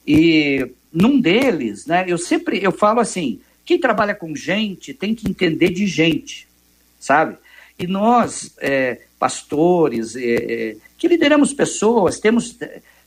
E 0.07 0.71
num 0.93 1.19
deles, 1.19 1.87
né, 1.87 2.05
eu 2.07 2.19
sempre 2.19 2.63
eu 2.63 2.71
falo 2.71 3.01
assim: 3.01 3.41
quem 3.65 3.81
trabalha 3.81 4.15
com 4.15 4.37
gente 4.37 4.93
tem 4.93 5.15
que 5.15 5.29
entender 5.29 5.71
de 5.71 5.87
gente, 5.87 6.47
sabe? 7.01 7.37
E 7.79 7.87
nós, 7.87 8.55
é, 8.59 9.03
pastores, 9.19 10.15
é, 10.17 10.21
é, 10.21 10.77
que 10.97 11.09
lideramos 11.09 11.53
pessoas, 11.53 12.21
temos, 12.21 12.57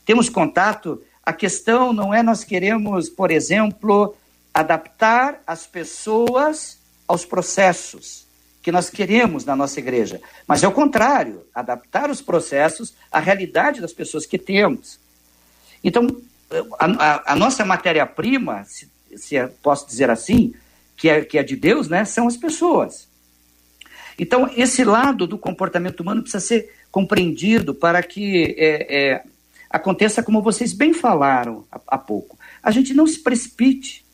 temos 0.04 0.28
contato, 0.28 1.02
a 1.24 1.32
questão 1.32 1.92
não 1.92 2.12
é 2.12 2.22
nós 2.22 2.44
queremos, 2.44 3.08
por 3.08 3.30
exemplo, 3.30 4.14
adaptar 4.52 5.42
as 5.46 5.66
pessoas 5.66 6.78
aos 7.06 7.24
processos 7.24 8.26
que 8.62 8.72
nós 8.72 8.90
queremos 8.90 9.44
na 9.44 9.56
nossa 9.56 9.78
igreja, 9.78 10.20
mas 10.46 10.62
é 10.62 10.68
o 10.68 10.72
contrário, 10.72 11.46
adaptar 11.54 12.10
os 12.10 12.20
processos 12.20 12.94
à 13.10 13.18
realidade 13.18 13.80
das 13.80 13.94
pessoas 13.94 14.26
que 14.26 14.36
temos. 14.36 15.00
Então, 15.82 16.06
a, 16.78 16.86
a, 16.86 17.32
a 17.32 17.36
nossa 17.36 17.64
matéria-prima, 17.64 18.64
se, 18.64 18.90
se 19.16 19.46
posso 19.62 19.86
dizer 19.86 20.10
assim, 20.10 20.52
que 20.96 21.08
é, 21.08 21.24
que 21.24 21.38
é 21.38 21.42
de 21.42 21.56
Deus, 21.56 21.88
né, 21.88 22.04
são 22.04 22.26
as 22.26 22.36
pessoas. 22.36 23.07
Então, 24.18 24.50
esse 24.56 24.82
lado 24.82 25.26
do 25.26 25.38
comportamento 25.38 26.00
humano 26.00 26.22
precisa 26.22 26.44
ser 26.44 26.74
compreendido 26.90 27.74
para 27.74 28.02
que 28.02 28.56
é, 28.58 29.12
é, 29.12 29.22
aconteça 29.70 30.22
como 30.22 30.42
vocês 30.42 30.72
bem 30.72 30.92
falaram 30.92 31.64
há, 31.70 31.80
há, 31.86 31.98
pouco. 31.98 32.36
A 32.62 32.70
gente 32.70 32.92
não 32.92 33.06
se 33.06 33.20
precipite. 33.20 34.04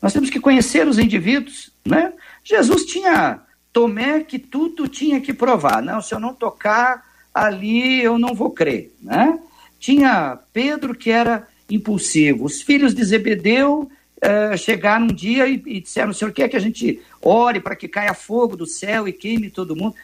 Nós 0.00 0.12
temos 0.12 0.30
que 0.30 0.38
conhecer 0.38 0.86
os 0.86 0.98
indivíduos. 0.98 1.72
Né? 1.84 2.12
Jesus 2.44 2.84
tinha 2.84 3.40
Tomé 3.72 4.20
que 4.20 4.38
tudo 4.38 4.86
tinha 4.86 5.20
que 5.20 5.32
provar. 5.32 5.82
Não, 5.82 6.00
se 6.00 6.14
eu 6.14 6.20
não 6.20 6.34
tocar 6.34 7.04
ali, 7.34 8.02
eu 8.02 8.18
não 8.18 8.34
vou 8.34 8.50
crer. 8.50 8.94
Né? 9.02 9.38
Tinha 9.78 10.38
Pedro 10.52 10.94
que 10.94 11.10
era 11.10 11.48
impulsivo. 11.68 12.44
Os 12.44 12.62
filhos 12.62 12.94
de 12.94 13.04
Zebedeu 13.04 13.90
uh, 14.24 14.56
chegaram 14.56 15.04
um 15.06 15.14
dia 15.14 15.46
e, 15.48 15.62
e, 15.66 15.80
disseram: 15.80 16.10
o 16.10 16.14
senhor 16.14 16.32
quer 16.32 16.48
que 16.48 16.56
a 16.56 16.60
gente 16.60 17.00
ore 17.22 17.60
para 17.60 17.76
que 17.76 17.88
caia 17.88 18.14
fogo 18.14 18.56
do 18.56 18.66
céu 18.66 19.08
e 19.08 19.12
queime 19.12 19.50
todo 19.50 19.76
mundo? 19.76 19.94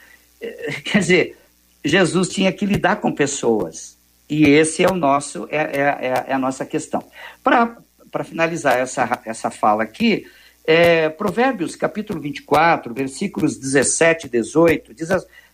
Uh, 0.40 0.82
quer 0.84 0.98
dizer, 0.98 1.38
Jesus 1.84 2.28
tinha 2.28 2.52
que 2.52 2.66
lidar 2.66 2.96
com 2.96 3.12
pessoas. 3.12 3.96
E 4.28 4.44
esse 4.44 4.82
é 4.82 4.90
o 4.90 4.94
nosso, 4.94 5.46
é, 5.50 5.56
é, 5.56 5.80
é, 5.80 6.24
é 6.28 6.32
a 6.32 6.38
nossa 6.38 6.64
questão. 6.64 7.02
Para 7.42 8.24
finalizar 8.24 8.76
essa, 8.76 9.20
essa 9.24 9.50
fala 9.50 9.84
aqui, 9.84 10.26
é, 10.66 11.08
Provérbios 11.08 11.76
capítulo 11.76 12.20
24, 12.20 12.92
versículos 12.92 13.56
17 13.56 14.26
e 14.26 14.30
18, 14.30 14.94
diz, 14.94 15.08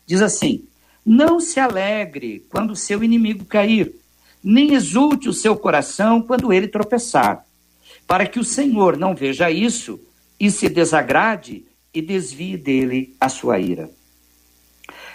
diz 0.06 0.22
assim: 0.22 0.64
Não 1.04 1.38
se 1.38 1.60
alegre 1.60 2.46
quando 2.48 2.74
seu 2.74 3.04
inimigo 3.04 3.44
cair, 3.44 3.94
nem 4.42 4.72
exulte 4.72 5.28
o 5.28 5.34
seu 5.34 5.54
coração 5.54 6.22
quando 6.22 6.50
ele 6.50 6.66
tropeçar, 6.66 7.44
para 8.06 8.26
que 8.26 8.38
o 8.38 8.44
Senhor 8.44 8.96
não 8.96 9.14
veja 9.14 9.50
isso 9.50 10.00
e 10.38 10.50
se 10.50 10.68
desagrade 10.68 11.64
e 11.94 12.02
desvie 12.02 12.56
dele 12.56 13.14
a 13.20 13.28
sua 13.28 13.58
ira. 13.58 13.90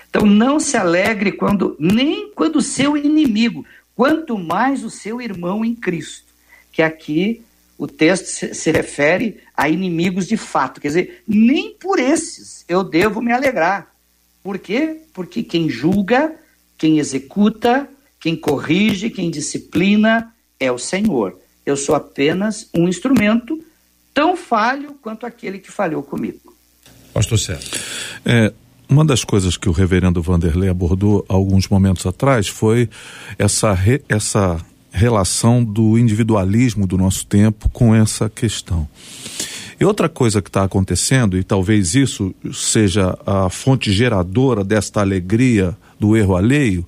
Então 0.09 0.25
não 0.25 0.59
se 0.59 0.77
alegre 0.77 1.31
quando 1.31 1.75
nem 1.79 2.31
quando 2.31 2.61
seu 2.61 2.95
inimigo, 2.95 3.65
quanto 3.95 4.37
mais 4.37 4.83
o 4.83 4.89
seu 4.89 5.21
irmão 5.21 5.65
em 5.65 5.75
Cristo, 5.75 6.33
que 6.71 6.81
aqui 6.81 7.43
o 7.77 7.87
texto 7.87 8.25
se, 8.25 8.55
se 8.55 8.71
refere 8.71 9.39
a 9.55 9.69
inimigos 9.69 10.27
de 10.27 10.37
fato, 10.37 10.81
quer 10.81 10.87
dizer, 10.87 11.23
nem 11.27 11.73
por 11.73 11.99
esses 11.99 12.65
eu 12.67 12.83
devo 12.83 13.21
me 13.21 13.31
alegrar. 13.31 13.93
Por 14.41 14.57
quê? 14.57 15.01
Porque 15.13 15.43
quem 15.43 15.69
julga, 15.69 16.35
quem 16.77 16.99
executa, 16.99 17.89
quem 18.19 18.35
corrige, 18.35 19.09
quem 19.09 19.29
disciplina 19.29 20.33
é 20.59 20.71
o 20.71 20.77
Senhor. 20.77 21.37
Eu 21.67 21.75
sou 21.75 21.93
apenas 21.93 22.69
um 22.73 22.87
instrumento 22.87 23.61
tão 24.13 24.37
falho 24.37 24.95
quanto 25.01 25.25
aquele 25.25 25.59
que 25.59 25.69
falhou 25.69 26.01
comigo. 26.01 26.55
Pastor 27.13 27.37
Sérgio. 27.37 27.69
É, 28.25 28.53
uma 28.87 29.03
das 29.03 29.25
coisas 29.25 29.57
que 29.57 29.67
o 29.67 29.73
reverendo 29.73 30.21
Vanderlei 30.21 30.69
abordou 30.69 31.25
alguns 31.27 31.67
momentos 31.67 32.05
atrás 32.05 32.47
foi 32.47 32.89
essa, 33.37 33.73
re, 33.73 34.01
essa 34.07 34.65
relação 34.89 35.61
do 35.61 35.97
individualismo 35.97 36.87
do 36.87 36.97
nosso 36.97 37.25
tempo 37.25 37.67
com 37.67 37.93
essa 37.93 38.29
questão. 38.29 38.87
E 39.77 39.83
outra 39.83 40.07
coisa 40.07 40.41
que 40.41 40.49
está 40.49 40.63
acontecendo, 40.63 41.37
e 41.37 41.43
talvez 41.43 41.95
isso 41.95 42.33
seja 42.53 43.19
a 43.25 43.49
fonte 43.49 43.91
geradora 43.91 44.63
desta 44.63 45.01
alegria 45.01 45.77
do 45.99 46.15
erro 46.15 46.37
alheio, 46.37 46.85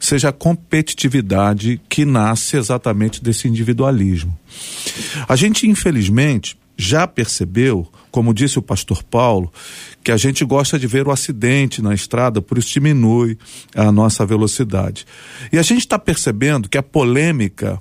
seja 0.00 0.30
a 0.30 0.32
competitividade 0.32 1.80
que 1.88 2.04
nasce 2.04 2.56
exatamente 2.56 3.22
desse 3.22 3.46
individualismo. 3.46 4.36
A 5.28 5.36
gente, 5.36 5.68
infelizmente, 5.68 6.58
já 6.76 7.06
percebeu, 7.06 7.86
como 8.10 8.32
disse 8.32 8.58
o 8.58 8.62
pastor 8.62 9.02
Paulo, 9.02 9.52
que 10.02 10.10
a 10.10 10.16
gente 10.16 10.42
gosta 10.44 10.78
de 10.78 10.86
ver 10.86 11.06
o 11.06 11.10
acidente 11.10 11.82
na 11.82 11.94
estrada, 11.94 12.40
por 12.40 12.56
isso 12.56 12.72
diminui 12.72 13.36
a 13.74 13.92
nossa 13.92 14.24
velocidade. 14.24 15.06
E 15.52 15.58
a 15.58 15.62
gente 15.62 15.80
está 15.80 15.98
percebendo 15.98 16.70
que 16.70 16.78
a 16.78 16.82
polêmica, 16.82 17.80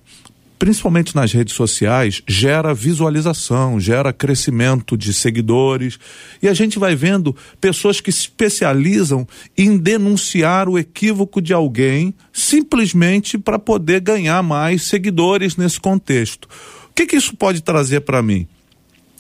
principalmente 0.60 1.16
nas 1.16 1.32
redes 1.32 1.56
sociais, 1.56 2.22
gera 2.28 2.74
visualização, 2.74 3.80
gera 3.80 4.12
crescimento 4.12 4.98
de 4.98 5.14
seguidores. 5.14 5.98
E 6.44 6.50
a 6.50 6.54
gente 6.54 6.78
vai 6.78 6.96
vendo 6.96 7.34
pessoas 7.62 8.02
que 8.02 8.12
se 8.12 8.20
especializam 8.20 9.26
em 9.58 9.78
denunciar 9.78 10.68
o 10.68 10.78
equívoco 10.78 11.42
de 11.42 11.54
alguém 11.54 12.14
simplesmente 12.34 13.38
para 13.38 13.58
poder 13.58 14.02
ganhar 14.02 14.44
mais 14.44 14.84
seguidores 14.84 15.56
nesse 15.56 15.80
contexto. 15.80 16.50
O 16.90 16.94
que, 16.94 17.08
que 17.08 17.16
isso 17.16 17.36
pode 17.38 17.64
trazer 17.64 18.02
para 18.02 18.22
mim? 18.22 18.46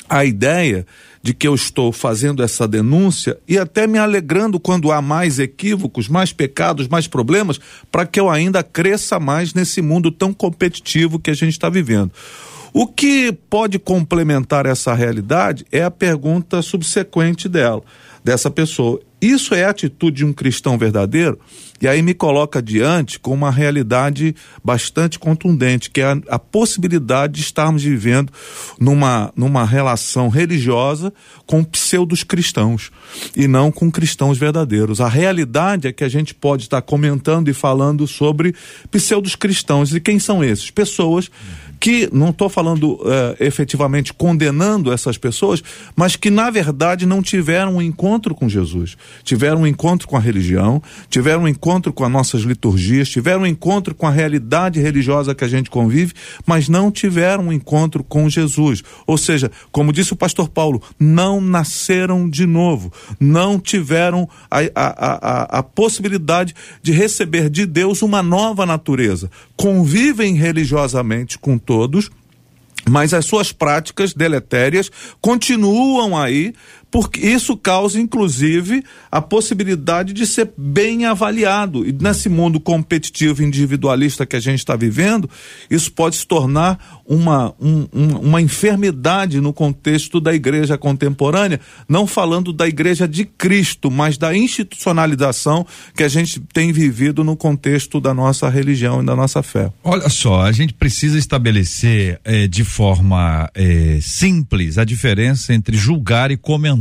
a 0.09 0.25
ideia 0.25 0.87
de 1.21 1.33
que 1.33 1.47
eu 1.47 1.53
estou 1.53 1.91
fazendo 1.91 2.41
essa 2.41 2.67
denúncia 2.67 3.37
e 3.47 3.57
até 3.57 3.85
me 3.85 3.97
alegrando 3.97 4.59
quando 4.59 4.91
há 4.91 5.01
mais 5.01 5.37
equívocos, 5.37 6.07
mais 6.07 6.31
pecados, 6.31 6.87
mais 6.87 7.07
problemas, 7.07 7.59
para 7.91 8.05
que 8.05 8.19
eu 8.19 8.29
ainda 8.29 8.63
cresça 8.63 9.19
mais 9.19 9.53
nesse 9.53 9.81
mundo 9.81 10.11
tão 10.11 10.33
competitivo 10.33 11.19
que 11.19 11.29
a 11.29 11.33
gente 11.33 11.51
está 11.51 11.69
vivendo. 11.69 12.11
O 12.71 12.85
que 12.87 13.31
pode 13.49 13.79
complementar 13.79 14.65
essa 14.65 14.93
realidade 14.93 15.65
é 15.71 15.83
a 15.83 15.91
pergunta 15.91 16.61
subsequente 16.61 17.49
dela, 17.49 17.81
dessa 18.23 18.49
pessoa. 18.49 18.99
Isso 19.21 19.53
é 19.53 19.65
a 19.65 19.69
atitude 19.69 20.17
de 20.17 20.25
um 20.25 20.31
cristão 20.31 20.77
verdadeiro? 20.77 21.37
E 21.81 21.87
aí 21.87 22.01
me 22.01 22.13
coloca 22.13 22.61
diante 22.61 23.19
com 23.19 23.33
uma 23.33 23.51
realidade 23.51 24.35
bastante 24.63 25.19
contundente, 25.19 25.89
que 25.89 26.01
é 26.01 26.05
a, 26.05 26.17
a, 26.29 26.39
possibilidade 26.39 27.33
de 27.33 27.41
estarmos 27.41 27.83
vivendo 27.83 28.31
numa, 28.79 29.31
numa 29.35 29.65
relação 29.65 30.29
religiosa 30.29 31.13
com 31.45 31.63
pseudos 31.63 32.23
cristãos 32.23 32.91
e 33.35 33.47
não 33.47 33.71
com 33.71 33.91
cristãos 33.91 34.37
verdadeiros. 34.37 34.99
A 34.99 35.07
realidade 35.07 35.87
é 35.87 35.93
que 35.93 36.03
a 36.03 36.09
gente 36.09 36.33
pode 36.33 36.63
estar 36.63 36.81
comentando 36.81 37.49
e 37.49 37.53
falando 37.53 38.07
sobre 38.07 38.53
pseudos 38.91 39.35
cristãos. 39.35 39.93
E 39.93 39.99
quem 39.99 40.19
são 40.19 40.43
esses? 40.43 40.71
Pessoas 40.71 41.29
que 41.79 42.09
não 42.11 42.29
estou 42.29 42.49
falando 42.49 42.93
uh, 42.93 43.35
efetivamente 43.39 44.13
condenando 44.13 44.91
essas 44.91 45.17
pessoas, 45.17 45.63
mas 45.95 46.15
que 46.15 46.29
na 46.29 46.49
verdade 46.49 47.05
não 47.05 47.21
tiveram 47.21 47.77
um 47.77 47.81
encontro 47.81 48.35
com 48.35 48.49
Jesus, 48.49 48.97
tiveram 49.23 49.61
um 49.61 49.67
encontro 49.67 50.07
com 50.07 50.17
a 50.17 50.19
religião, 50.19 50.81
tiveram 51.09 51.43
um 51.43 51.47
encontro 51.47 51.93
com 51.93 52.03
as 52.03 52.11
nossas 52.11 52.41
liturgias, 52.41 53.09
tiveram 53.09 53.41
um 53.41 53.47
encontro 53.47 53.95
com 53.95 54.05
a 54.07 54.11
realidade 54.11 54.79
religiosa 54.79 55.33
que 55.33 55.43
a 55.43 55.47
gente 55.47 55.69
convive, 55.69 56.13
mas 56.45 56.67
não 56.67 56.91
tiveram 56.91 57.45
um 57.45 57.53
encontro 57.53 58.03
com 58.03 58.29
Jesus. 58.29 58.83
Ou 59.07 59.17
seja, 59.17 59.51
como 59.71 59.93
disse 59.93 60.13
o 60.13 60.17
pastor 60.17 60.49
Paulo, 60.49 60.81
não 60.99 61.39
nasceram 61.39 62.29
de 62.29 62.45
novo, 62.45 62.91
não 63.19 63.59
tiveram 63.59 64.27
a, 64.51 64.59
a, 64.75 65.53
a, 65.55 65.59
a 65.59 65.63
possibilidade 65.63 66.53
de 66.81 66.91
receber 66.91 67.49
de 67.49 67.65
Deus 67.65 68.01
uma 68.01 68.21
nova 68.21 68.65
natureza, 68.65 69.29
convivem 69.55 70.35
religiosamente 70.35 71.37
com 71.37 71.57
todos, 71.69 72.09
mas 72.89 73.13
as 73.13 73.25
suas 73.25 73.51
práticas 73.51 74.11
deletérias 74.11 74.89
continuam 75.21 76.17
aí 76.17 76.51
porque 76.91 77.19
isso 77.19 77.55
causa, 77.55 77.99
inclusive, 77.99 78.83
a 79.11 79.21
possibilidade 79.21 80.11
de 80.11 80.25
ser 80.25 80.51
bem 80.57 81.05
avaliado. 81.05 81.87
E 81.87 81.91
nesse 81.91 82.29
mundo 82.29 82.59
competitivo 82.59 83.43
individualista 83.43 84.25
que 84.25 84.35
a 84.35 84.39
gente 84.39 84.59
está 84.59 84.75
vivendo, 84.75 85.29
isso 85.69 85.91
pode 85.91 86.15
se 86.15 86.25
tornar 86.25 87.01
uma, 87.05 87.53
um, 87.59 87.87
uma 87.93 88.41
enfermidade 88.41 89.39
no 89.39 89.53
contexto 89.53 90.19
da 90.19 90.33
igreja 90.33 90.77
contemporânea, 90.77 91.59
não 91.87 92.07
falando 92.07 92.51
da 92.51 92.67
igreja 92.67 93.07
de 93.07 93.23
Cristo, 93.25 93.91
mas 93.91 94.17
da 94.17 94.35
institucionalização 94.35 95.65
que 95.95 96.03
a 96.03 96.07
gente 96.07 96.39
tem 96.53 96.71
vivido 96.71 97.23
no 97.23 97.35
contexto 97.35 97.99
da 97.99 98.13
nossa 98.13 98.49
religião 98.49 99.01
e 99.01 99.05
da 99.05 99.15
nossa 99.15 99.43
fé. 99.43 99.71
Olha 99.83 100.09
só, 100.09 100.41
a 100.41 100.51
gente 100.51 100.73
precisa 100.73 101.17
estabelecer 101.17 102.19
eh, 102.23 102.47
de 102.47 102.63
forma 102.63 103.49
eh, 103.53 103.99
simples 104.01 104.77
a 104.77 104.83
diferença 104.83 105.53
entre 105.53 105.77
julgar 105.77 106.31
e 106.31 106.37
comentar 106.37 106.78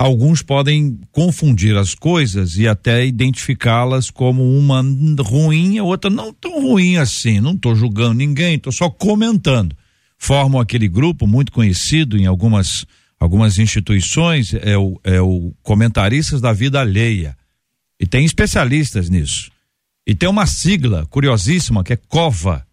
Alguns 0.00 0.40
podem 0.40 0.98
confundir 1.12 1.76
as 1.76 1.94
coisas 1.94 2.56
e 2.56 2.66
até 2.66 3.04
identificá-las 3.04 4.10
como 4.10 4.42
uma 4.58 4.82
ruim, 5.22 5.76
a 5.76 5.84
outra 5.84 6.10
não 6.10 6.32
tão 6.32 6.58
ruim 6.62 6.96
assim. 6.96 7.38
Não 7.38 7.52
estou 7.52 7.76
julgando 7.76 8.14
ninguém, 8.14 8.54
estou 8.54 8.72
só 8.72 8.88
comentando. 8.88 9.76
Formam 10.16 10.58
aquele 10.58 10.88
grupo 10.88 11.26
muito 11.26 11.52
conhecido 11.52 12.16
em 12.16 12.24
algumas, 12.24 12.86
algumas 13.18 13.58
instituições, 13.58 14.54
é 14.54 14.74
o, 14.78 14.98
é 15.04 15.20
o 15.20 15.52
Comentaristas 15.62 16.40
da 16.40 16.50
Vida 16.50 16.80
Alheia. 16.80 17.36
E 18.00 18.06
tem 18.06 18.24
especialistas 18.24 19.10
nisso. 19.10 19.50
E 20.06 20.14
tem 20.14 20.30
uma 20.30 20.46
sigla 20.46 21.04
curiosíssima 21.10 21.84
que 21.84 21.92
é 21.92 21.96
COVA. 21.96 22.66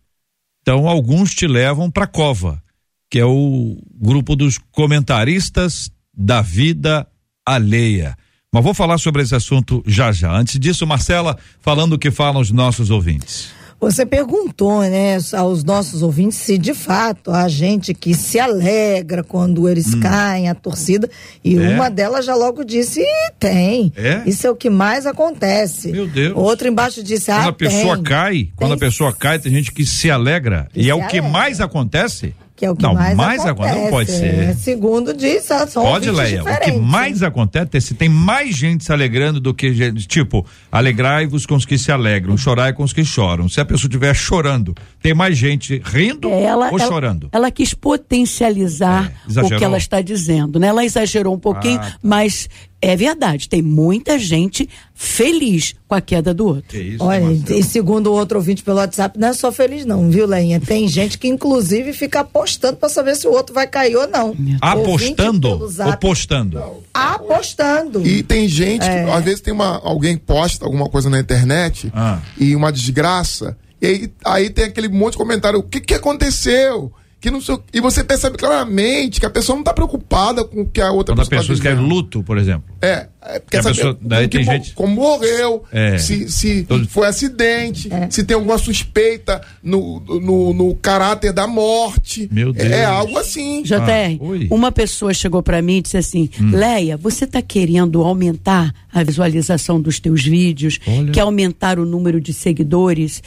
Então, 0.62 0.88
alguns 0.88 1.36
te 1.36 1.45
levam 1.45 1.91
para 1.91 2.08
COVA 2.08 2.64
que 3.10 3.20
é 3.20 3.26
o 3.26 3.78
grupo 3.93 4.36
dos 4.36 4.58
comentaristas 4.72 5.89
da 6.14 6.41
vida 6.41 7.08
alheia. 7.45 8.16
Mas 8.53 8.64
vou 8.64 8.74
falar 8.74 8.97
sobre 8.97 9.22
esse 9.22 9.36
assunto 9.36 9.84
já 9.86 10.12
já. 10.12 10.32
Antes 10.32 10.60
disso, 10.60 10.88
Marcela, 10.88 11.38
falando 11.62 11.93
o 11.93 11.99
que 11.99 12.10
falam 12.10 12.41
os 12.41 12.51
nossos 12.51 12.89
ouvintes. 12.89 13.49
Você 13.80 14.08
perguntou, 14.08 14.82
né, 14.82 15.20
aos 15.34 15.64
nossos 15.64 16.01
ouvintes 16.01 16.39
se 16.39 16.58
de 16.58 16.74
fato 16.74 17.30
há 17.30 17.47
gente 17.47 17.93
que 17.93 18.16
se 18.16 18.39
alegra 18.39 19.24
quando 19.24 19.70
eles 19.70 19.93
hum. 19.93 19.99
caem, 19.99 20.49
a 20.49 20.55
torcida, 20.55 21.08
e 21.43 21.55
é? 21.55 21.76
uma 21.76 21.88
delas 21.88 22.26
já 22.26 22.34
logo 22.34 22.64
disse, 22.64 23.05
tem. 23.39 23.93
É? 23.95 24.24
Isso 24.26 24.47
é 24.47 24.49
o 24.49 24.55
que 24.55 24.68
mais 24.68 25.05
acontece. 25.05 25.91
Meu 25.91 26.08
Deus. 26.08 26.34
Outro 26.36 26.68
embaixo 26.68 27.03
disse, 27.03 27.28
quando 27.28 27.45
ah, 27.45 27.49
a 27.49 27.53
pessoa 27.53 27.95
tem. 27.95 28.03
cai, 28.03 28.49
quando 28.55 28.74
a 28.74 28.78
pessoa 28.78 29.14
cai, 29.14 29.38
tem 29.38 29.51
gente 29.51 29.72
que 29.72 29.86
se 29.86 30.10
alegra. 30.10 30.68
Que 30.74 30.80
e 30.80 30.82
é 30.82 30.86
se 30.86 30.89
é 30.89 30.95
o 30.95 30.97
alegra. 30.97 31.12
que 31.12 31.22
mais 31.22 31.62
acontece? 31.62 32.34
Que 32.58 32.66
é 32.66 32.72
o 32.72 32.76
que 32.76 32.82
Não, 32.82 32.95
mais, 32.95 33.16
mais 33.16 33.45
acontece. 33.45 33.80
não 33.80 33.89
pode 33.91 34.12
ser. 34.12 34.26
É, 34.49 34.53
segundo 34.55 35.14
diz, 35.14 35.43
são 35.43 35.84
Pode, 35.84 36.10
Leia. 36.10 36.41
O 36.41 36.45
que 36.45 36.51
diferentes. 36.51 36.82
mais 36.82 37.22
acontece 37.22 37.70
é 37.78 37.80
se 37.80 37.93
tem 37.93 38.10
mais 38.10 38.55
gente 38.55 38.84
se 38.84 38.91
alegrando 38.91 39.39
do 39.39 39.53
que 39.53 39.72
gente. 39.76 40.08
Tipo, 40.08 40.43
alegrai-vos 40.72 41.45
com 41.45 41.53
os 41.55 41.66
que 41.66 41.78
se 41.78 41.91
alegram, 41.91 42.36
chorai 42.36 42.74
com 42.74 42.84
os 42.84 42.91
que 42.91 43.05
choram. 43.05 43.47
Se 43.47 43.62
a 43.62 43.66
pessoa 43.66 43.88
estiver 43.88 44.16
chorando, 44.16 44.74
tem 45.01 45.14
mais 45.14 45.38
gente 45.38 45.80
rindo 45.86 46.30
É, 46.30 46.43
ela, 46.45 46.72
ou 46.72 46.80
ela- 46.80 46.88
chorando? 46.89 47.30
Ela 47.32 47.51
quis 47.51 47.76
potencializar 47.76 49.12
É, 49.36 49.41
o 49.41 49.49
que 49.58 49.64
ela 49.64 49.78
está 49.78 50.01
dizendo, 50.01 50.60
né? 50.60 50.68
Ela 50.68 50.84
exagerou 50.84 51.36
um 51.36 51.39
pouquinho, 51.39 51.80
Ah, 51.80 51.91
tá. 51.91 51.97
mas 52.01 52.49
é 52.82 52.95
verdade, 52.95 53.49
tem 53.49 53.62
muita 53.62 54.20
gente 54.20 54.70
feliz 54.93 55.74
com 55.88 55.95
a 55.95 56.01
queda 56.01 56.32
do 56.34 56.45
outro. 56.45 56.64
Que 56.70 56.78
isso, 56.80 57.03
Olha, 57.03 57.22
Marcelo? 57.22 57.60
e 57.60 57.64
segundo 57.64 58.08
o 58.08 58.14
outro 58.14 58.38
ouvinte 58.38 58.62
pelo 58.64 58.78
WhatsApp, 58.78 59.18
não 59.20 59.30
é 59.30 59.34
só 59.34 59.51
feliz 59.51 59.86
não, 59.86 60.10
viu, 60.10 60.26
Leinha? 60.28 60.60
Tem 60.60 60.88
gente 60.88 61.18
que 61.18 61.28
inclusive 61.28 61.91
fica 61.93 62.20
apostando 62.22 62.47
pra 62.78 62.89
saber 62.89 63.16
se 63.16 63.28
o 63.28 63.32
outro 63.32 63.54
vai 63.54 63.68
cair 63.68 63.95
ou 63.95 64.08
não. 64.08 64.36
Apostando 64.62 65.50
ou 65.50 65.98
postando? 65.98 66.84
Apostando. 66.93 68.06
E 68.06 68.24
tem 68.24 68.48
gente 68.48 68.86
É. 68.86 69.06
que, 69.06 69.12
às 69.12 69.24
vezes, 69.24 69.41
tem 69.41 69.54
uma, 69.54 69.80
alguém 69.84 70.18
posta 70.18 70.66
alguma 70.66 70.88
coisa 70.89 71.10
na 71.10 71.20
internet 71.20 71.91
Ah. 71.93 72.20
e 72.38 72.56
uma 72.56 72.72
desgraça, 72.72 73.58
e 73.82 73.86
aí, 73.88 74.12
aí 74.26 74.50
tem 74.50 74.66
aquele 74.66 74.88
monte 74.88 75.14
de 75.14 75.18
comentário: 75.20 75.60
o 75.60 75.64
que, 75.64 75.80
que 75.80 75.93
aconteceu? 75.93 76.91
Que 77.20 77.32
não 77.32 77.41
sei, 77.41 77.55
o- 77.55 77.63
e 77.74 77.82
você 77.82 78.03
percebe 78.03 78.38
claramente 78.38 79.20
que 79.20 79.26
a 79.26 79.30
pessoa 79.30 79.55
não 79.55 79.61
está 79.63 79.74
preocupada 79.74 80.43
com 80.45 80.61
o 80.61 80.68
que 80.68 80.80
a 80.80 80.91
outra 80.91 81.15
Quando 81.15 81.26
a 81.26 81.30
pessoa 81.30 81.41
pessoa 81.41 81.57
tá 81.57 81.63
quer 81.63 81.76
vivendo. 81.76 81.89
luto, 81.89 82.22
por 82.22 82.38
exemplo. 82.38 82.63
É, 82.80 83.07
é, 83.24 83.38
a 83.38 83.39
quer 83.39 83.63
saber 83.63 83.76
pessoa- 83.76 83.97
daí 83.99 84.28
que 84.28 84.38
tem 84.38 84.45
mo- 84.45 84.51
gente- 84.51 84.74
como 84.74 84.93
morreu, 84.95 85.63
É. 85.72 85.97
se, 85.97 86.30
se 86.30 86.63
Todo- 86.63 86.88
foi 86.88 87.07
acidente, 87.07 87.91
É. 87.91 88.07
se 88.11 88.24
tem 88.24 88.36
alguma 88.36 88.59
suspeita 88.59 89.41
no, 89.63 89.99
no, 89.99 90.53
no 90.53 90.76
caráter 90.76 91.34
da 91.34 91.47
morte. 91.47 92.30
Meu 92.32 92.53
É, 92.55 92.61
é 92.61 92.70
Deus. 92.70 92.86
algo 92.86 93.18
assim. 93.18 93.63
JR, 93.63 94.20
Ah, 94.22 94.53
uma 94.53 94.72
pessoa 94.72 95.11
chegou 95.11 95.41
para 95.41 95.59
mim 95.59 95.78
e 95.78 95.82
disse 95.82 95.97
assim: 95.97 96.30
Hum. 96.39 96.51
Leia, 96.51 96.97
você 96.97 97.24
está 97.26 97.41
querendo 97.41 98.03
aumentar 98.03 98.72
a 98.93 99.03
visualização 99.03 99.82
dos 99.82 99.99
teus 99.99 100.24
vídeos, 100.24 100.78
Olha. 100.88 101.11
quer 101.11 101.22
aumentar 101.22 101.80
o 101.80 101.86
número 101.86 102.22
de 102.22 102.32
seguidores? 102.32 103.24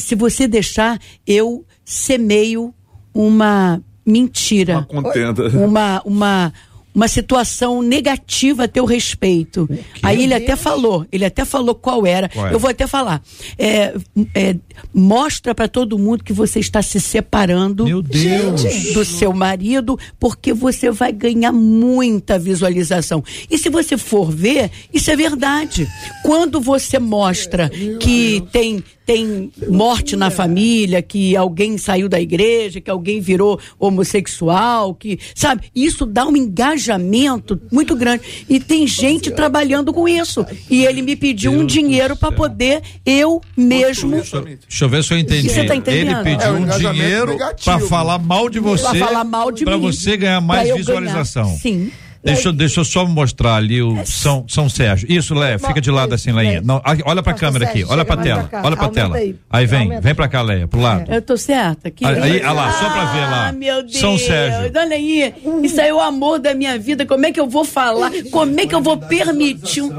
Se 0.00 0.14
você 0.14 0.48
deixar, 0.48 0.98
eu 1.26 1.64
semeio 1.84 2.74
uma 3.16 3.80
mentira. 4.04 4.86
Uma 4.90 5.02
contenda. 5.02 5.48
Uma, 5.48 6.02
uma, 6.04 6.52
uma 6.94 7.08
situação 7.08 7.82
negativa 7.82 8.64
a 8.64 8.68
teu 8.68 8.84
respeito. 8.84 9.68
Aí 10.02 10.22
ele 10.22 10.34
até 10.34 10.54
falou, 10.54 11.04
ele 11.10 11.24
até 11.24 11.44
falou 11.44 11.74
qual 11.74 12.06
era. 12.06 12.28
Qual? 12.28 12.48
Eu 12.48 12.58
vou 12.58 12.70
até 12.70 12.86
falar. 12.86 13.22
É, 13.58 13.94
é, 14.34 14.56
mostra 14.94 15.54
para 15.54 15.66
todo 15.66 15.98
mundo 15.98 16.22
que 16.22 16.32
você 16.32 16.60
está 16.60 16.80
se 16.82 17.00
separando 17.00 17.84
Meu 17.84 18.02
Deus. 18.02 18.62
do 18.94 19.04
seu 19.04 19.32
marido, 19.32 19.98
porque 20.20 20.52
você 20.52 20.90
vai 20.90 21.10
ganhar 21.10 21.52
muita 21.52 22.38
visualização. 22.38 23.24
E 23.50 23.58
se 23.58 23.68
você 23.68 23.98
for 23.98 24.30
ver, 24.30 24.70
isso 24.92 25.10
é 25.10 25.16
verdade. 25.16 25.88
Quando 26.22 26.60
você 26.60 26.98
mostra 26.98 27.70
que 28.00 28.42
tem 28.52 28.82
tem 29.06 29.52
morte 29.68 30.16
na 30.16 30.30
família, 30.30 31.00
que 31.00 31.36
alguém 31.36 31.78
saiu 31.78 32.08
da 32.08 32.20
igreja, 32.20 32.80
que 32.80 32.90
alguém 32.90 33.20
virou 33.20 33.58
homossexual, 33.78 34.94
que 34.94 35.18
sabe, 35.34 35.70
isso 35.74 36.04
dá 36.04 36.26
um 36.26 36.36
engajamento 36.36 37.60
muito 37.70 37.94
grande. 37.94 38.44
E 38.48 38.58
tem 38.58 38.84
gente 38.86 39.30
trabalhando 39.30 39.92
com 39.92 40.08
isso. 40.08 40.44
E 40.68 40.84
ele 40.84 41.02
me 41.02 41.14
pediu 41.14 41.52
um 41.52 41.64
dinheiro 41.64 42.16
para 42.16 42.32
poder 42.32 42.82
eu 43.04 43.40
mesmo 43.56 44.16
Deixa 44.16 44.84
eu 44.84 44.88
ver 44.88 45.04
se 45.04 45.14
eu 45.14 45.18
entendi. 45.18 45.48
Você 45.48 45.64
tá 45.64 45.76
entendendo? 45.76 46.26
Ele 46.26 46.36
pediu 46.36 46.48
É 46.48 46.50
um 46.50 46.66
dinheiro 46.66 47.36
para 47.64 47.78
falar 47.80 48.18
mal 48.18 48.48
de 48.48 48.58
você, 48.58 48.82
Pra 48.98 49.06
falar 49.06 49.24
mal 49.24 49.52
de 49.52 49.64
pra 49.64 49.76
mim. 49.78 49.82
você 49.82 50.16
ganhar 50.16 50.40
mais 50.40 50.74
visualização. 50.74 51.44
ganhar. 51.44 51.58
Sim. 51.58 51.92
Deixa, 52.24 52.48
eu- 52.48 52.52
deixa 52.52 52.80
eu 52.80 52.84
só 52.84 53.04
mostrar 53.06 53.56
ali 53.56 53.80
o 53.82 54.04
São, 54.04 54.44
São 54.48 54.68
Sérgio. 54.68 55.10
Isso, 55.10 55.34
Leia, 55.34 55.58
fica 55.58 55.80
de 55.80 55.90
lado 55.90 56.14
assim, 56.14 56.32
Leia. 56.32 56.60
Não, 56.60 56.80
olha 57.04 57.22
pra 57.22 57.34
câmera 57.34 57.64
aqui, 57.66 57.84
olha 57.88 58.04
pra 58.04 58.16
tela, 58.16 58.48
olha 58.52 58.76
pra 58.76 58.86
Aumenta 58.86 58.90
tela. 58.92 59.16
aí. 59.16 59.36
Aí 59.50 59.66
vem, 59.66 59.82
Aumenta. 59.82 60.00
vem 60.00 60.14
pra 60.14 60.28
cá, 60.28 60.42
Leia, 60.42 60.66
pro 60.66 60.80
lado. 60.80 61.10
Eu 61.12 61.22
tô 61.22 61.36
certa 61.36 61.88
aqui. 61.88 62.04
Aí, 62.04 62.20
aí, 62.20 62.36
olha 62.40 62.52
lá, 62.52 62.72
só 62.72 62.90
pra 62.90 63.04
ver 63.06 63.20
lá. 63.20 63.48
Ah, 63.48 63.52
meu 63.52 63.82
Deus. 63.82 63.98
São 63.98 64.18
Sérgio. 64.18 64.72
Olha 64.76 64.96
aí. 64.96 65.34
Isso 65.62 65.80
aí 65.80 65.88
é 65.88 65.94
o 65.94 66.00
amor 66.00 66.38
da 66.38 66.54
minha 66.54 66.78
vida. 66.78 67.06
Como 67.06 67.24
é 67.26 67.32
que 67.32 67.40
eu 67.40 67.48
vou 67.48 67.64
falar? 67.64 68.10
Como 68.30 68.58
é 68.60 68.66
que 68.66 68.74
eu 68.74 68.82
vou 68.82 68.96
permitir 68.96 69.82
um... 69.82 69.92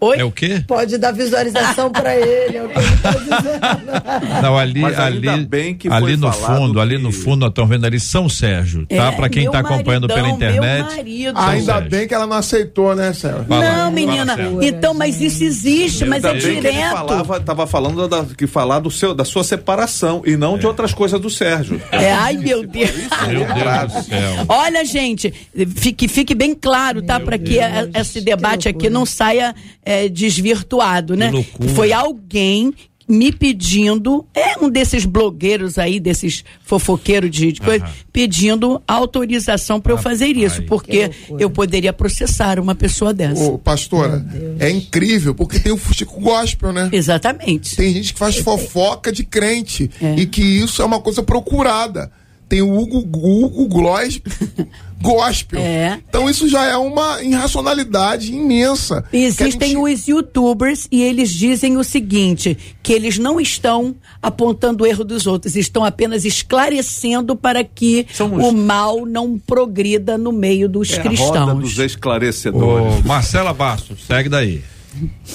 Oi? 0.00 0.18
É 0.18 0.24
o 0.24 0.30
quê? 0.32 0.62
Pode 0.66 0.98
dar 0.98 1.12
visualização 1.12 1.90
pra 1.90 2.14
ele, 2.16 2.56
é 2.56 2.62
o 2.64 2.68
que 2.68 2.78
ele 2.78 2.96
tá 3.02 3.10
dizendo. 3.12 4.42
Não, 4.42 4.58
ali, 4.58 4.84
ali, 4.84 5.46
bem 5.46 5.74
que 5.74 5.88
ali 5.88 6.16
no 6.16 6.32
fundo, 6.32 6.80
ali 6.80 6.98
no 6.98 7.12
fundo, 7.12 7.40
nós 7.40 7.50
estamos 7.50 7.70
vendo 7.70 7.84
ali 7.86 8.00
São 8.00 8.28
Sérgio, 8.28 8.86
tá? 8.86 8.94
É, 9.08 9.12
pra 9.12 9.28
quem 9.28 9.50
tá 9.50 9.60
acompanhando 9.60 10.06
pela 10.08 10.28
internet. 10.28 10.86
Meu 10.86 10.96
marido. 10.96 11.38
São 11.38 11.57
Ainda 11.58 11.72
Sérgio. 11.74 11.90
bem 11.90 12.08
que 12.08 12.14
ela 12.14 12.26
não 12.26 12.36
aceitou, 12.36 12.94
né? 12.94 13.12
Fala, 13.12 13.44
não, 13.48 13.90
menina. 13.90 14.34
Sérgio. 14.36 14.62
então, 14.62 14.94
mas 14.94 15.20
isso 15.20 15.44
existe, 15.44 16.04
mas 16.04 16.24
é 16.24 16.32
que 16.32 16.38
direto. 16.38 16.90
falava, 16.92 17.40
tava 17.40 17.66
falando 17.66 18.08
da, 18.08 18.24
que 18.24 18.46
falar 18.46 18.80
do 18.80 18.90
seu, 18.90 19.14
da 19.14 19.24
sua 19.24 19.44
separação 19.44 20.22
e 20.24 20.36
não 20.36 20.56
de 20.58 20.66
outras 20.66 20.92
coisas 20.92 21.20
do 21.20 21.28
Sérgio. 21.30 21.80
É, 21.92 22.12
ai, 22.12 22.36
meu 22.36 22.66
Deus. 22.66 22.90
Meu 23.28 23.40
Deus 23.46 23.92
do 23.92 24.02
céu. 24.08 24.44
Olha, 24.48 24.84
gente, 24.84 25.32
fique, 25.76 26.08
fique 26.08 26.34
bem 26.34 26.54
claro, 26.54 27.02
tá? 27.02 27.18
Para 27.20 27.38
que 27.38 27.58
a- 27.60 27.88
esse 27.94 28.20
debate 28.20 28.68
aqui 28.68 28.88
não 28.90 29.04
saia 29.06 29.54
é, 29.84 30.08
desvirtuado, 30.08 31.16
né? 31.16 31.30
Que. 31.32 31.68
Foi 31.68 31.92
alguém 31.92 32.72
me 33.08 33.32
pedindo, 33.32 34.26
é 34.34 34.58
um 34.62 34.68
desses 34.68 35.04
blogueiros 35.04 35.78
aí, 35.78 35.98
desses 35.98 36.44
fofoqueiros 36.62 37.30
de, 37.30 37.52
de 37.52 37.60
coisa, 37.60 37.88
pedindo 38.12 38.82
autorização 38.86 39.80
para 39.80 39.92
eu 39.92 39.98
fazer 39.98 40.36
isso, 40.36 40.62
porque 40.64 41.10
eu 41.38 41.48
poderia 41.48 41.92
processar 41.92 42.60
uma 42.60 42.74
pessoa 42.74 43.14
dessa. 43.14 43.42
Ô, 43.44 43.58
pastora, 43.58 44.24
é 44.58 44.70
incrível, 44.70 45.34
porque 45.34 45.58
tem 45.58 45.72
o 45.72 45.76
fuxico 45.78 46.20
gospel, 46.20 46.72
né? 46.72 46.90
Exatamente. 46.92 47.76
Tem 47.76 47.92
gente 47.94 48.12
que 48.12 48.18
faz 48.18 48.36
fofoca 48.36 49.10
de 49.10 49.24
crente 49.24 49.90
É. 50.00 50.16
e 50.16 50.26
que 50.26 50.42
isso 50.42 50.82
é 50.82 50.84
uma 50.84 51.00
coisa 51.00 51.22
procurada. 51.22 52.10
Tem 52.48 52.62
o 52.62 52.78
Hugo, 52.78 52.98
Hugo 52.98 53.66
Gloss 53.68 54.20
gospel. 55.02 55.60
É. 55.60 56.00
Então 56.08 56.28
isso 56.28 56.48
já 56.48 56.64
é 56.64 56.76
uma 56.76 57.22
irracionalidade 57.22 58.32
imensa. 58.32 59.04
Existem 59.12 59.70
gente- 59.70 59.76
os 59.76 60.08
youtubers 60.08 60.88
e 60.90 61.02
eles 61.02 61.30
dizem 61.30 61.76
o 61.76 61.84
seguinte: 61.84 62.56
que 62.82 62.92
eles 62.92 63.18
não 63.18 63.38
estão 63.40 63.94
apontando 64.22 64.84
o 64.84 64.86
erro 64.86 65.04
dos 65.04 65.26
outros, 65.26 65.56
estão 65.56 65.84
apenas 65.84 66.24
esclarecendo 66.24 67.36
para 67.36 67.62
que 67.62 68.06
São 68.12 68.34
os- 68.34 68.44
o 68.44 68.52
mal 68.52 69.04
não 69.06 69.38
progrida 69.38 70.16
no 70.18 70.32
meio 70.32 70.68
dos 70.68 70.90
É 70.90 70.94
a 70.94 70.96
roda 71.02 71.08
cristãos. 71.08 71.60
dos 71.60 71.78
esclarecedores. 71.78 73.04
Ô, 73.04 73.06
Marcela 73.06 73.52
Bastos, 73.52 74.04
segue 74.06 74.28
daí. 74.28 74.62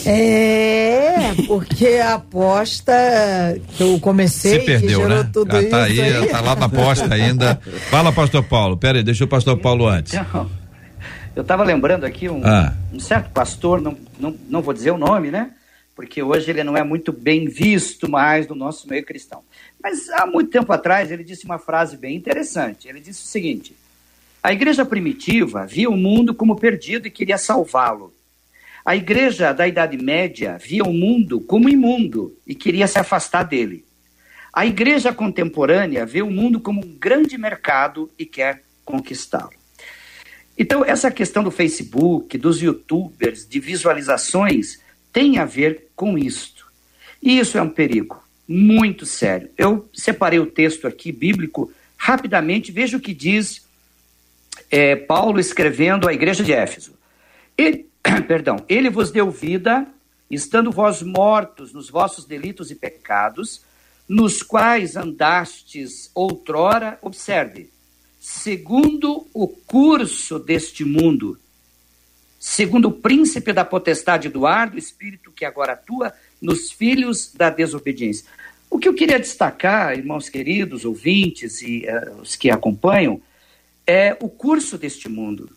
É, 0.05 1.33
porque 1.47 1.87
a 1.97 2.15
aposta 2.15 2.93
que 3.75 3.83
eu 3.83 3.99
comecei, 3.99 4.59
Se 4.59 4.65
perdeu, 4.65 4.99
que 4.99 5.05
gerou 5.05 5.23
né? 5.23 5.29
tudo 5.31 5.49
tá 5.69 5.83
aí, 5.83 5.99
aí. 6.01 6.27
tá 6.27 6.41
lá 6.41 6.55
na 6.55 6.69
posta 6.69 7.13
ainda. 7.13 7.59
Fala, 7.89 8.11
pastor 8.11 8.43
Paulo. 8.43 8.77
Pera 8.77 8.97
aí, 8.99 9.03
deixa 9.03 9.23
o 9.23 9.27
pastor 9.27 9.57
Paulo 9.57 9.87
antes. 9.87 10.13
Então, 10.13 10.49
eu 11.35 11.41
estava 11.41 11.63
lembrando 11.63 12.05
aqui 12.05 12.29
um, 12.29 12.41
Ah. 12.45 12.73
um 12.93 12.99
certo 12.99 13.31
pastor, 13.31 13.81
não, 13.81 13.97
não, 14.19 14.35
não 14.49 14.61
vou 14.61 14.73
dizer 14.73 14.91
o 14.91 14.97
nome, 14.97 15.31
né? 15.31 15.51
Porque 15.95 16.23
hoje 16.23 16.49
ele 16.49 16.63
não 16.63 16.75
é 16.75 16.83
muito 16.83 17.11
bem 17.11 17.47
visto 17.47 18.09
mais 18.09 18.47
no 18.47 18.55
nosso 18.55 18.87
meio 18.89 19.05
cristão. 19.05 19.41
Mas 19.81 20.09
há 20.09 20.25
muito 20.25 20.49
tempo 20.49 20.71
atrás 20.73 21.11
ele 21.11 21.23
disse 21.23 21.45
uma 21.45 21.59
frase 21.59 21.97
bem 21.97 22.15
interessante. 22.15 22.87
Ele 22.87 22.99
disse 22.99 23.21
o 23.23 23.27
seguinte: 23.27 23.75
a 24.41 24.51
igreja 24.51 24.83
primitiva 24.85 25.65
via 25.67 25.89
o 25.89 25.95
mundo 25.97 26.33
como 26.33 26.55
perdido 26.55 27.07
e 27.07 27.11
queria 27.11 27.37
salvá-lo. 27.37 28.11
A 28.85 28.95
igreja 28.95 29.53
da 29.53 29.67
Idade 29.67 29.97
Média 29.97 30.57
via 30.61 30.83
o 30.83 30.93
mundo 30.93 31.39
como 31.39 31.69
imundo 31.69 32.37
e 32.45 32.53
queria 32.53 32.87
se 32.87 32.99
afastar 32.99 33.43
dele. 33.43 33.85
A 34.51 34.65
igreja 34.65 35.13
contemporânea 35.13 36.05
vê 36.05 36.21
o 36.21 36.29
mundo 36.29 36.59
como 36.59 36.85
um 36.85 36.95
grande 36.97 37.37
mercado 37.37 38.11
e 38.19 38.25
quer 38.25 38.61
conquistá-lo. 38.83 39.53
Então, 40.57 40.85
essa 40.85 41.09
questão 41.09 41.43
do 41.43 41.49
Facebook, 41.49 42.37
dos 42.37 42.61
youtubers, 42.61 43.47
de 43.47 43.59
visualizações, 43.59 44.79
tem 45.11 45.39
a 45.39 45.45
ver 45.45 45.87
com 45.95 46.17
isto. 46.17 46.67
E 47.21 47.39
isso 47.39 47.57
é 47.57 47.61
um 47.61 47.69
perigo 47.69 48.21
muito 48.47 49.05
sério. 49.05 49.49
Eu 49.57 49.89
separei 49.93 50.39
o 50.39 50.45
texto 50.45 50.87
aqui 50.87 51.11
bíblico 51.11 51.71
rapidamente, 51.97 52.71
veja 52.71 52.97
o 52.97 52.99
que 52.99 53.13
diz 53.13 53.65
é, 54.69 54.95
Paulo 54.95 55.39
escrevendo 55.39 56.07
à 56.07 56.13
igreja 56.13 56.43
de 56.43 56.51
Éfeso. 56.51 56.93
Ele, 57.57 57.87
perdão, 58.27 58.57
ele 58.67 58.89
vos 58.89 59.11
deu 59.11 59.31
vida, 59.31 59.87
estando 60.29 60.71
vós 60.71 61.01
mortos 61.01 61.73
nos 61.73 61.89
vossos 61.89 62.25
delitos 62.25 62.71
e 62.71 62.75
pecados, 62.75 63.63
nos 64.07 64.43
quais 64.43 64.95
andastes 64.95 66.11
outrora, 66.13 66.99
observe, 67.01 67.69
segundo 68.19 69.27
o 69.33 69.47
curso 69.47 70.37
deste 70.37 70.83
mundo, 70.83 71.39
segundo 72.39 72.89
o 72.89 72.91
príncipe 72.91 73.53
da 73.53 73.63
potestade 73.63 74.29
do 74.29 74.45
ar, 74.45 74.69
do 74.69 74.77
espírito 74.77 75.31
que 75.31 75.45
agora 75.45 75.73
atua 75.73 76.13
nos 76.41 76.71
filhos 76.71 77.33
da 77.33 77.49
desobediência. 77.49 78.25
O 78.69 78.79
que 78.79 78.87
eu 78.87 78.93
queria 78.93 79.19
destacar, 79.19 79.97
irmãos 79.97 80.29
queridos, 80.29 80.83
ouvintes 80.83 81.61
e 81.61 81.85
uh, 81.87 82.21
os 82.21 82.35
que 82.35 82.49
acompanham, 82.49 83.21
é 83.85 84.17
o 84.19 84.27
curso 84.27 84.77
deste 84.77 85.07
mundo. 85.07 85.49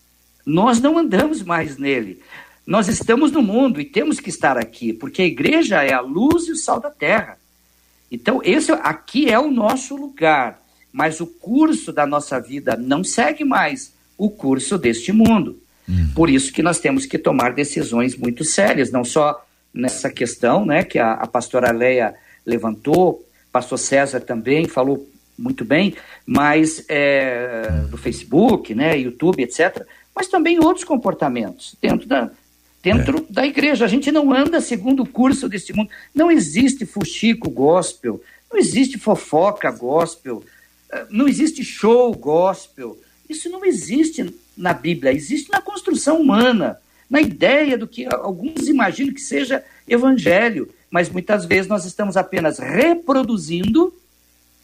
Nós 0.46 0.80
não 0.80 0.96
andamos 0.96 1.42
mais 1.42 1.76
nele. 1.76 2.22
Nós 2.64 2.86
estamos 2.86 3.32
no 3.32 3.42
mundo 3.42 3.80
e 3.80 3.84
temos 3.84 4.20
que 4.20 4.30
estar 4.30 4.56
aqui, 4.56 4.92
porque 4.92 5.22
a 5.22 5.26
igreja 5.26 5.82
é 5.82 5.92
a 5.92 6.00
luz 6.00 6.46
e 6.46 6.52
o 6.52 6.56
sal 6.56 6.80
da 6.80 6.90
terra. 6.90 7.36
Então, 8.10 8.40
esse 8.44 8.70
aqui 8.70 9.28
é 9.28 9.38
o 9.38 9.50
nosso 9.50 9.96
lugar, 9.96 10.60
mas 10.92 11.20
o 11.20 11.26
curso 11.26 11.92
da 11.92 12.06
nossa 12.06 12.40
vida 12.40 12.76
não 12.76 13.02
segue 13.02 13.44
mais 13.44 13.92
o 14.16 14.30
curso 14.30 14.78
deste 14.78 15.12
mundo. 15.12 15.60
Hum. 15.88 16.10
Por 16.14 16.30
isso 16.30 16.52
que 16.52 16.62
nós 16.62 16.78
temos 16.78 17.06
que 17.06 17.18
tomar 17.18 17.52
decisões 17.52 18.16
muito 18.16 18.44
sérias, 18.44 18.90
não 18.90 19.04
só 19.04 19.44
nessa 19.74 20.10
questão, 20.10 20.64
né, 20.64 20.82
que 20.84 20.98
a, 20.98 21.12
a 21.12 21.26
pastora 21.26 21.70
Leia 21.70 22.14
levantou, 22.44 23.24
pastor 23.52 23.78
César 23.78 24.20
também 24.20 24.66
falou 24.66 25.08
muito 25.38 25.64
bem, 25.64 25.94
mas 26.24 26.84
é, 26.88 27.84
do 27.90 27.98
Facebook, 27.98 28.74
né, 28.74 28.98
YouTube, 28.98 29.42
etc., 29.42 29.86
mas 30.16 30.28
também 30.28 30.58
outros 30.58 30.82
comportamentos 30.82 31.76
dentro 31.80 32.08
da, 32.08 32.30
dentro 32.82 33.18
é. 33.18 33.32
da 33.32 33.46
igreja. 33.46 33.84
A 33.84 33.88
gente 33.88 34.10
não 34.10 34.32
anda 34.32 34.62
segundo 34.62 35.02
o 35.02 35.08
curso 35.08 35.46
deste 35.46 35.74
mundo. 35.74 35.90
Não 36.14 36.30
existe 36.30 36.86
fuxico 36.86 37.50
gospel, 37.50 38.22
não 38.50 38.58
existe 38.58 38.98
fofoca 38.98 39.70
gospel, 39.70 40.42
eh, 40.90 41.06
não 41.10 41.28
existe 41.28 41.62
show 41.62 42.14
gospel. 42.14 42.98
Isso 43.28 43.50
não 43.50 43.62
existe 43.62 44.34
na 44.56 44.72
Bíblia, 44.72 45.12
existe 45.12 45.50
na 45.52 45.60
construção 45.60 46.18
humana, 46.18 46.80
na 47.10 47.20
ideia 47.20 47.76
do 47.76 47.86
que 47.86 48.06
alguns 48.06 48.68
imaginam 48.68 49.12
que 49.12 49.20
seja 49.20 49.62
evangelho, 49.86 50.72
mas 50.90 51.10
muitas 51.10 51.44
vezes 51.44 51.68
nós 51.68 51.84
estamos 51.84 52.16
apenas 52.16 52.58
reproduzindo 52.58 53.92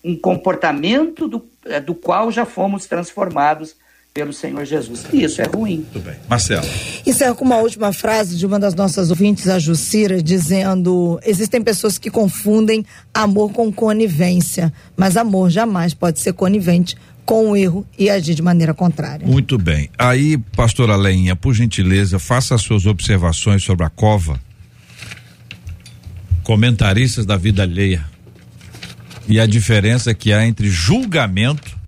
um 0.03 0.17
comportamento 0.17 1.29
do, 1.29 1.45
eh, 1.67 1.79
do 1.79 1.95
qual 1.95 2.33
já 2.33 2.47
fomos 2.47 2.87
transformados 2.87 3.77
pelo 4.15 4.33
Senhor 4.33 4.65
Jesus. 4.65 5.07
E 5.13 5.25
isso 5.25 5.41
é 5.41 5.47
ruim. 5.47 5.87
Tudo 5.93 6.05
bem. 6.05 6.17
Marcelo. 6.29 6.67
Encerro 7.07 7.35
com 7.35 7.45
uma 7.45 7.57
última 7.57 7.93
frase 7.93 8.37
de 8.37 8.45
uma 8.45 8.59
das 8.59 8.75
nossas 8.75 9.11
ouvintes, 9.11 9.49
a 9.49 9.59
Jucira, 9.59 10.23
dizendo: 10.23 11.19
existem 11.25 11.63
pessoas 11.63 11.99
que 11.99 12.11
confundem 12.11 12.85
amor 13.13 13.53
com 13.53 13.73
conivência, 13.73 14.73
mas 14.97 15.17
amor 15.17 15.51
jamais 15.51 15.95
pode 15.95 16.21
ser 16.21 16.35
conivente 16.35 16.97
com 17.25 17.51
o 17.51 17.57
erro 17.57 17.87
e 17.99 18.11
agir 18.11 18.35
de 18.35 18.43
maneira 18.43 18.75
contrária. 18.75 19.27
Muito 19.27 19.57
bem. 19.57 19.89
Aí, 19.97 20.37
pastora 20.37 20.97
Leinha, 20.97 21.37
por 21.37 21.55
gentileza, 21.55 22.19
faça 22.19 22.55
as 22.55 22.63
suas 22.63 22.85
observações 22.85 23.63
sobre 23.63 23.87
a 23.87 23.91
cova. 23.91 24.41
Comentaristas 26.43 27.25
da 27.25 27.37
vida 27.37 27.63
alheia. 27.63 28.05
E 29.29 29.39
a 29.39 29.47
diferença 29.47 30.13
que 30.13 30.33
há 30.33 30.45
entre 30.45 30.69
julgamento 30.69 31.79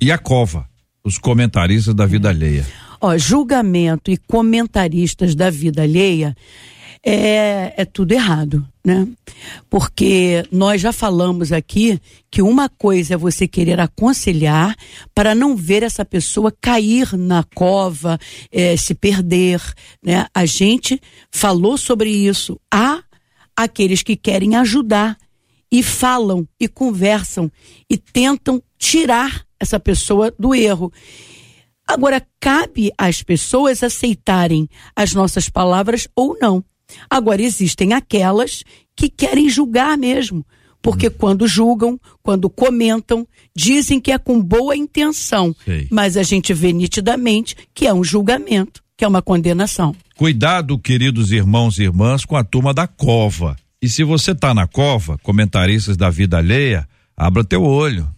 e 0.00 0.12
a 0.12 0.16
cova 0.16 0.69
os 1.10 1.18
comentaristas 1.18 1.92
da 1.92 2.06
vida 2.06 2.28
alheia? 2.28 2.64
Ó, 3.00 3.18
julgamento 3.18 4.12
e 4.12 4.16
comentaristas 4.16 5.34
da 5.34 5.50
vida 5.50 5.82
alheia 5.82 6.36
é, 7.04 7.74
é 7.76 7.84
tudo 7.84 8.12
errado, 8.12 8.64
né? 8.84 9.08
Porque 9.68 10.44
nós 10.52 10.80
já 10.80 10.92
falamos 10.92 11.50
aqui 11.50 11.98
que 12.30 12.42
uma 12.42 12.68
coisa 12.68 13.14
é 13.14 13.16
você 13.16 13.48
querer 13.48 13.80
aconselhar 13.80 14.76
para 15.12 15.34
não 15.34 15.56
ver 15.56 15.82
essa 15.82 16.04
pessoa 16.04 16.54
cair 16.60 17.16
na 17.16 17.42
cova, 17.42 18.16
é, 18.52 18.76
se 18.76 18.94
perder, 18.94 19.60
né? 20.00 20.26
A 20.32 20.44
gente 20.46 21.00
falou 21.32 21.76
sobre 21.76 22.10
isso. 22.10 22.60
Há 22.72 23.02
aqueles 23.56 24.02
que 24.02 24.14
querem 24.14 24.54
ajudar 24.54 25.16
e 25.72 25.82
falam 25.82 26.46
e 26.60 26.68
conversam 26.68 27.50
e 27.88 27.96
tentam 27.96 28.62
tirar 28.78 29.49
essa 29.60 29.78
pessoa 29.78 30.32
do 30.38 30.54
erro. 30.54 30.92
Agora, 31.86 32.24
cabe 32.40 32.90
às 32.96 33.22
pessoas 33.22 33.82
aceitarem 33.82 34.68
as 34.96 35.12
nossas 35.12 35.48
palavras 35.48 36.08
ou 36.16 36.38
não. 36.40 36.64
Agora, 37.08 37.42
existem 37.42 37.92
aquelas 37.92 38.64
que 38.96 39.08
querem 39.08 39.48
julgar 39.48 39.96
mesmo, 39.98 40.44
porque 40.82 41.08
hum. 41.08 41.14
quando 41.16 41.46
julgam, 41.46 42.00
quando 42.22 42.48
comentam, 42.48 43.26
dizem 43.54 44.00
que 44.00 44.12
é 44.12 44.18
com 44.18 44.40
boa 44.40 44.76
intenção, 44.76 45.54
Sei. 45.64 45.86
mas 45.90 46.16
a 46.16 46.22
gente 46.22 46.54
vê 46.54 46.72
nitidamente 46.72 47.56
que 47.74 47.86
é 47.86 47.94
um 47.94 48.02
julgamento, 48.02 48.82
que 48.96 49.04
é 49.04 49.08
uma 49.08 49.22
condenação. 49.22 49.94
Cuidado, 50.16 50.78
queridos 50.78 51.32
irmãos 51.32 51.78
e 51.78 51.84
irmãs, 51.84 52.24
com 52.24 52.36
a 52.36 52.44
turma 52.44 52.74
da 52.74 52.86
cova. 52.86 53.56
E 53.82 53.88
se 53.88 54.04
você 54.04 54.32
está 54.32 54.52
na 54.52 54.66
cova, 54.66 55.16
comentaristas 55.18 55.96
da 55.96 56.10
vida 56.10 56.38
alheia, 56.38 56.86
abra 57.16 57.42
teu 57.42 57.62
olho. 57.62 58.08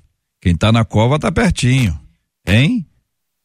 Quem 0.43 0.55
está 0.55 0.73
na 0.73 0.85
cova 0.85 1.15
está 1.15 1.31
pertinho, 1.31 1.97
hein? 2.45 2.85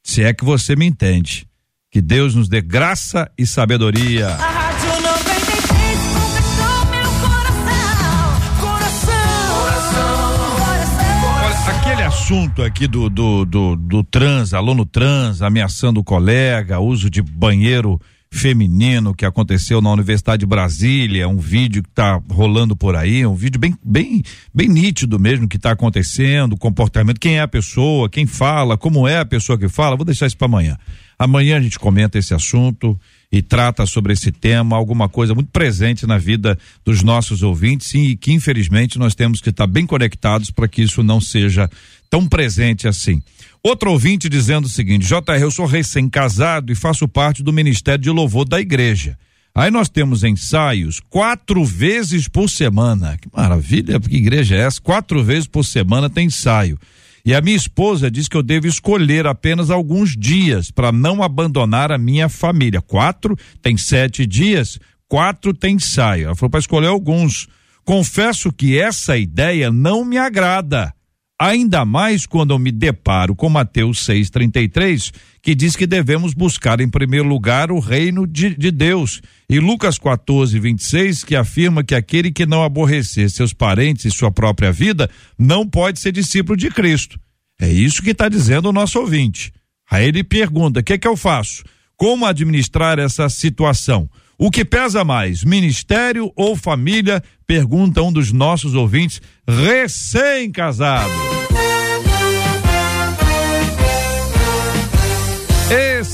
Se 0.03 0.23
é 0.23 0.33
que 0.33 0.43
você 0.43 0.75
me 0.75 0.87
entende. 0.87 1.47
Que 1.91 2.01
Deus 2.01 2.33
nos 2.33 2.49
dê 2.49 2.59
graça 2.59 3.29
e 3.37 3.45
sabedoria. 3.45 4.29
A 4.29 4.35
Rádio 4.35 5.01
93 5.03 5.99
conquistou 6.15 6.85
meu 6.89 7.11
coração, 7.21 8.59
coração, 8.59 9.13
coração, 9.59 11.21
coração. 11.21 11.77
Aquele 11.77 12.01
assunto 12.01 12.63
aqui 12.63 12.87
do, 12.87 13.11
do, 13.11 13.45
do, 13.45 13.75
do 13.75 14.03
trans, 14.03 14.55
aluno 14.55 14.83
trans, 14.83 15.43
ameaçando 15.43 15.99
o 15.99 16.03
colega, 16.03 16.79
uso 16.79 17.11
de 17.11 17.21
banheiro 17.21 18.01
feminino 18.31 19.13
que 19.13 19.25
aconteceu 19.25 19.81
na 19.81 19.91
Universidade 19.91 20.41
de 20.41 20.45
Brasília, 20.45 21.27
um 21.27 21.37
vídeo 21.37 21.81
que 21.81 21.89
está 21.89 22.21
rolando 22.29 22.75
por 22.75 22.95
aí, 22.95 23.25
um 23.25 23.35
vídeo 23.35 23.59
bem, 23.59 23.75
bem, 23.83 24.21
bem 24.53 24.67
nítido 24.67 25.19
mesmo 25.19 25.47
que 25.47 25.57
está 25.57 25.71
acontecendo, 25.71 26.53
o 26.53 26.57
comportamento, 26.57 27.19
quem 27.19 27.37
é 27.37 27.41
a 27.41 27.47
pessoa, 27.47 28.09
quem 28.09 28.25
fala, 28.25 28.77
como 28.77 29.07
é 29.07 29.19
a 29.19 29.25
pessoa 29.25 29.57
que 29.57 29.69
fala, 29.69 29.95
vou 29.95 30.05
deixar 30.05 30.27
isso 30.27 30.37
para 30.37 30.47
amanhã. 30.47 30.77
Amanhã 31.19 31.57
a 31.57 31.61
gente 31.61 31.79
comenta 31.79 32.19
esse 32.19 32.33
assunto 32.33 32.99
e 33.31 33.41
trata 33.41 33.85
sobre 33.85 34.13
esse 34.13 34.31
tema, 34.31 34.77
alguma 34.77 35.09
coisa 35.09 35.33
muito 35.33 35.49
presente 35.51 36.05
na 36.05 36.17
vida 36.17 36.57
dos 36.85 37.01
nossos 37.01 37.41
ouvintes 37.41 37.93
e 37.95 38.15
que 38.15 38.31
infelizmente 38.31 38.99
nós 38.99 39.15
temos 39.15 39.41
que 39.41 39.49
estar 39.49 39.65
tá 39.65 39.71
bem 39.71 39.85
conectados 39.85 40.51
para 40.51 40.67
que 40.67 40.83
isso 40.83 41.01
não 41.01 41.19
seja 41.19 41.69
tão 42.09 42.27
presente 42.27 42.87
assim. 42.87 43.21
Outro 43.63 43.91
ouvinte 43.91 44.29
dizendo 44.29 44.65
o 44.65 44.69
seguinte: 44.69 45.07
JR, 45.07 45.41
eu 45.41 45.51
sou 45.51 45.65
recém-casado 45.65 46.71
e 46.71 46.75
faço 46.75 47.07
parte 47.07 47.43
do 47.43 47.53
Ministério 47.53 48.01
de 48.01 48.09
Louvor 48.09 48.47
da 48.47 48.59
igreja. 48.59 49.17
Aí 49.53 49.71
nós 49.71 49.89
temos 49.89 50.23
ensaios 50.23 51.01
quatro 51.09 51.65
vezes 51.65 52.27
por 52.27 52.47
semana. 52.47 53.17
Que 53.17 53.27
maravilha, 53.35 53.99
que 53.99 54.15
igreja 54.15 54.55
é 54.55 54.59
essa? 54.59 54.79
Quatro 54.79 55.23
vezes 55.23 55.47
por 55.47 55.63
semana 55.63 56.09
tem 56.09 56.27
ensaio. 56.27 56.77
E 57.25 57.33
a 57.33 57.41
minha 57.41 57.57
esposa 57.57 58.09
diz 58.09 58.27
que 58.27 58.37
eu 58.37 58.43
devo 58.43 58.67
escolher 58.67 59.25
apenas 59.25 59.69
alguns 59.69 60.15
dias 60.15 60.71
para 60.71 60.91
não 60.91 61.21
abandonar 61.23 61.91
a 61.91 61.97
minha 61.97 62.29
família. 62.29 62.81
Quatro 62.81 63.35
tem 63.61 63.75
sete 63.75 64.25
dias, 64.25 64.79
quatro 65.09 65.53
tem 65.53 65.75
ensaio. 65.75 66.27
Ela 66.27 66.35
falou 66.35 66.51
para 66.51 66.59
escolher 66.59 66.87
alguns. 66.87 67.47
Confesso 67.83 68.53
que 68.53 68.79
essa 68.79 69.17
ideia 69.17 69.71
não 69.71 70.05
me 70.05 70.17
agrada 70.17 70.93
Ainda 71.39 71.85
mais 71.85 72.25
quando 72.25 72.51
eu 72.51 72.57
me 72.57 72.71
deparo 72.71 73.35
com 73.35 73.47
Mateus 73.47 74.03
6,33, 74.07 75.13
que 75.39 75.53
diz 75.53 75.75
que 75.75 75.85
devemos 75.85 76.33
buscar 76.33 76.81
em 76.81 76.89
primeiro 76.89 77.27
lugar 77.27 77.71
o 77.71 77.79
reino 77.79 78.25
de, 78.25 78.55
de 78.55 78.71
Deus. 78.71 79.21
E 79.47 79.59
Lucas 79.59 79.99
14, 79.99 80.59
26, 80.59 81.23
que 81.23 81.35
afirma 81.35 81.83
que 81.83 81.93
aquele 81.93 82.31
que 82.31 82.47
não 82.47 82.63
aborrecer 82.63 83.29
seus 83.29 83.53
parentes 83.53 84.05
e 84.05 84.11
sua 84.11 84.31
própria 84.31 84.71
vida 84.71 85.07
não 85.37 85.67
pode 85.67 85.99
ser 85.99 86.11
discípulo 86.11 86.57
de 86.57 86.71
Cristo. 86.71 87.19
É 87.61 87.71
isso 87.71 88.01
que 88.01 88.11
está 88.11 88.27
dizendo 88.27 88.69
o 88.69 88.73
nosso 88.73 88.99
ouvinte. 88.99 89.53
Aí 89.89 90.07
ele 90.07 90.23
pergunta: 90.23 90.79
o 90.79 90.83
que, 90.83 90.93
é 90.93 90.97
que 90.97 91.07
eu 91.07 91.15
faço? 91.15 91.63
Como 91.95 92.25
administrar 92.25 92.97
essa 92.97 93.29
situação? 93.29 94.09
O 94.39 94.51
que 94.51 94.63
pesa 94.63 95.03
mais, 95.03 95.43
ministério 95.43 96.31
ou 96.35 96.55
família? 96.55 97.23
Pergunta 97.47 98.03
um 98.03 98.13
dos 98.13 98.31
nossos 98.31 98.75
ouvintes 98.75 99.19
recém-casado. 99.47 101.36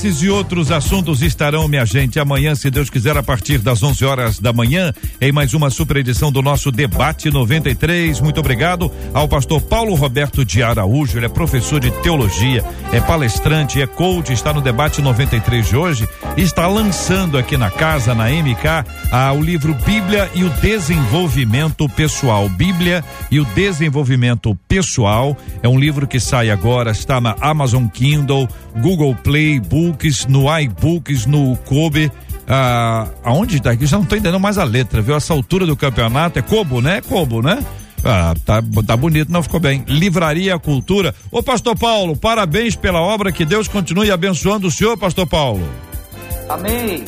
Esses 0.04 0.22
e 0.22 0.28
outros 0.28 0.70
assuntos 0.70 1.22
estarão, 1.22 1.66
minha 1.66 1.86
gente, 1.86 2.20
amanhã, 2.20 2.54
se 2.54 2.70
Deus 2.70 2.90
quiser, 2.90 3.16
a 3.16 3.22
partir 3.22 3.56
das 3.56 3.82
11 3.82 4.04
horas 4.04 4.38
da 4.38 4.52
manhã, 4.52 4.92
em 5.18 5.32
mais 5.32 5.54
uma 5.54 5.70
super 5.70 5.96
edição 5.96 6.30
do 6.30 6.42
nosso 6.42 6.70
Debate 6.70 7.30
93. 7.30 8.20
Muito 8.20 8.38
obrigado 8.38 8.92
ao 9.14 9.26
pastor 9.26 9.62
Paulo 9.62 9.94
Roberto 9.94 10.44
de 10.44 10.62
Araújo, 10.62 11.18
ele 11.18 11.24
é 11.24 11.28
professor 11.30 11.80
de 11.80 11.90
teologia, 12.02 12.62
é 12.92 13.00
palestrante, 13.00 13.80
é 13.80 13.86
coach, 13.86 14.30
está 14.30 14.52
no 14.52 14.60
Debate 14.60 15.00
93 15.00 15.66
de 15.66 15.74
hoje, 15.74 16.06
está 16.36 16.68
lançando 16.68 17.38
aqui 17.38 17.56
na 17.56 17.70
casa, 17.70 18.14
na 18.14 18.28
MK, 18.28 18.84
o 19.38 19.40
livro 19.40 19.72
Bíblia 19.86 20.30
e 20.34 20.44
o 20.44 20.50
Desenvolvimento 20.50 21.88
Pessoal. 21.88 22.46
Bíblia 22.50 23.02
e 23.30 23.40
o 23.40 23.44
Desenvolvimento 23.46 24.54
Pessoal 24.68 25.34
é 25.62 25.68
um 25.68 25.78
livro 25.78 26.06
que 26.06 26.20
sai 26.20 26.50
agora, 26.50 26.90
está 26.90 27.22
na 27.22 27.34
Amazon 27.40 27.86
Kindle, 27.86 28.46
Google 28.82 29.14
Play, 29.14 29.60
Books, 29.94 30.26
no 30.26 30.58
iBooks, 30.58 31.26
no 31.26 31.56
Kobe. 31.58 32.10
Ah, 32.48 33.08
aonde 33.22 33.56
está 33.56 33.70
aqui? 33.70 33.86
Já 33.86 33.96
não 33.96 34.02
estou 34.02 34.18
entendendo 34.18 34.40
mais 34.40 34.58
a 34.58 34.64
letra, 34.64 35.00
viu? 35.00 35.14
Essa 35.14 35.32
altura 35.32 35.64
do 35.64 35.76
campeonato 35.76 36.38
é 36.38 36.42
Cobo, 36.42 36.80
né? 36.80 37.00
Cobo, 37.00 37.40
né? 37.40 37.64
Ah, 38.04 38.34
tá, 38.44 38.62
tá 38.86 38.96
bonito, 38.96 39.32
não 39.32 39.42
ficou 39.42 39.60
bem. 39.60 39.84
Livraria 39.86 40.58
Cultura. 40.58 41.14
Ô, 41.30 41.42
Pastor 41.42 41.78
Paulo, 41.78 42.16
parabéns 42.16 42.76
pela 42.76 43.00
obra, 43.00 43.32
que 43.32 43.44
Deus 43.44 43.66
continue 43.68 44.10
abençoando 44.10 44.66
o 44.66 44.70
senhor, 44.70 44.98
Pastor 44.98 45.26
Paulo. 45.26 45.66
Amém. 46.48 47.04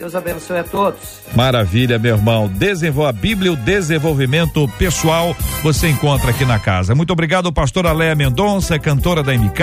Deus 0.00 0.14
abençoe 0.14 0.56
a 0.56 0.64
todos. 0.64 1.20
Maravilha, 1.36 1.98
meu 1.98 2.16
irmão. 2.16 2.48
Desenvolva 2.48 3.10
a 3.10 3.12
Bíblia, 3.12 3.52
o 3.52 3.56
desenvolvimento 3.56 4.66
pessoal 4.78 5.36
você 5.62 5.90
encontra 5.90 6.30
aqui 6.30 6.46
na 6.46 6.58
casa. 6.58 6.94
Muito 6.94 7.12
obrigado, 7.12 7.52
pastora 7.52 7.92
Léa 7.92 8.14
Mendonça, 8.14 8.78
cantora 8.78 9.22
da 9.22 9.34
MK, 9.34 9.60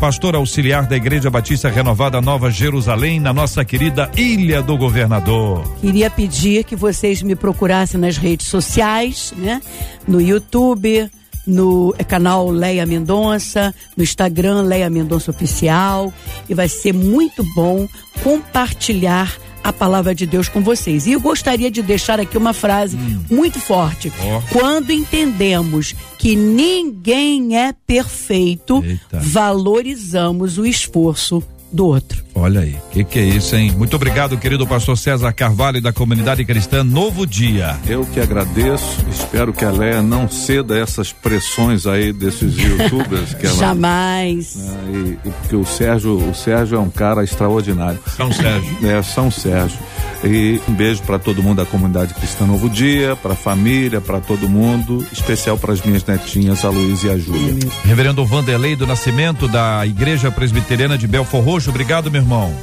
pastora 0.00 0.38
auxiliar 0.38 0.86
da 0.86 0.96
Igreja 0.96 1.28
Batista 1.28 1.68
Renovada 1.68 2.18
Nova 2.22 2.50
Jerusalém, 2.50 3.20
na 3.20 3.34
nossa 3.34 3.62
querida 3.62 4.10
Ilha 4.16 4.62
do 4.62 4.74
Governador. 4.78 5.62
Queria 5.82 6.08
pedir 6.08 6.64
que 6.64 6.74
vocês 6.74 7.20
me 7.20 7.36
procurassem 7.36 8.00
nas 8.00 8.16
redes 8.16 8.46
sociais, 8.46 9.34
né? 9.36 9.60
No 10.08 10.18
YouTube, 10.18 11.10
no 11.46 11.94
canal 12.08 12.48
Leia 12.48 12.86
Mendonça, 12.86 13.74
no 13.94 14.02
Instagram 14.02 14.62
Leia 14.62 14.88
Mendonça 14.88 15.30
Oficial, 15.30 16.10
e 16.48 16.54
vai 16.54 16.70
ser 16.70 16.94
muito 16.94 17.44
bom 17.54 17.86
compartilhar 18.22 19.30
a 19.64 19.72
palavra 19.72 20.14
de 20.14 20.26
Deus 20.26 20.46
com 20.46 20.60
vocês. 20.60 21.06
E 21.06 21.12
eu 21.12 21.20
gostaria 21.20 21.70
de 21.70 21.80
deixar 21.80 22.20
aqui 22.20 22.36
uma 22.36 22.52
frase 22.52 22.96
hum. 22.96 23.24
muito 23.30 23.58
forte. 23.58 24.12
Oh. 24.20 24.42
Quando 24.52 24.92
entendemos 24.92 25.94
que 26.18 26.36
ninguém 26.36 27.58
é 27.58 27.72
perfeito, 27.86 28.84
Eita. 28.84 29.20
valorizamos 29.20 30.58
o 30.58 30.66
esforço 30.66 31.42
do 31.74 31.86
outro. 31.86 32.22
Olha 32.36 32.60
aí, 32.60 32.76
o 32.88 32.90
que, 32.90 33.04
que, 33.04 33.18
é 33.18 33.24
isso, 33.24 33.54
hein? 33.54 33.72
Muito 33.76 33.94
obrigado, 33.94 34.36
querido 34.36 34.66
pastor 34.66 34.96
César 34.96 35.32
Carvalho 35.32 35.80
da 35.80 35.92
comunidade 35.92 36.44
cristã 36.44 36.82
Novo 36.82 37.26
Dia. 37.26 37.76
Eu 37.86 38.04
que 38.06 38.20
agradeço, 38.20 39.04
espero 39.10 39.52
que 39.52 39.64
a 39.64 39.70
Leia 39.70 40.02
não 40.02 40.28
ceda 40.28 40.78
essas 40.78 41.12
pressões 41.12 41.86
aí 41.86 42.12
desses 42.12 42.56
youtubers. 42.56 43.34
Que 43.34 43.46
ela, 43.46 43.54
Jamais. 43.58 44.56
Né, 44.56 45.18
e, 45.24 45.28
e, 45.28 45.32
porque 45.32 45.56
o 45.56 45.64
Sérgio, 45.64 46.16
o 46.16 46.34
Sérgio 46.34 46.76
é 46.76 46.80
um 46.80 46.90
cara 46.90 47.22
extraordinário. 47.22 48.00
São 48.16 48.32
Sérgio. 48.32 48.88
É, 48.88 49.02
São 49.02 49.30
Sérgio. 49.30 49.78
E 50.24 50.60
um 50.68 50.72
beijo 50.72 51.02
para 51.02 51.18
todo 51.18 51.42
mundo 51.42 51.58
da 51.58 51.66
comunidade 51.66 52.14
cristã 52.14 52.46
Novo 52.46 52.70
Dia, 52.70 53.14
para 53.14 53.34
a 53.34 53.36
família, 53.36 54.00
para 54.00 54.20
todo 54.20 54.48
mundo, 54.48 55.06
especial 55.12 55.58
para 55.58 55.72
as 55.72 55.82
minhas 55.82 56.04
netinhas, 56.04 56.64
a 56.64 56.70
Luísa 56.70 57.08
e 57.08 57.10
a 57.10 57.18
Júlia. 57.18 57.70
Reverendo 57.84 58.24
Vanderlei 58.24 58.74
do 58.74 58.86
Nascimento 58.86 59.46
da 59.46 59.86
Igreja 59.86 60.30
Presbiteriana 60.30 60.96
de 60.96 61.06
Belfor 61.06 61.44
Roxo, 61.44 61.63
obrigado, 61.70 62.10
meu 62.10 62.20
irmão. 62.20 62.54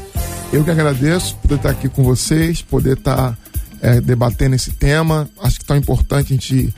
Eu 0.51 0.63
que 0.63 0.71
agradeço 0.71 1.35
por 1.37 1.55
estar 1.55 1.69
aqui 1.69 1.87
com 1.87 2.03
vocês, 2.03 2.61
poder 2.61 2.97
estar 2.97 3.37
é, 3.81 4.01
debatendo 4.01 4.55
esse 4.55 4.71
tema. 4.71 5.29
Acho 5.41 5.57
que 5.59 5.63
é 5.63 5.67
tão 5.67 5.77
importante 5.77 6.33
a 6.33 6.35
gente 6.35 6.73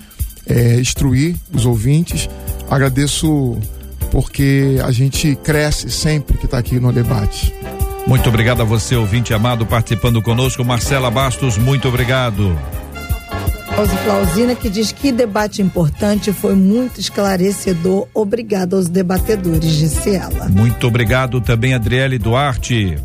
é, 0.45 0.80
instruir 0.80 1.36
os 1.51 1.65
ouvintes. 1.65 2.30
Agradeço 2.69 3.57
porque 4.11 4.80
a 4.84 4.91
gente 4.91 5.36
cresce 5.38 5.89
sempre 5.89 6.38
que 6.38 6.45
está 6.45 6.59
aqui 6.59 6.80
no 6.80 6.91
debate. 6.91 7.53
Muito 8.05 8.28
obrigado 8.28 8.61
a 8.61 8.65
você, 8.65 8.95
ouvinte 8.95 9.34
amado, 9.34 9.65
participando 9.65 10.21
conosco. 10.21 10.63
Marcela 10.63 11.09
Bastos, 11.09 11.57
muito 11.57 11.88
obrigado. 11.88 12.57
Rose 13.76 13.97
Clausina, 14.03 14.55
que 14.55 14.69
diz 14.69 14.91
que 14.91 15.11
debate 15.11 15.61
importante 15.61 16.32
foi 16.32 16.53
muito 16.53 16.99
esclarecedor. 16.99 18.07
Obrigado 18.13 18.76
aos 18.76 18.88
debatedores, 18.88 19.71
disse 19.76 20.15
ela. 20.15 20.47
Muito 20.47 20.86
obrigado 20.86 21.41
também, 21.41 21.74
Adriele 21.74 22.19
Duarte. 22.19 22.97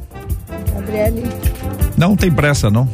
Adriele. 0.77 1.23
Não 1.97 2.15
tem 2.15 2.31
pressa, 2.31 2.71
não. 2.71 2.87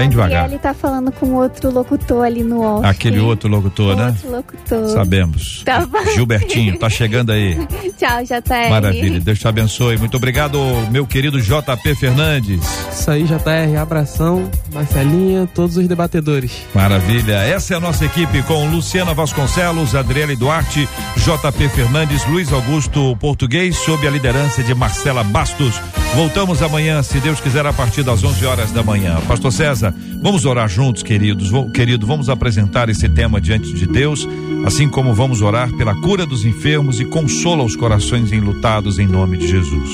Bem 0.00 0.08
devagar. 0.08 0.48
E 0.48 0.52
ele 0.52 0.58
tá 0.58 0.72
falando 0.72 1.12
com 1.12 1.34
outro 1.34 1.70
locutor 1.70 2.24
ali 2.24 2.42
no 2.42 2.62
off. 2.62 2.86
Aquele 2.86 3.20
outro 3.20 3.50
locutor, 3.50 3.94
né? 3.94 4.06
Outro 4.06 4.30
locutor. 4.30 4.88
Sabemos. 4.88 5.62
Tá 5.62 5.86
Gilbertinho, 6.14 6.78
tá 6.78 6.88
chegando 6.88 7.32
aí. 7.32 7.54
Tchau, 7.98 8.24
JR. 8.24 8.70
Maravilha, 8.70 9.20
Deus 9.20 9.38
te 9.38 9.46
abençoe. 9.46 9.98
Muito 9.98 10.16
obrigado, 10.16 10.58
meu 10.90 11.06
querido 11.06 11.38
JP 11.38 11.94
Fernandes. 11.94 12.62
Isso 12.90 13.10
aí, 13.10 13.24
JR, 13.24 13.76
abração, 13.78 14.50
Marcelinha, 14.72 15.46
todos 15.54 15.76
os 15.76 15.86
debatedores. 15.86 16.62
Maravilha, 16.74 17.34
essa 17.34 17.74
é 17.74 17.76
a 17.76 17.80
nossa 17.80 18.06
equipe 18.06 18.42
com 18.44 18.70
Luciana 18.70 19.12
Vasconcelos, 19.12 19.94
Adriele 19.94 20.34
Duarte, 20.34 20.88
JP 21.18 21.68
Fernandes, 21.68 22.26
Luiz 22.26 22.50
Augusto 22.50 23.14
Português, 23.16 23.76
sob 23.76 24.06
a 24.06 24.10
liderança 24.10 24.62
de 24.62 24.74
Marcela 24.74 25.22
Bastos. 25.22 25.78
Voltamos 26.14 26.62
amanhã, 26.62 27.02
se 27.02 27.20
Deus 27.20 27.40
quiser, 27.40 27.64
a 27.66 27.72
partir 27.72 28.02
das 28.02 28.24
11 28.24 28.44
horas 28.46 28.72
da 28.72 28.82
manhã. 28.82 29.20
Pastor 29.28 29.52
César, 29.52 29.89
vamos 30.20 30.44
orar 30.44 30.68
juntos, 30.68 31.02
queridos. 31.02 31.50
Querido, 31.72 32.06
vamos 32.06 32.28
apresentar 32.28 32.88
esse 32.88 33.08
tema 33.08 33.40
diante 33.40 33.72
de 33.72 33.86
Deus, 33.86 34.28
assim 34.64 34.88
como 34.88 35.14
vamos 35.14 35.42
orar 35.42 35.70
pela 35.76 35.94
cura 35.94 36.26
dos 36.26 36.44
enfermos 36.44 37.00
e 37.00 37.04
consola 37.04 37.64
os 37.64 37.76
corações 37.76 38.32
enlutados 38.32 38.98
em 38.98 39.06
nome 39.06 39.36
de 39.36 39.48
Jesus. 39.48 39.90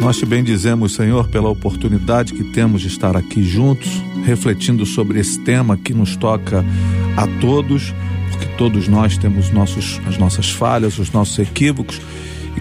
Nós 0.00 0.18
te 0.18 0.26
bendizemos, 0.26 0.94
Senhor, 0.94 1.28
pela 1.28 1.48
oportunidade 1.48 2.32
que 2.32 2.42
temos 2.42 2.82
de 2.82 2.88
estar 2.88 3.16
aqui 3.16 3.42
juntos, 3.42 3.88
refletindo 4.24 4.84
sobre 4.84 5.20
esse 5.20 5.38
tema 5.40 5.76
que 5.76 5.94
nos 5.94 6.16
toca 6.16 6.64
a 7.16 7.26
todos, 7.40 7.94
porque 8.30 8.46
todos 8.58 8.88
nós 8.88 9.16
temos 9.16 9.50
nossos, 9.50 10.00
as 10.06 10.18
nossas 10.18 10.50
falhas, 10.50 10.98
os 10.98 11.12
nossos 11.12 11.38
equívocos 11.38 12.00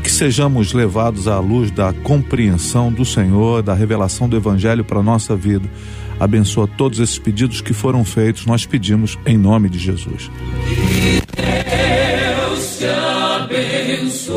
que 0.01 0.11
sejamos 0.11 0.73
levados 0.73 1.27
à 1.27 1.39
luz 1.39 1.71
da 1.71 1.93
compreensão 1.93 2.91
do 2.91 3.05
Senhor, 3.05 3.61
da 3.61 3.73
revelação 3.73 4.27
do 4.27 4.35
Evangelho 4.35 4.83
para 4.83 4.99
a 4.99 5.03
nossa 5.03 5.35
vida. 5.35 5.69
Abençoa 6.19 6.67
todos 6.67 6.99
esses 6.99 7.17
pedidos 7.17 7.61
que 7.61 7.73
foram 7.73 8.03
feitos, 8.03 8.45
nós 8.45 8.65
pedimos 8.65 9.17
em 9.25 9.37
nome 9.37 9.69
de 9.69 9.79
Jesus. 9.79 10.29
Que 10.67 11.21
Deus 11.35 12.77
te 12.77 12.85
abençoe. 12.85 14.31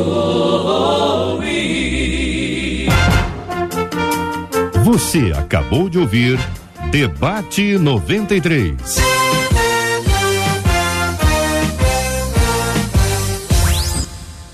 Você 4.83 5.33
acabou 5.35 5.89
de 5.89 5.99
ouvir 5.99 6.39
Debate 6.91 7.77
93. 7.77 9.14